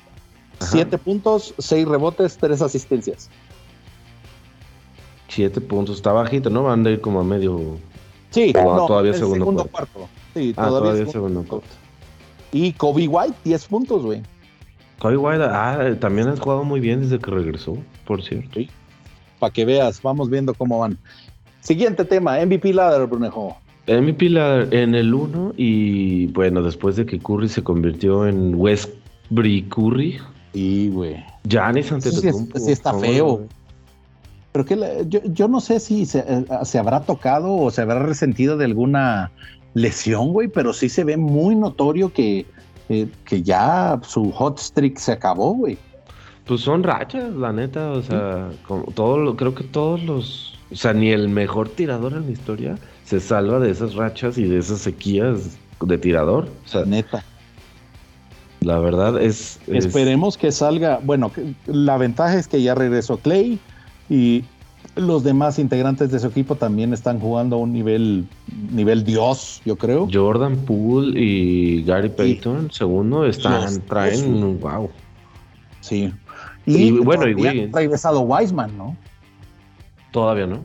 Siete 0.60 0.98
puntos, 0.98 1.54
seis 1.58 1.88
rebotes, 1.88 2.38
tres 2.38 2.62
asistencias. 2.62 3.30
Siete 5.34 5.60
puntos, 5.62 5.96
está 5.96 6.12
bajito, 6.12 6.52
¿no? 6.52 6.62
Van 6.62 6.86
a 6.86 6.92
ir 6.92 7.02
como 7.02 7.20
a 7.20 7.24
medio. 7.24 7.60
Sí, 8.30 8.54
todavía 8.54 9.16
segundo, 9.16 9.66
cuarto. 9.66 10.08
Sí, 10.36 10.54
ah, 10.56 10.68
todavía, 10.68 11.08
segundo, 11.08 11.44
cuarto. 11.44 11.66
Y 12.52 12.72
Kobe 12.74 13.08
White, 13.08 13.34
10 13.44 13.66
puntos, 13.66 14.04
güey. 14.04 14.22
Kobe 15.00 15.18
White, 15.18 15.44
ah, 15.44 15.96
también 16.00 16.28
has 16.28 16.40
jugado 16.40 16.64
muy 16.64 16.80
bien 16.80 17.02
desde 17.02 17.18
que 17.18 17.32
regresó, 17.32 17.76
por 18.06 18.22
cierto. 18.22 18.60
Sí. 18.60 18.70
Para 19.40 19.52
que 19.52 19.66
veas, 19.66 20.04
vamos 20.04 20.30
viendo 20.30 20.54
cómo 20.54 20.78
van. 20.78 21.00
Siguiente 21.62 22.06
tema, 22.06 22.38
MVP 22.46 22.72
Ladder, 22.72 23.08
Brunejo. 23.08 23.58
MVP 23.88 24.30
Ladder 24.30 24.72
en 24.72 24.94
el 24.94 25.16
1 25.16 25.56
y 25.58 26.28
bueno, 26.28 26.62
después 26.62 26.96
de 26.96 27.08
que 27.08 27.18
Curry 27.18 27.50
se 27.50 27.64
convirtió 27.64 28.28
en 28.28 28.54
Westbury 28.54 29.64
Curry. 29.64 30.20
Y, 30.54 30.90
güey. 30.90 31.26
Giannis 31.44 31.92
ante 31.92 32.12
sí, 32.12 32.30
sí, 32.56 32.72
está 32.72 32.94
feo. 33.00 33.48
Pero 34.54 34.66
que 34.66 35.06
yo, 35.08 35.48
no 35.48 35.60
sé 35.60 35.80
si 35.80 36.04
eh, 36.04 36.46
se, 36.64 36.80
habrá 36.80 37.02
tocado 37.02 37.52
o 37.52 37.72
se 37.72 37.82
habrá 37.82 38.00
resentido 38.00 38.56
de 38.56 38.66
alguna 38.66 39.32
lesión, 39.74 40.32
güey, 40.32 40.48
pero 40.48 40.74
sí 40.74 40.90
se 40.90 41.04
ve 41.04 41.18
muy 41.18 41.56
notorio 41.56 42.14
que, 42.14 42.46
eh, 42.90 43.08
que 43.26 43.42
ya 43.42 44.00
su 44.04 44.32
hot 44.32 44.60
streak 44.60 45.00
se 45.00 45.14
acabó, 45.14 45.56
güey. 45.56 45.78
Pues 46.46 46.62
son 46.62 46.84
rachas, 46.84 47.34
la 47.34 47.52
neta, 47.52 47.94
o 47.94 48.04
sea, 48.04 48.52
todo 48.94 49.36
creo 49.36 49.56
que 49.56 49.64
todos 49.64 50.04
los, 50.04 50.60
o 50.72 50.76
sea, 50.76 50.94
ni 50.94 51.10
el 51.10 51.30
mejor 51.30 51.70
tirador 51.70 52.14
en 52.14 52.28
la 52.28 52.32
historia 52.32 52.78
se 53.06 53.20
salva 53.20 53.60
de 53.60 53.72
esas 53.72 53.96
rachas 53.96 54.38
y 54.38 54.44
de 54.44 54.60
esas 54.60 54.80
sequías 54.80 55.58
de 55.82 55.98
tirador, 55.98 56.48
o 56.64 56.68
sea, 56.68 56.86
neta. 56.86 57.24
La 58.62 58.78
verdad 58.78 59.22
es, 59.22 59.60
Esperemos 59.68 60.38
que 60.38 60.52
salga. 60.52 61.00
Bueno, 61.04 61.32
la 61.66 61.98
ventaja 61.98 62.36
es 62.36 62.48
que 62.48 62.62
ya 62.62 62.76
regresó 62.76 63.18
Clay 63.18 63.60
y 64.14 64.46
los 64.96 65.24
demás 65.24 65.58
integrantes 65.58 66.12
de 66.12 66.20
su 66.20 66.28
equipo 66.28 66.56
también 66.56 66.94
están 66.94 67.20
jugando 67.20 67.56
a 67.56 67.60
un 67.60 67.74
nivel, 67.74 68.28
nivel 68.72 69.04
Dios, 69.04 69.60
yo 69.66 69.76
creo. 69.76 70.08
Jordan 70.12 70.56
Poole 70.56 71.20
y 71.20 71.84
Gary 71.84 72.10
Payton, 72.10 72.70
segundo, 72.72 73.26
están, 73.26 73.82
traen, 73.82 74.60
wow. 74.60 74.92
Sí. 75.82 76.14
Y, 76.68 76.92
bueno, 76.92 77.28
y 77.28 77.34
Wiggins. 77.34 77.74
regresado 77.74 78.22
Wiseman, 78.22 78.78
¿no? 78.78 78.96
Todavía 80.12 80.46
no. 80.46 80.64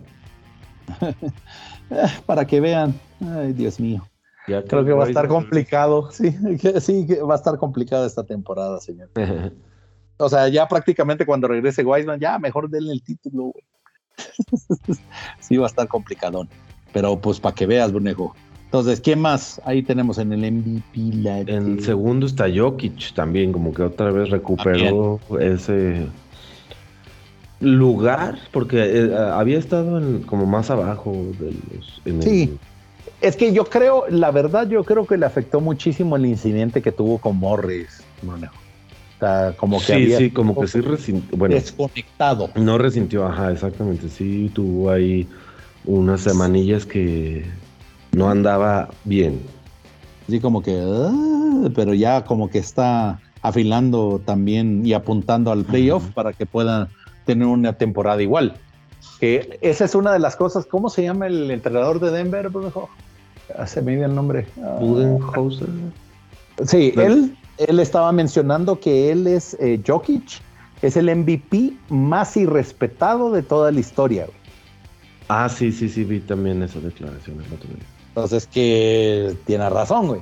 Para 2.27 2.47
que 2.47 2.61
vean. 2.61 2.95
Ay, 3.21 3.55
Dios 3.55 3.81
mío. 3.81 4.07
Creo 4.45 4.85
que 4.85 4.93
va 4.93 5.05
a 5.05 5.09
estar 5.09 5.27
complicado. 5.27 6.11
Sí, 6.13 6.37
sí, 6.81 7.07
va 7.27 7.35
a 7.35 7.37
estar 7.37 7.57
complicada 7.57 8.07
esta 8.07 8.25
temporada, 8.25 8.79
señor. 8.81 9.09
o 10.19 10.29
sea, 10.29 10.49
ya 10.49 10.67
prácticamente 10.67 11.25
cuando 11.25 11.49
regrese 11.49 11.85
Wiseman, 11.85 12.21
ya 12.21 12.39
mejor 12.39 12.69
denle 12.69 12.93
el 12.93 13.03
título, 13.03 13.53
sí, 15.41 15.57
va 15.57 15.67
a 15.67 15.69
estar 15.69 15.89
complicadón. 15.89 16.49
Pero 16.93 17.19
pues 17.19 17.39
para 17.41 17.55
que 17.55 17.67
veas, 17.67 17.93
Brunejo. 17.93 18.35
Entonces, 18.65 19.01
¿qué 19.01 19.17
más 19.17 19.63
ahí 19.65 19.83
tenemos 19.83 20.19
en 20.19 20.33
el 20.33 20.53
MVP? 20.53 21.51
En 21.51 21.81
segundo 21.81 22.27
está 22.27 22.47
Jokic 22.55 23.15
también, 23.15 23.53
como 23.53 23.73
que 23.73 23.83
otra 23.83 24.11
vez 24.11 24.29
recuperó 24.29 25.21
ese 25.41 26.07
lugar, 27.61 28.39
porque 28.53 28.79
eh, 28.85 29.17
había 29.33 29.59
estado 29.59 30.01
como 30.27 30.45
más 30.45 30.71
abajo 30.71 31.13
de 31.41 31.55
los... 32.13 32.25
sí, 32.25 32.59
es 33.21 33.37
que 33.37 33.53
yo 33.53 33.65
creo, 33.65 34.05
la 34.11 34.31
verdad, 34.31 34.69
yo 34.69 34.85
creo 34.85 35.07
que 35.07 35.17
le 35.17 35.27
afectó 35.27 35.61
muchísimo 35.61 36.17
el 36.17 36.27
incidente 36.27 36.83
que 36.83 36.93
tuvo 36.93 37.19
con 37.19 37.37
Morris, 37.37 38.03
Brunejo 38.23 38.68
como 39.57 39.79
que 39.79 39.85
sí, 39.85 40.17
sí, 40.17 40.31
como 40.31 40.59
que 40.59 40.67
sí 40.69 40.81
resintió, 40.81 41.37
bueno, 41.37 41.55
desconectado. 41.55 42.51
No 42.55 42.79
resintió, 42.79 43.27
ajá, 43.27 43.51
exactamente. 43.53 44.09
Sí, 44.09 44.51
tuvo 44.55 44.91
ahí 44.91 45.29
unas 45.85 46.21
semanillas 46.21 46.87
que 46.87 47.45
no 48.13 48.31
andaba 48.31 48.91
bien. 49.05 49.41
Sí, 50.29 50.41
como 50.41 50.63
que, 50.63 50.81
ah, 50.81 51.69
pero 51.75 51.95
ya 51.95 52.25
como 52.25 52.49
que 52.49 52.59
está 52.59 53.21
afilando 53.43 54.21
también 54.25 54.85
y 54.85 54.93
apuntando 54.93 55.51
al 55.51 55.65
playoff 55.65 56.11
para 56.13 56.33
que 56.33 56.47
pueda 56.47 56.89
tener 57.25 57.47
una 57.47 57.73
temporada 57.73 58.23
igual. 58.23 58.57
Que 59.21 59.59
esa 59.63 59.85
es 59.85 59.95
una 59.95 60.13
de 60.13 60.19
las 60.19 60.37
cosas. 60.37 60.67
¿Cómo 60.67 60.91
se 60.91 61.03
llama 61.03 61.27
el 61.27 61.51
entrenador 61.51 61.99
de 61.99 62.11
Denver, 62.11 62.51
Hace 63.57 63.83
medio 63.83 64.05
el 64.05 64.15
nombre. 64.15 64.47
Budenhauser. 64.79 65.69
Sí, 66.67 66.93
él 66.97 67.37
él 67.59 67.81
estaba 67.81 68.13
mencionando 68.13 68.79
que 68.79 69.11
él 69.11 69.27
es 69.27 69.55
eh, 69.61 69.81
Jokic, 69.87 70.41
es 70.83 70.97
el 70.97 71.15
MVP 71.15 71.73
más 71.89 72.37
irrespetado 72.37 73.33
de 73.33 73.43
toda 73.43 73.73
la 73.73 73.81
historia. 73.81 74.27
Ah, 75.29 75.49
sí, 75.49 75.73
sí, 75.73 75.89
sí, 75.89 76.05
vi 76.05 76.21
también 76.21 76.63
esas 76.63 76.83
declaraciones. 76.83 77.47
Entonces 78.09 78.47
que 78.47 79.37
tiene 79.45 79.69
razón, 79.69 80.09
güey. 80.09 80.21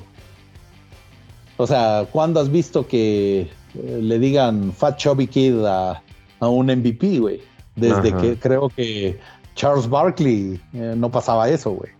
O 1.58 1.66
sea, 1.66 2.06
¿cuándo 2.10 2.40
has 2.40 2.50
visto 2.50 2.86
que 2.86 3.42
eh, 3.74 3.98
le 4.02 4.18
digan 4.18 4.72
Fat 4.72 4.96
Chubby 4.96 5.26
Kid 5.26 5.64
a, 5.64 6.02
un 6.40 6.66
MVP, 6.66 7.18
güey? 7.18 7.40
Desde 7.76 8.14
que 8.14 8.36
creo 8.36 8.68
que 8.70 9.18
Charles 9.54 9.88
Barkley 9.88 10.60
eh, 10.72 10.94
no 10.96 11.10
pasaba 11.10 11.48
eso, 11.48 11.72
güey. 11.72 11.90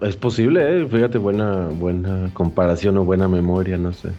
Es 0.00 0.16
posible, 0.16 0.82
¿eh? 0.82 0.86
fíjate, 0.86 1.18
buena, 1.18 1.68
buena 1.68 2.30
comparación 2.34 2.98
o 2.98 3.04
buena 3.04 3.28
memoria, 3.28 3.78
no 3.78 3.92
sé. 3.92 4.10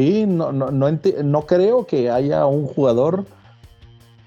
Sí, 0.00 0.24
no, 0.26 0.50
no, 0.50 0.70
no, 0.70 0.90
no 1.24 1.42
creo 1.42 1.86
que 1.86 2.08
haya 2.08 2.46
un 2.46 2.64
jugador 2.64 3.26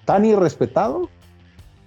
tan 0.05 0.23
irrespetado. 0.23 0.97
O 0.99 1.09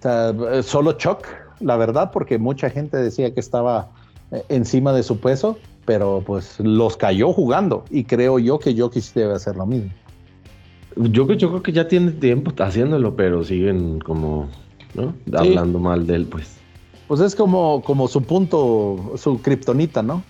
sea, 0.01 0.35
solo 0.65 0.95
Chuck, 0.95 1.25
la 1.61 1.77
verdad, 1.77 2.11
porque 2.13 2.37
mucha 2.37 2.69
gente 2.69 2.97
decía 2.97 3.33
que 3.33 3.39
estaba 3.39 3.91
eh, 4.33 4.43
encima 4.49 4.93
de 4.93 5.05
su 5.05 5.21
peso, 5.21 5.57
pero 5.85 6.21
pues 6.27 6.59
los 6.59 6.97
cayó 6.97 7.33
jugando 7.33 7.85
y 7.89 8.03
creo 8.03 8.41
yo 8.41 8.59
que 8.59 8.77
Jokic 8.77 9.05
debe 9.15 9.35
hacer 9.35 9.55
lo 9.55 9.67
mismo. 9.67 9.93
Yo, 10.97 11.33
yo 11.33 11.49
creo 11.51 11.63
que 11.63 11.71
ya 11.71 11.87
tiene 11.87 12.11
tiempo 12.11 12.51
haciéndolo, 12.61 13.15
pero 13.15 13.45
siguen 13.45 14.01
como, 14.01 14.49
¿no? 14.95 15.15
Hablando 15.33 15.79
mal 15.79 16.09
de 16.09 16.17
él, 16.17 16.27
pues. 16.27 16.57
Pues 17.07 17.21
es 17.21 17.37
como, 17.37 17.83
como 17.83 18.09
su 18.09 18.21
punto, 18.21 19.13
su 19.17 19.41
kriptonita, 19.41 20.03
¿no? 20.03 20.25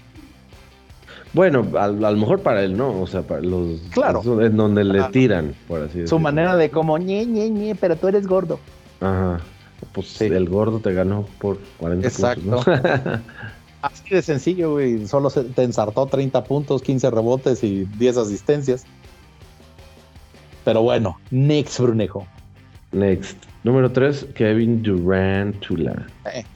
Bueno, 1.37 1.67
a, 1.79 1.89
lo 1.89 2.17
mejor 2.17 2.41
para 2.41 2.65
él 2.65 2.79
no, 2.79 2.99
o 2.99 3.07
sea, 3.07 3.21
para 3.21 3.43
los... 3.43 3.79
Claro. 3.91 4.23
En 4.41 4.57
donde 4.57 4.85
le 4.85 5.03
tiran, 5.11 5.55
por 5.69 5.81
así 5.81 5.89
decirlo. 5.99 6.09
Su 6.09 6.19
manera 6.19 6.57
de 6.57 6.71
como, 6.71 6.97
ñe, 6.97 7.27
ñe, 7.27 7.51
ñe, 7.51 7.75
pero 7.75 7.95
tú 7.97 8.09
eres 8.09 8.27
gordo. 8.27 8.59
Ajá. 9.03 9.41
Pues 9.93 10.19
el 10.23 10.49
gordo 10.49 10.81
te 10.81 10.95
ganó 10.95 11.27
por 11.39 11.59
40 11.77 12.09
Exacto. 12.09 12.65
así 13.83 14.15
de 14.15 14.23
sencillo, 14.23 14.73
güey. 14.73 15.07
Solo 15.07 15.29
se, 15.29 15.45
te 15.45 15.63
ensartó 15.63 16.07
30 16.07 16.43
puntos, 16.45 16.81
15 16.81 17.11
rebotes 17.11 17.63
y 17.63 17.85
10 17.85 18.17
asistencias. 18.17 18.87
Pero 20.65 20.81
bueno, 20.81 21.19
next, 21.31 21.79
Brunejo. 21.81 22.27
Next. 22.93 23.37
Número 23.63 23.93
3, 23.93 24.29
Kevin 24.35 24.83
Durant 24.83 25.61
Tula. 25.61 26.07
Eh, 26.33 26.47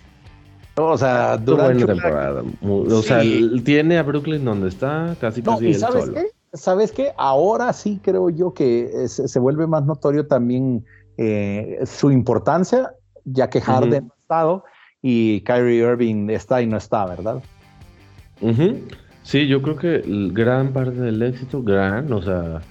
o 0.77 0.99
sea, 0.99 1.37
durante 1.37 1.85
buena 1.85 2.03
temporada. 2.03 2.43
O 2.63 3.03
sea, 3.03 3.23
tiene 3.65 3.99
a 3.99 4.03
Brooklyn 4.03 4.45
donde 4.45 4.69
está, 4.69 5.17
casi 5.21 5.43
casi 5.43 5.69
¿y 5.69 5.75
sabes 5.75 6.11
Qué? 6.11 6.27
¿Sabes 6.53 6.91
qué? 6.91 7.13
Ahora 7.17 7.73
sí 7.73 8.01
creo 8.03 8.29
yo 8.29 8.53
que 8.53 9.07
se, 9.07 9.39
vuelve 9.39 9.67
más 9.69 9.85
notorio 9.85 10.27
también 10.27 10.85
eh, 11.17 11.79
su 11.85 12.11
importancia, 12.11 12.93
ya 13.25 13.49
que 13.49 13.61
Harden 13.61 14.11
ha 14.11 14.21
estado 14.21 14.65
y 15.01 15.43
Kyrie 15.43 15.79
Irving 15.79 16.29
está 16.31 16.61
y 16.61 16.67
no 16.67 16.77
está, 16.77 17.07
¿verdad? 17.07 17.43
Sí, 19.23 19.47
yo 19.47 19.63
creo 19.63 19.77
que 19.77 20.03
gran 20.33 20.73
parte 20.73 20.99
del 21.01 21.23
éxito, 21.23 21.63
gran, 21.63 22.13
o 22.13 22.23
sea, 22.23 22.63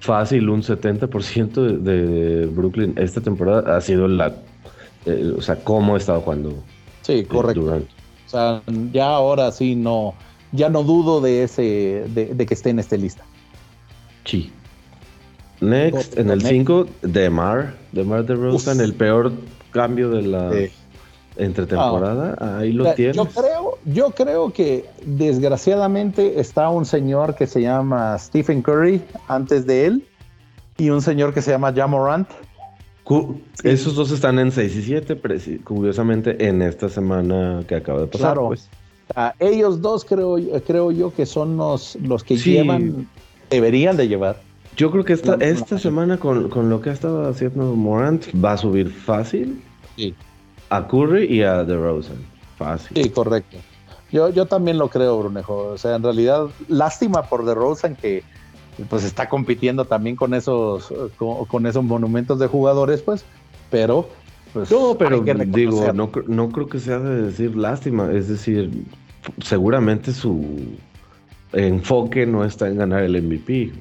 fácil, 0.00 0.48
un 0.48 0.62
70% 0.62 1.52
de, 1.54 1.78
de, 1.78 2.46
Brooklyn 2.46 2.94
esta 2.96 3.20
temporada 3.20 3.76
ha 3.76 3.80
sido 3.80 4.06
la, 4.06 4.32
eh, 5.06 5.34
o 5.36 5.40
sea, 5.40 5.56
cómo 5.56 5.94
ha 5.94 5.98
estado 5.98 6.20
jugando 6.20 6.62
Sí, 7.04 7.24
correcto. 7.24 7.86
O 8.26 8.28
sea, 8.28 8.62
ya 8.92 9.10
ahora 9.10 9.52
sí 9.52 9.76
no, 9.76 10.14
ya 10.52 10.68
no 10.68 10.82
dudo 10.82 11.20
de 11.20 11.44
ese, 11.44 12.04
de, 12.08 12.46
que 12.46 12.54
esté 12.54 12.70
en 12.70 12.78
esta 12.78 12.96
lista. 12.96 13.24
Sí. 14.24 14.50
Next, 15.60 16.18
en 16.18 16.30
el 16.30 16.42
5, 16.42 16.86
Demar, 17.02 17.74
Demar 17.92 18.24
de 18.24 18.34
Rosen, 18.34 18.80
el 18.80 18.94
peor 18.94 19.32
cambio 19.70 20.10
de 20.10 20.22
la 20.22 20.50
entre 21.36 21.66
temporada. 21.66 22.58
Ahí 22.58 22.72
lo 22.72 22.92
tienes. 22.94 23.16
Yo 23.16 23.26
creo, 23.26 23.78
yo 23.84 24.10
creo 24.10 24.52
que 24.52 24.88
desgraciadamente 25.04 26.40
está 26.40 26.68
un 26.70 26.84
señor 26.84 27.34
que 27.34 27.46
se 27.46 27.62
llama 27.62 28.18
Stephen 28.18 28.62
Curry 28.62 29.02
antes 29.28 29.66
de 29.66 29.86
él 29.86 30.08
y 30.78 30.90
un 30.90 31.02
señor 31.02 31.34
que 31.34 31.42
se 31.42 31.50
llama 31.50 31.72
Jamorant 31.72 32.28
esos 33.62 33.94
dos 33.94 34.10
están 34.10 34.38
en 34.38 34.50
6 34.50 34.76
y 34.76 34.82
7, 34.82 35.20
curiosamente, 35.62 36.46
en 36.46 36.62
esta 36.62 36.88
semana 36.88 37.62
que 37.68 37.76
acaba 37.76 38.00
de 38.00 38.06
pasar. 38.06 38.34
Claro. 38.34 38.48
Pues. 38.48 38.68
ellos 39.38 39.82
dos 39.82 40.04
creo, 40.04 40.36
creo 40.66 40.90
yo 40.90 41.14
que 41.14 41.26
son 41.26 41.56
los, 41.56 41.96
los 41.96 42.24
que 42.24 42.36
llevan, 42.36 43.08
deberían 43.50 43.96
de 43.96 44.08
llevar. 44.08 44.40
Yo 44.76 44.90
creo 44.90 45.04
que 45.04 45.12
esta, 45.12 45.34
esta 45.34 45.78
semana 45.78 46.18
con, 46.18 46.48
lo 46.70 46.80
que 46.80 46.90
ha 46.90 46.92
estado 46.92 47.28
haciendo 47.28 47.64
Morant 47.76 48.24
va 48.42 48.52
a 48.52 48.56
subir 48.56 48.90
fácil 48.90 49.62
a 50.70 50.88
Curry 50.88 51.26
y 51.26 51.42
a 51.42 51.62
DeRozan. 51.62 52.16
Fácil. 52.56 53.02
Sí, 53.02 53.10
correcto. 53.10 53.58
Yo, 54.10 54.30
yo 54.30 54.46
también 54.46 54.78
lo 54.78 54.88
creo, 54.88 55.18
Brunejo. 55.18 55.72
O 55.72 55.78
sea, 55.78 55.96
en 55.96 56.02
realidad, 56.02 56.46
lástima 56.68 57.22
por 57.22 57.44
DeRozan 57.44 57.94
que 57.96 58.24
pues 58.88 59.04
está 59.04 59.28
compitiendo 59.28 59.84
también 59.84 60.16
con 60.16 60.34
esos, 60.34 60.92
con, 61.16 61.66
esos 61.66 61.84
monumentos 61.84 62.38
de 62.38 62.46
jugadores, 62.46 63.02
pues, 63.02 63.24
pero... 63.70 64.08
Pues, 64.52 64.70
no, 64.70 64.96
pero 64.96 65.20
digo, 65.20 65.92
no, 65.92 66.12
no 66.28 66.48
creo 66.50 66.68
que 66.68 66.78
sea 66.78 67.00
de 67.00 67.22
decir 67.22 67.56
lástima, 67.56 68.12
es 68.12 68.28
decir, 68.28 68.84
seguramente 69.42 70.12
su 70.12 70.76
enfoque 71.52 72.26
no 72.26 72.44
está 72.44 72.68
en 72.68 72.78
ganar 72.78 73.02
el 73.02 73.20
MVP 73.20 73.72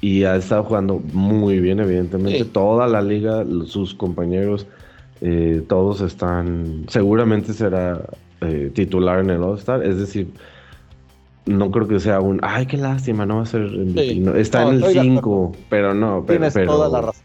y 0.00 0.24
ha 0.24 0.36
estado 0.36 0.64
jugando 0.64 1.00
muy 1.12 1.60
bien, 1.60 1.80
evidentemente. 1.80 2.44
Toda 2.44 2.86
la 2.86 3.00
liga, 3.00 3.44
sus 3.64 3.94
compañeros, 3.94 4.66
eh, 5.22 5.62
todos 5.66 6.02
están. 6.02 6.84
Seguramente 6.88 7.54
será 7.54 8.02
eh, 8.42 8.70
titular 8.74 9.20
en 9.20 9.30
el 9.30 9.42
All-Star. 9.42 9.82
Es 9.82 9.98
decir, 9.98 10.28
no 11.46 11.70
creo 11.70 11.86
que 11.86 12.00
sea 12.00 12.20
un, 12.20 12.40
ay, 12.42 12.66
qué 12.66 12.76
lástima, 12.76 13.26
no 13.26 13.36
va 13.36 13.42
a 13.42 13.46
ser 13.46 13.70
está 14.36 14.62
en 14.62 14.82
el 14.82 14.84
5, 14.84 15.52
pero 15.68 15.94
no, 15.94 16.24
pero, 16.26 16.48
Tienes 16.50 16.66
toda 16.66 16.88
la 16.88 17.06
razón. 17.06 17.22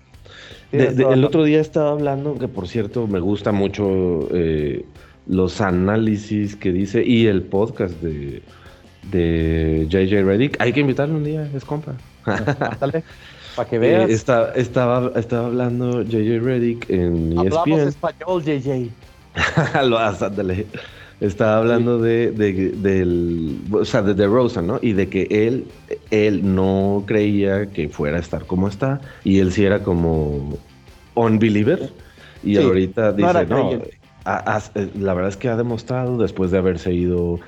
el 0.71 1.23
otro 1.23 1.43
día 1.43 1.61
estaba 1.61 1.91
hablando, 1.91 2.35
que 2.35 2.47
por 2.47 2.67
cierto 2.67 3.07
me 3.07 3.19
gusta 3.19 3.51
mucho 3.51 4.27
eh, 4.31 4.85
los 5.27 5.61
análisis 5.61 6.55
que 6.55 6.71
dice 6.71 7.03
y 7.05 7.27
el 7.27 7.43
podcast 7.43 7.93
de, 8.01 8.41
de 9.11 9.87
JJ 9.89 10.25
Reddick. 10.25 10.61
Hay 10.61 10.73
que 10.73 10.81
invitarlo 10.81 11.15
un 11.15 11.23
día, 11.23 11.49
es 11.55 11.63
compa. 11.63 11.93
Para 13.55 13.69
que 13.69 13.77
eh, 13.77 13.79
veas. 13.79 14.09
estaba, 14.09 14.53
estaba 14.55 15.47
hablando 15.47 16.03
JJ 16.03 16.39
Reddick 16.39 16.89
en 16.89 17.31
ESPN. 17.33 17.57
Hablamos 17.57 17.79
español, 17.81 18.43
JJ. 18.43 18.89
Lo 19.87 19.97
ándale 19.97 20.67
estaba 21.21 21.57
hablando 21.57 21.99
de, 21.99 22.31
del, 22.31 23.59
o 23.71 23.83
sea, 23.83 24.01
de 24.01 24.27
Rosa, 24.27 24.61
¿no? 24.61 24.79
Y 24.81 24.93
de 24.93 25.09
que 25.09 25.27
él, 25.29 25.65
él 26.11 26.55
no 26.55 27.03
creía 27.05 27.67
que 27.67 27.89
fuera 27.89 28.17
a 28.17 28.19
estar 28.21 28.45
como 28.45 28.67
está, 28.67 29.01
y 29.23 29.39
él 29.39 29.51
sí 29.51 29.65
era 29.65 29.83
como 29.83 30.57
unbeliever, 31.15 31.91
y 32.43 32.57
ahorita 32.57 33.11
dice, 33.13 33.45
no, 33.47 33.71
eh, 33.73 34.89
la 34.97 35.13
verdad 35.13 35.29
es 35.29 35.37
que 35.37 35.49
ha 35.49 35.57
demostrado 35.57 36.17
después 36.17 36.51
de 36.51 36.57
haberse 36.57 36.93
ido 36.93 37.39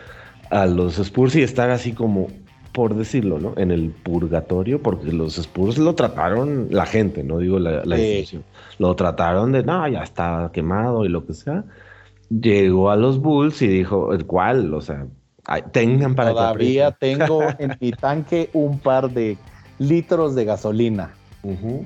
a 0.49 0.65
los 0.65 0.99
Spurs 0.99 1.35
y 1.37 1.41
estar 1.41 1.69
así 1.69 1.93
como, 1.93 2.27
por 2.73 2.95
decirlo, 2.95 3.39
¿no? 3.39 3.53
En 3.55 3.71
el 3.71 3.91
purgatorio, 3.91 4.81
porque 4.81 5.13
los 5.13 5.37
Spurs 5.37 5.77
lo 5.77 5.95
trataron, 5.95 6.67
la 6.71 6.85
gente, 6.85 7.23
no 7.23 7.37
digo 7.37 7.57
la, 7.57 7.85
la 7.85 7.97
institución, 7.97 8.43
lo 8.79 8.93
trataron 8.95 9.53
de, 9.53 9.63
no, 9.63 9.87
ya 9.87 10.03
está 10.03 10.49
quemado 10.51 11.05
y 11.05 11.09
lo 11.09 11.25
que 11.25 11.33
sea 11.33 11.63
llegó 12.39 12.89
a 12.91 12.95
los 12.95 13.19
Bulls 13.19 13.61
y 13.61 13.67
dijo, 13.67 14.09
¿cuál? 14.25 14.73
O 14.73 14.81
sea, 14.81 15.05
tengan 15.71 16.15
para 16.15 16.31
Todavía 16.31 16.91
tengo 16.91 17.41
en 17.59 17.75
mi 17.79 17.91
tanque 17.91 18.49
un 18.53 18.79
par 18.79 19.09
de 19.09 19.37
litros 19.79 20.35
de 20.35 20.45
gasolina. 20.45 21.13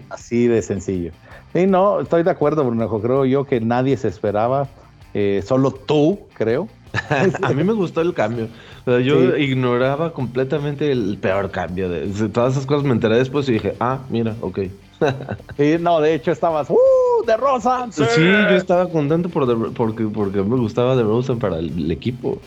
Así 0.09 0.47
de 0.47 0.61
sencillo. 0.61 1.11
Y 1.53 1.65
no, 1.65 2.01
estoy 2.01 2.23
de 2.23 2.31
acuerdo, 2.31 2.65
Bruno. 2.65 2.89
Creo 2.99 3.25
yo 3.25 3.45
que 3.45 3.61
nadie 3.61 3.95
se 3.95 4.09
esperaba. 4.09 4.67
Eh, 5.13 5.41
solo 5.45 5.71
tú, 5.71 6.19
creo. 6.33 6.67
a 7.41 7.53
mí 7.53 7.63
me 7.63 7.73
gustó 7.73 8.01
el 8.01 8.13
cambio. 8.13 8.49
yo 8.85 9.37
ignoraba 9.37 10.11
completamente 10.11 10.91
el 10.91 11.17
peor 11.21 11.51
cambio. 11.51 11.87
De, 11.87 12.07
todas 12.29 12.53
esas 12.53 12.65
cosas 12.65 12.83
me 12.83 12.91
enteré 12.91 13.17
después 13.17 13.47
y 13.47 13.53
dije, 13.53 13.75
ah, 13.79 13.99
mira, 14.09 14.35
ok. 14.41 14.59
Sí, 15.57 15.77
no, 15.79 15.99
de 16.01 16.15
hecho 16.15 16.31
estabas, 16.31 16.69
¡uh! 16.69 17.25
De 17.25 17.37
Rosa. 17.37 17.87
Sí, 17.91 18.03
yo 18.17 18.49
estaba 18.49 18.89
contento 18.89 19.29
por 19.29 19.73
porque, 19.73 20.05
porque 20.05 20.41
me 20.41 20.57
gustaba 20.57 20.95
de 20.95 21.03
Rosa 21.03 21.35
para 21.35 21.59
el, 21.59 21.91
equipo. 21.91 22.39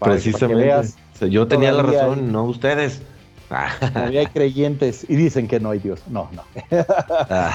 Precisamente. 0.00 0.94
yo 1.30 1.46
tenía 1.46 1.72
la 1.72 1.82
razón, 1.82 2.32
no 2.32 2.44
ustedes. 2.44 3.02
Todavía 3.92 4.20
hay 4.20 4.26
creyentes 4.26 5.08
y 5.08 5.14
dicen 5.14 5.46
que 5.46 5.60
no 5.60 5.70
hay 5.70 5.78
Dios. 5.78 6.02
No, 6.08 6.28
no. 6.32 6.42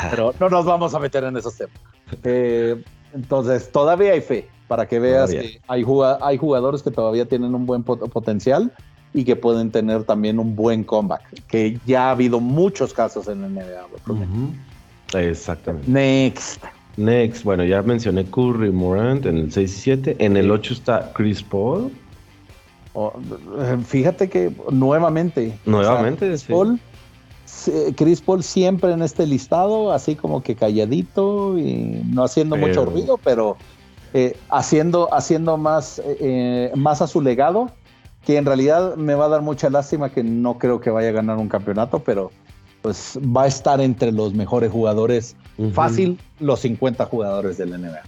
Pero 0.10 0.34
no 0.40 0.50
nos 0.50 0.66
vamos 0.66 0.94
a 0.94 1.00
meter 1.00 1.24
en 1.26 1.36
esos 1.36 1.56
temas. 1.58 1.76
Eh, 2.24 2.82
entonces, 3.14 3.72
todavía 3.72 4.14
hay 4.14 4.22
fe 4.22 4.48
para 4.68 4.88
que 4.88 5.00
veas 5.00 5.32
que 5.32 5.60
hay, 5.68 5.84
hay 6.22 6.38
jugadores 6.38 6.82
que 6.82 6.92
todavía 6.92 7.26
tienen 7.26 7.54
un 7.54 7.66
buen 7.66 7.84
potencial 7.84 8.72
y 9.14 9.24
que 9.24 9.36
pueden 9.36 9.72
tener 9.72 10.04
también 10.04 10.40
un 10.40 10.56
buen 10.56 10.84
comeback, 10.84 11.44
que 11.48 11.80
ya 11.86 12.08
ha 12.08 12.12
habido 12.12 12.40
muchos 12.40 12.94
casos 12.94 13.28
en 13.28 13.42
la 13.42 13.48
NBA. 13.50 15.20
Exactamente. 15.20 15.90
Next. 15.90 16.64
Next, 16.98 17.44
bueno, 17.44 17.64
ya 17.64 17.82
mencioné 17.82 18.26
Curry 18.26 18.72
Morant 18.72 19.26
en 19.26 19.38
el 19.38 19.52
6 19.52 19.78
y 19.78 19.82
7. 19.82 20.16
En 20.20 20.38
el 20.38 20.52
8 20.52 20.74
está 20.74 21.12
Chris 21.14 21.42
Paul. 21.42 21.92
Oh, 22.94 23.14
fíjate 23.86 24.30
que 24.30 24.52
nuevamente. 24.70 25.58
Nuevamente, 25.66 26.28
Chris, 26.28 26.44
Paul, 26.44 26.80
Chris 27.96 28.22
Paul 28.22 28.44
siempre 28.44 28.92
en 28.92 29.02
este 29.02 29.26
listado, 29.26 29.94
así 29.94 30.16
como 30.16 30.44
que 30.44 30.56
calladito 30.56 31.58
y 31.58 32.02
no 32.06 32.26
haciendo 32.26 32.58
mucho 32.58 32.86
ruido, 32.86 33.18
pero 33.24 33.56
eh, 34.14 34.36
haciendo, 34.50 35.14
haciendo 35.14 35.56
más, 35.56 36.02
más 36.76 37.02
a 37.02 37.08
su 37.08 37.22
legado, 37.22 37.72
que 38.26 38.38
en 38.38 38.46
realidad 38.46 38.96
me 38.96 39.16
va 39.16 39.26
a 39.26 39.30
dar 39.30 39.42
mucha 39.42 39.70
lástima 39.70 40.10
que 40.10 40.24
no 40.24 40.58
creo 40.58 40.80
que 40.80 40.90
vaya 40.90 41.10
a 41.10 41.14
ganar 41.14 41.38
un 41.38 41.50
campeonato, 41.50 42.00
pero 42.00 42.32
pues 42.82 43.20
va 43.20 43.44
a 43.44 43.48
estar 43.48 43.80
entre 43.80 44.12
los 44.12 44.34
mejores 44.34 44.72
jugadores, 44.72 45.36
fácil, 45.74 46.18
los 46.40 46.62
50 46.62 47.06
jugadores 47.06 47.58
del 47.58 47.80
NBA. 47.80 48.02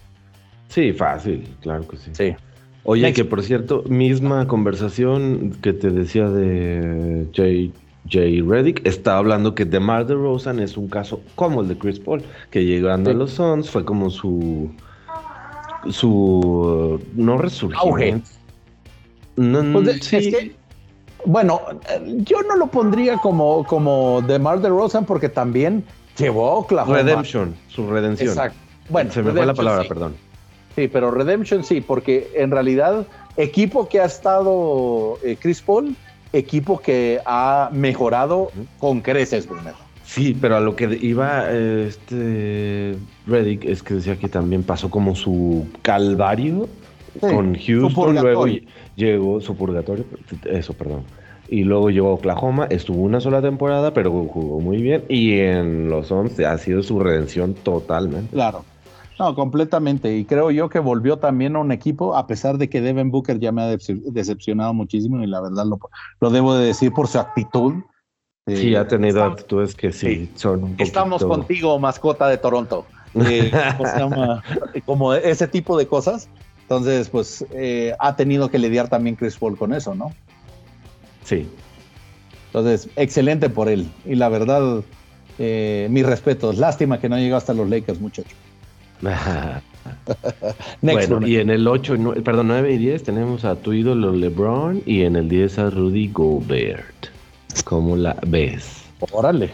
Sí, 0.69 0.93
fácil, 0.93 1.47
claro 1.61 1.87
que 1.87 1.97
sí. 1.97 2.11
Sí. 2.13 2.35
Oye, 2.83 3.13
que 3.13 3.23
por 3.23 3.41
cierto, 3.43 3.83
misma 3.87 4.47
conversación 4.47 5.55
que 5.61 5.73
te 5.73 5.89
decía 5.89 6.27
de 6.29 7.27
Jay, 7.33 7.71
Jay 8.09 8.41
Reddick, 8.41 8.85
está 8.85 9.17
hablando 9.17 9.55
que 9.55 9.63
DeMar 9.63 10.05
DeRozan 10.05 10.59
es 10.59 10.75
un 10.75 10.89
caso 10.89 11.21
como 11.35 11.61
el 11.61 11.69
de 11.69 11.77
Chris 11.77 11.99
Paul, 11.99 12.21
que 12.49 12.65
llegando 12.65 13.11
a 13.11 13.13
los 13.13 13.31
Suns 13.31 13.69
fue 13.69 13.85
como 13.85 14.09
su 14.09 14.69
su 15.89 16.99
no 17.15 17.37
resurgimiento. 17.37 18.29
No, 19.35 19.81
pues 19.81 20.11
bueno, 21.25 21.61
yo 22.17 22.41
no 22.43 22.55
lo 22.57 22.67
pondría 22.67 23.17
como, 23.17 23.63
como 23.65 24.21
DeMar 24.21 24.61
DeRozan 24.61 25.05
porque 25.05 25.29
también 25.29 25.83
llevó 26.17 26.49
a 26.49 26.53
Oklahoma. 26.55 26.97
Redemption, 26.97 27.55
su 27.69 27.89
redención. 27.89 28.29
Exacto. 28.29 28.57
Bueno, 28.89 29.11
se 29.11 29.23
me 29.23 29.31
fue 29.31 29.45
la 29.45 29.53
palabra, 29.53 29.85
perdón. 29.87 30.15
Sí, 30.75 30.87
pero 30.87 31.11
Redemption 31.11 31.63
sí, 31.63 31.81
porque 31.81 32.31
en 32.35 32.51
realidad 32.51 33.05
equipo 33.37 33.87
que 33.87 34.01
ha 34.01 34.05
estado 34.05 35.17
eh, 35.23 35.37
Chris 35.39 35.61
Paul, 35.61 35.95
equipo 36.33 36.79
que 36.79 37.21
ha 37.25 37.69
mejorado 37.71 38.51
con 38.79 39.01
creces, 39.01 39.47
primero. 39.47 39.77
Sí, 40.03 40.37
pero 40.39 40.57
a 40.57 40.59
lo 40.59 40.75
que 40.75 40.97
iba 41.01 41.49
este 41.51 42.97
Reddick 43.25 43.63
es 43.65 43.81
que 43.81 43.95
decía 43.95 44.17
que 44.17 44.27
también 44.27 44.63
pasó 44.63 44.89
como 44.89 45.15
su 45.15 45.65
calvario 45.81 46.67
con 47.19 47.55
Houston, 47.55 48.15
luego 48.15 48.45
llegó 48.95 49.41
su 49.41 49.55
purgatorio, 49.55 50.05
eso, 50.45 50.73
perdón. 50.73 51.03
Y 51.49 51.63
luego 51.63 51.89
llegó 51.89 52.09
a 52.09 52.13
Oklahoma, 52.13 52.67
estuvo 52.69 53.01
una 53.01 53.19
sola 53.19 53.41
temporada, 53.41 53.93
pero 53.93 54.11
jugó 54.11 54.59
muy 54.59 54.81
bien. 54.81 55.03
Y 55.09 55.39
en 55.39 55.89
los 55.89 56.11
11 56.11 56.45
ha 56.45 56.57
sido 56.57 56.81
su 56.81 56.99
redención 56.99 57.53
totalmente. 57.53 58.31
Claro. 58.31 58.63
No, 59.19 59.35
completamente. 59.35 60.15
Y 60.17 60.25
creo 60.25 60.51
yo 60.51 60.69
que 60.69 60.79
volvió 60.79 61.17
también 61.17 61.55
a 61.55 61.59
un 61.59 61.71
equipo, 61.71 62.15
a 62.15 62.25
pesar 62.25 62.57
de 62.57 62.69
que 62.69 62.81
Devin 62.81 63.11
Booker 63.11 63.39
ya 63.39 63.51
me 63.51 63.61
ha 63.61 63.67
decepcionado 63.67 64.73
muchísimo 64.73 65.21
y 65.21 65.27
la 65.27 65.41
verdad 65.41 65.65
lo, 65.65 65.79
lo 66.19 66.29
debo 66.29 66.55
de 66.55 66.65
decir 66.65 66.91
por 66.91 67.07
su 67.07 67.19
actitud. 67.19 67.75
Sí, 68.47 68.75
ha 68.75 68.87
tenido 68.87 69.23
actitudes 69.23 69.75
que 69.75 69.93
sí, 69.93 70.29
son 70.35 70.63
un 70.63 70.75
Estamos 70.77 71.23
contigo, 71.23 71.79
mascota 71.79 72.27
de 72.27 72.37
Toronto. 72.37 72.85
Eh, 73.15 73.51
como 74.85 75.13
ese 75.13 75.47
tipo 75.47 75.77
de 75.77 75.87
cosas. 75.87 76.29
Entonces, 76.63 77.09
pues 77.09 77.45
eh, 77.51 77.93
ha 77.99 78.15
tenido 78.15 78.49
que 78.49 78.57
lidiar 78.57 78.87
también 78.89 79.15
Chris 79.15 79.37
Paul 79.37 79.57
con 79.57 79.73
eso, 79.73 79.93
¿no? 79.93 80.13
Sí. 81.23 81.47
Entonces, 82.47 82.89
excelente 82.95 83.49
por 83.49 83.69
él. 83.69 83.89
Y 84.05 84.15
la 84.15 84.29
verdad, 84.29 84.83
eh, 85.39 85.87
mis 85.89 86.05
respetos. 86.05 86.57
Lástima 86.57 86.99
que 86.99 87.09
no 87.09 87.17
llegó 87.17 87.35
hasta 87.35 87.53
los 87.53 87.69
Lakers, 87.69 87.99
muchacho. 87.99 88.35
bueno, 90.81 91.27
y 91.27 91.37
en 91.37 91.49
el 91.49 91.67
8, 91.67 91.97
perdón, 92.23 92.47
9 92.47 92.73
y 92.73 92.77
10 92.77 93.03
tenemos 93.03 93.43
a 93.43 93.55
tu 93.55 93.73
ídolo 93.73 94.13
LeBron 94.13 94.81
y 94.85 95.01
en 95.01 95.17
el 95.17 95.27
10 95.27 95.59
a 95.59 95.69
Rudy 95.71 96.07
Gobert. 96.07 97.07
¿Cómo 97.65 97.97
la 97.97 98.15
ves? 98.25 98.83
Órale. 99.11 99.49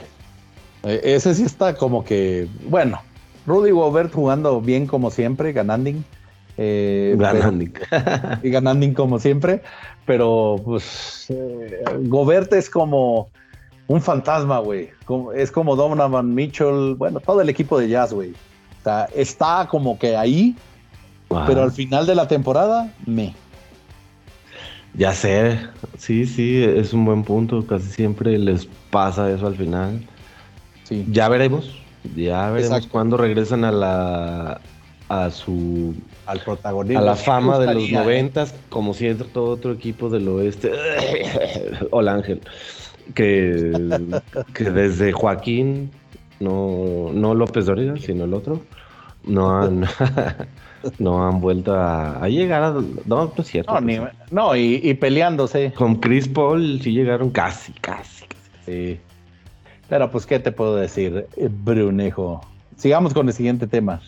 E, 0.84 1.02
ese 1.04 1.34
sí 1.34 1.44
está 1.44 1.76
como 1.76 2.06
que, 2.06 2.48
bueno, 2.68 3.00
Rudy 3.48 3.72
Gobert 3.72 4.14
jugando 4.14 4.62
bien 4.62 4.86
como 4.86 5.10
siempre, 5.10 5.52
ganando. 5.52 5.92
Eh, 6.62 7.16
ganando. 7.18 7.66
y 8.44 8.50
ganando 8.50 8.94
como 8.94 9.20
siempre, 9.20 9.62
pero 10.06 10.58
pues 10.64 11.28
eh, 11.30 11.84
Gobert 12.02 12.52
es 12.54 12.70
como 12.70 13.30
un 13.88 14.02
fantasma, 14.02 14.60
güey. 14.60 14.90
Es 15.36 15.52
como 15.52 15.76
Donovan 15.76 16.36
Mitchell, 16.36 16.96
bueno, 16.96 17.20
todo 17.20 17.42
el 17.42 17.50
equipo 17.50 17.80
de 17.80 17.90
Jazz, 17.90 18.14
güey 18.14 18.34
está 19.16 19.68
como 19.70 19.98
que 19.98 20.16
ahí, 20.16 20.56
pero 21.46 21.64
al 21.64 21.72
final 21.72 22.06
de 22.06 22.16
la 22.16 22.28
temporada, 22.28 22.92
me. 23.06 23.34
Ya 24.96 25.14
sé, 25.14 25.60
sí, 25.98 26.26
sí, 26.26 26.64
es 26.64 26.94
un 26.94 27.06
buen 27.06 27.24
punto. 27.24 27.66
Casi 27.66 27.90
siempre 27.92 28.38
les 28.38 28.68
pasa 28.90 29.30
eso 29.30 29.48
al 29.48 29.56
final. 29.56 30.02
Sí. 30.84 31.06
Ya 31.12 31.30
veremos, 31.30 31.80
ya 32.16 32.50
veremos 32.50 32.88
cuando 32.88 33.18
regresan 33.18 33.64
a 33.64 33.72
la 33.72 34.62
a 35.08 35.30
su 35.30 35.96
al 36.30 36.42
protagonismo 36.42 37.00
a 37.00 37.04
la 37.04 37.16
fama 37.16 37.58
de 37.58 37.74
los 37.74 37.92
noventas, 37.92 38.54
como 38.70 38.94
siempre 38.94 39.28
todo 39.28 39.50
otro 39.50 39.72
equipo 39.72 40.10
del 40.10 40.28
oeste. 40.28 40.72
Hola 41.92 42.14
Ángel, 42.14 42.42
que, 43.16 43.72
que 44.54 44.70
desde 44.70 45.12
Joaquín 45.12 45.90
no, 46.40 47.10
no 47.14 47.34
López 47.34 47.66
Dóriga, 47.66 47.98
sino 47.98 48.26
el 48.26 48.36
otro, 48.36 48.62
no 49.24 49.58
han, 49.58 49.86
no 51.00 51.28
han 51.28 51.42
vuelto 51.42 51.74
a, 51.74 52.28
llegar 52.30 52.62
a... 52.62 52.72
No, 52.74 52.84
no 53.06 53.34
es 53.36 53.48
cierto. 53.48 53.74
No, 54.30 54.50
pues 54.50 54.60
y, 54.60 54.94
peleándose. 54.94 55.74
Con 55.74 55.96
Chris 55.96 56.28
Paul 56.28 56.80
sí 56.82 56.92
llegaron 56.92 57.32
casi, 57.32 57.74
casi, 57.74 58.26
Sí. 58.66 59.00
Pero 59.90 60.12
pues, 60.12 60.28
¿qué 60.28 60.38
te 60.38 60.52
puedo 60.52 60.76
decir, 60.76 61.26
Brunejo? 61.64 62.42
Sigamos 62.78 63.16
con 63.16 63.28
el 63.28 63.34
siguiente 63.34 63.66
tema. 63.66 64.00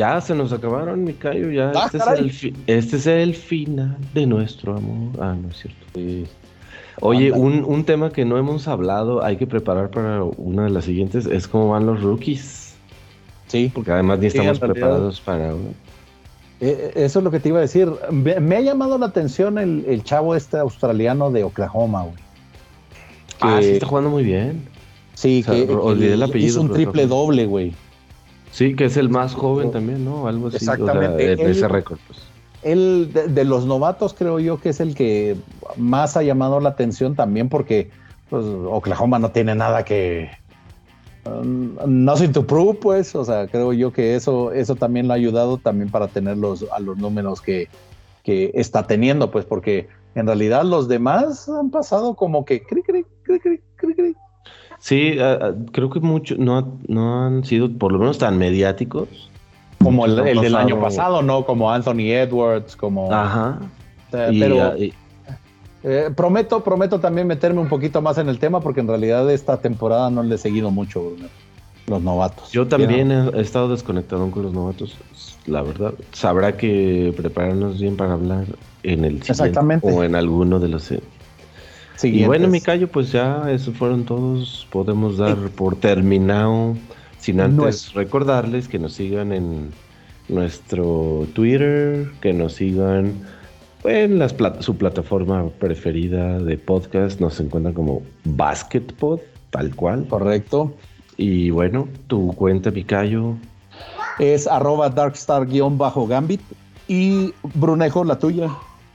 Ya 0.00 0.18
se 0.22 0.34
nos 0.34 0.50
acabaron, 0.50 1.04
mi 1.04 1.12
callo, 1.12 1.50
ya. 1.50 1.72
Ah, 1.74 1.90
este, 1.92 1.98
es 1.98 2.06
el 2.06 2.54
este, 2.66 2.96
es 2.96 3.06
el 3.06 3.34
final 3.34 3.98
de 4.14 4.24
nuestro 4.24 4.74
amor. 4.74 5.12
Ah, 5.20 5.36
no 5.38 5.50
es 5.50 5.58
cierto. 5.58 5.86
Sí. 5.94 6.24
Oye, 7.02 7.30
un, 7.32 7.64
un, 7.64 7.84
tema 7.84 8.10
que 8.10 8.24
no 8.24 8.38
hemos 8.38 8.66
hablado, 8.66 9.22
hay 9.22 9.36
que 9.36 9.46
preparar 9.46 9.90
para 9.90 10.24
una 10.24 10.64
de 10.64 10.70
las 10.70 10.86
siguientes, 10.86 11.26
es 11.26 11.46
cómo 11.46 11.68
van 11.68 11.84
los 11.84 12.00
rookies. 12.02 12.76
Sí. 13.48 13.70
Porque 13.74 13.92
además 13.92 14.20
ni 14.20 14.28
estamos 14.28 14.58
preparados 14.58 15.20
para... 15.20 15.50
Eh, 15.50 15.54
eh, 16.60 16.92
eso 16.94 17.18
es 17.18 17.22
lo 17.22 17.30
que 17.30 17.38
te 17.38 17.50
iba 17.50 17.58
a 17.58 17.62
decir. 17.62 17.90
Me, 18.10 18.56
ha 18.56 18.60
llamado 18.62 18.96
la 18.96 19.04
atención 19.04 19.58
el, 19.58 20.02
chavo 20.02 20.34
este 20.34 20.56
australiano 20.56 21.30
de 21.30 21.44
Oklahoma, 21.44 22.04
güey. 22.04 22.16
ah, 23.42 23.58
sí, 23.60 23.72
está 23.72 23.84
jugando 23.84 24.08
muy 24.08 24.24
bien. 24.24 24.66
Sí, 25.12 25.44
que, 25.44 25.70
olvidé 25.70 26.14
el 26.14 26.22
apellido. 26.22 26.48
Hizo 26.48 26.60
un 26.62 26.72
triple 26.72 27.06
doble, 27.06 27.44
güey. 27.44 27.74
Sí, 28.50 28.74
que 28.74 28.86
es 28.86 28.96
el 28.96 29.08
más 29.08 29.34
joven 29.34 29.70
también, 29.70 30.04
¿no? 30.04 30.26
Algo 30.26 30.48
así. 30.48 30.56
Exactamente. 30.56 31.32
ese 31.50 31.68
récord, 31.68 31.98
pues 32.06 32.30
él 32.62 33.10
de, 33.12 33.44
los 33.44 33.64
novatos 33.64 34.14
creo 34.14 34.38
yo 34.38 34.60
que 34.60 34.70
es 34.70 34.80
el 34.80 34.94
que 34.94 35.36
más 35.76 36.16
ha 36.16 36.22
llamado 36.22 36.60
la 36.60 36.70
atención 36.70 37.14
también 37.14 37.48
porque 37.48 37.90
pues, 38.28 38.44
Oklahoma 38.44 39.18
no 39.18 39.30
tiene 39.30 39.54
nada 39.54 39.84
que 39.84 40.30
um, 41.24 41.76
nothing 41.86 42.32
to 42.32 42.46
prove 42.46 42.74
pues 42.74 43.14
o 43.14 43.24
sea 43.24 43.46
creo 43.46 43.72
yo 43.72 43.92
que 43.92 44.14
eso 44.14 44.52
eso 44.52 44.76
también 44.76 45.08
lo 45.08 45.14
ha 45.14 45.16
ayudado 45.16 45.56
también 45.56 45.90
para 45.90 46.08
tener 46.08 46.36
los, 46.36 46.66
a 46.70 46.80
los 46.80 46.98
números 46.98 47.40
que, 47.40 47.68
que 48.24 48.50
está 48.54 48.86
teniendo 48.86 49.30
pues 49.30 49.46
porque 49.46 49.88
en 50.14 50.26
realidad 50.26 50.64
los 50.64 50.86
demás 50.86 51.48
han 51.48 51.70
pasado 51.70 52.14
como 52.14 52.44
que 52.44 52.62
cri, 52.62 52.82
cri, 52.82 53.06
cri, 53.24 54.16
Sí, 54.80 55.16
creo 55.72 55.90
que 55.90 56.00
muchos 56.00 56.38
no, 56.38 56.76
no 56.88 57.24
han 57.26 57.44
sido 57.44 57.70
por 57.70 57.92
lo 57.92 57.98
menos 57.98 58.18
tan 58.18 58.38
mediáticos 58.38 59.30
como 59.82 60.04
el, 60.06 60.16
del 60.16 60.56
año 60.56 60.80
pasado, 60.80 61.22
¿no? 61.22 61.44
Como 61.44 61.70
Anthony 61.70 62.12
Edwards, 62.12 62.76
como... 62.76 63.12
Ajá. 63.12 63.58
pero 64.10 64.74
eh, 65.82 66.10
prometo, 66.14 66.62
prometo 66.62 67.00
también 67.00 67.26
meterme 67.26 67.60
un 67.60 67.68
poquito 67.68 68.02
más 68.02 68.18
en 68.18 68.28
el 68.28 68.38
tema 68.38 68.60
porque 68.60 68.80
en 68.80 68.88
realidad 68.88 69.30
esta 69.30 69.56
temporada 69.56 70.10
no 70.10 70.22
le 70.22 70.34
he 70.34 70.38
seguido 70.38 70.70
mucho 70.70 71.12
los 71.86 72.02
novatos. 72.02 72.52
Yo 72.52 72.68
también 72.68 73.10
he, 73.10 73.40
estado 73.40 73.70
desconectado 73.70 74.30
con 74.30 74.42
los 74.42 74.52
novatos, 74.52 74.96
la 75.46 75.62
verdad. 75.62 75.94
Sabrá 76.12 76.56
que 76.56 77.14
prepararnos 77.16 77.80
bien 77.80 77.96
para 77.96 78.12
hablar 78.12 78.44
en 78.82 79.06
el 79.06 79.22
siguiente 79.22 79.78
o 79.82 80.04
en 80.04 80.14
alguno 80.14 80.60
de 80.60 80.68
los... 80.68 80.92
Y 82.02 82.24
bueno, 82.24 82.48
mi 82.48 82.60
callo, 82.60 82.88
pues 82.88 83.12
ya, 83.12 83.50
esos 83.50 83.76
fueron 83.76 84.04
todos. 84.04 84.66
Podemos 84.70 85.18
dar 85.18 85.36
por 85.50 85.76
terminado 85.76 86.76
sin 87.18 87.40
antes 87.40 87.92
recordarles 87.92 88.68
que 88.68 88.78
nos 88.78 88.94
sigan 88.94 89.32
en 89.32 89.70
nuestro 90.28 91.26
Twitter, 91.34 92.10
que 92.20 92.32
nos 92.32 92.54
sigan 92.54 93.12
en 93.84 94.18
las 94.18 94.34
su 94.60 94.76
plataforma 94.76 95.48
preferida 95.58 96.38
de 96.38 96.56
podcast. 96.56 97.20
Nos 97.20 97.38
encuentran 97.40 97.74
como 97.74 98.02
BasketPod, 98.24 99.20
tal 99.50 99.74
cual. 99.74 100.06
Correcto. 100.08 100.74
Y 101.16 101.50
bueno, 101.50 101.88
tu 102.06 102.32
cuenta, 102.32 102.70
Picayo. 102.70 103.34
Es 104.18 104.46
arroba 104.46 104.88
darkstar-gambit. 104.88 106.40
Y 106.88 107.32
Brunejo, 107.54 108.04
la 108.04 108.18
tuya. 108.18 108.48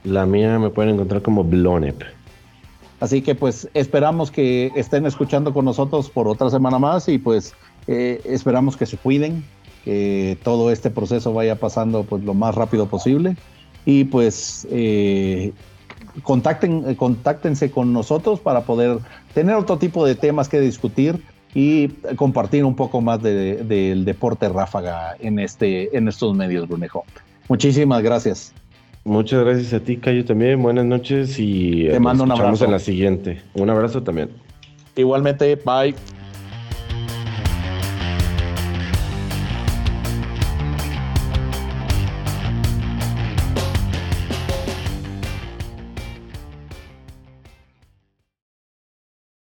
La 0.04 0.26
mía 0.26 0.58
me 0.58 0.70
pueden 0.70 0.94
encontrar 0.94 1.22
como 1.22 1.44
Blonep. 1.44 2.02
Así 3.00 3.22
que 3.22 3.34
pues 3.34 3.68
esperamos 3.74 4.30
que 4.30 4.72
estén 4.74 5.06
escuchando 5.06 5.52
con 5.52 5.64
nosotros 5.64 6.10
por 6.10 6.28
otra 6.28 6.50
semana 6.50 6.78
más 6.78 7.08
y 7.08 7.18
pues 7.18 7.54
eh, 7.86 8.20
esperamos 8.24 8.76
que 8.76 8.86
se 8.86 8.96
cuiden, 8.96 9.44
que 9.84 10.38
todo 10.42 10.70
este 10.70 10.90
proceso 10.90 11.32
vaya 11.32 11.56
pasando 11.56 12.04
pues 12.04 12.24
lo 12.24 12.34
más 12.34 12.54
rápido 12.54 12.86
posible 12.86 13.36
y 13.84 14.04
pues 14.04 14.66
eh, 14.70 15.52
contacten, 16.22 16.94
contáctense 16.94 17.70
con 17.70 17.92
nosotros 17.92 18.40
para 18.40 18.62
poder 18.62 18.98
tener 19.34 19.54
otro 19.56 19.76
tipo 19.76 20.06
de 20.06 20.14
temas 20.14 20.48
que 20.48 20.60
discutir 20.60 21.22
y 21.54 21.88
compartir 22.16 22.64
un 22.64 22.76
poco 22.76 23.00
más 23.00 23.22
del 23.22 24.04
deporte 24.04 24.48
ráfaga 24.48 25.16
en, 25.20 25.38
este, 25.38 25.96
en 25.96 26.08
estos 26.08 26.36
medios, 26.36 26.68
Brunejo. 26.68 27.04
Muchísimas 27.48 28.02
gracias. 28.02 28.52
Muchas 29.06 29.44
gracias 29.44 29.72
a 29.72 29.78
ti, 29.78 29.98
Cayo, 29.98 30.24
también. 30.24 30.60
Buenas 30.60 30.84
noches 30.84 31.38
y 31.38 31.86
te 31.88 32.00
mando 32.00 32.24
un 32.24 32.32
abrazo 32.32 32.64
en 32.64 32.72
la 32.72 32.80
siguiente. 32.80 33.40
Un 33.54 33.70
abrazo 33.70 34.02
también. 34.02 34.30
Igualmente, 34.96 35.54
bye. 35.64 35.94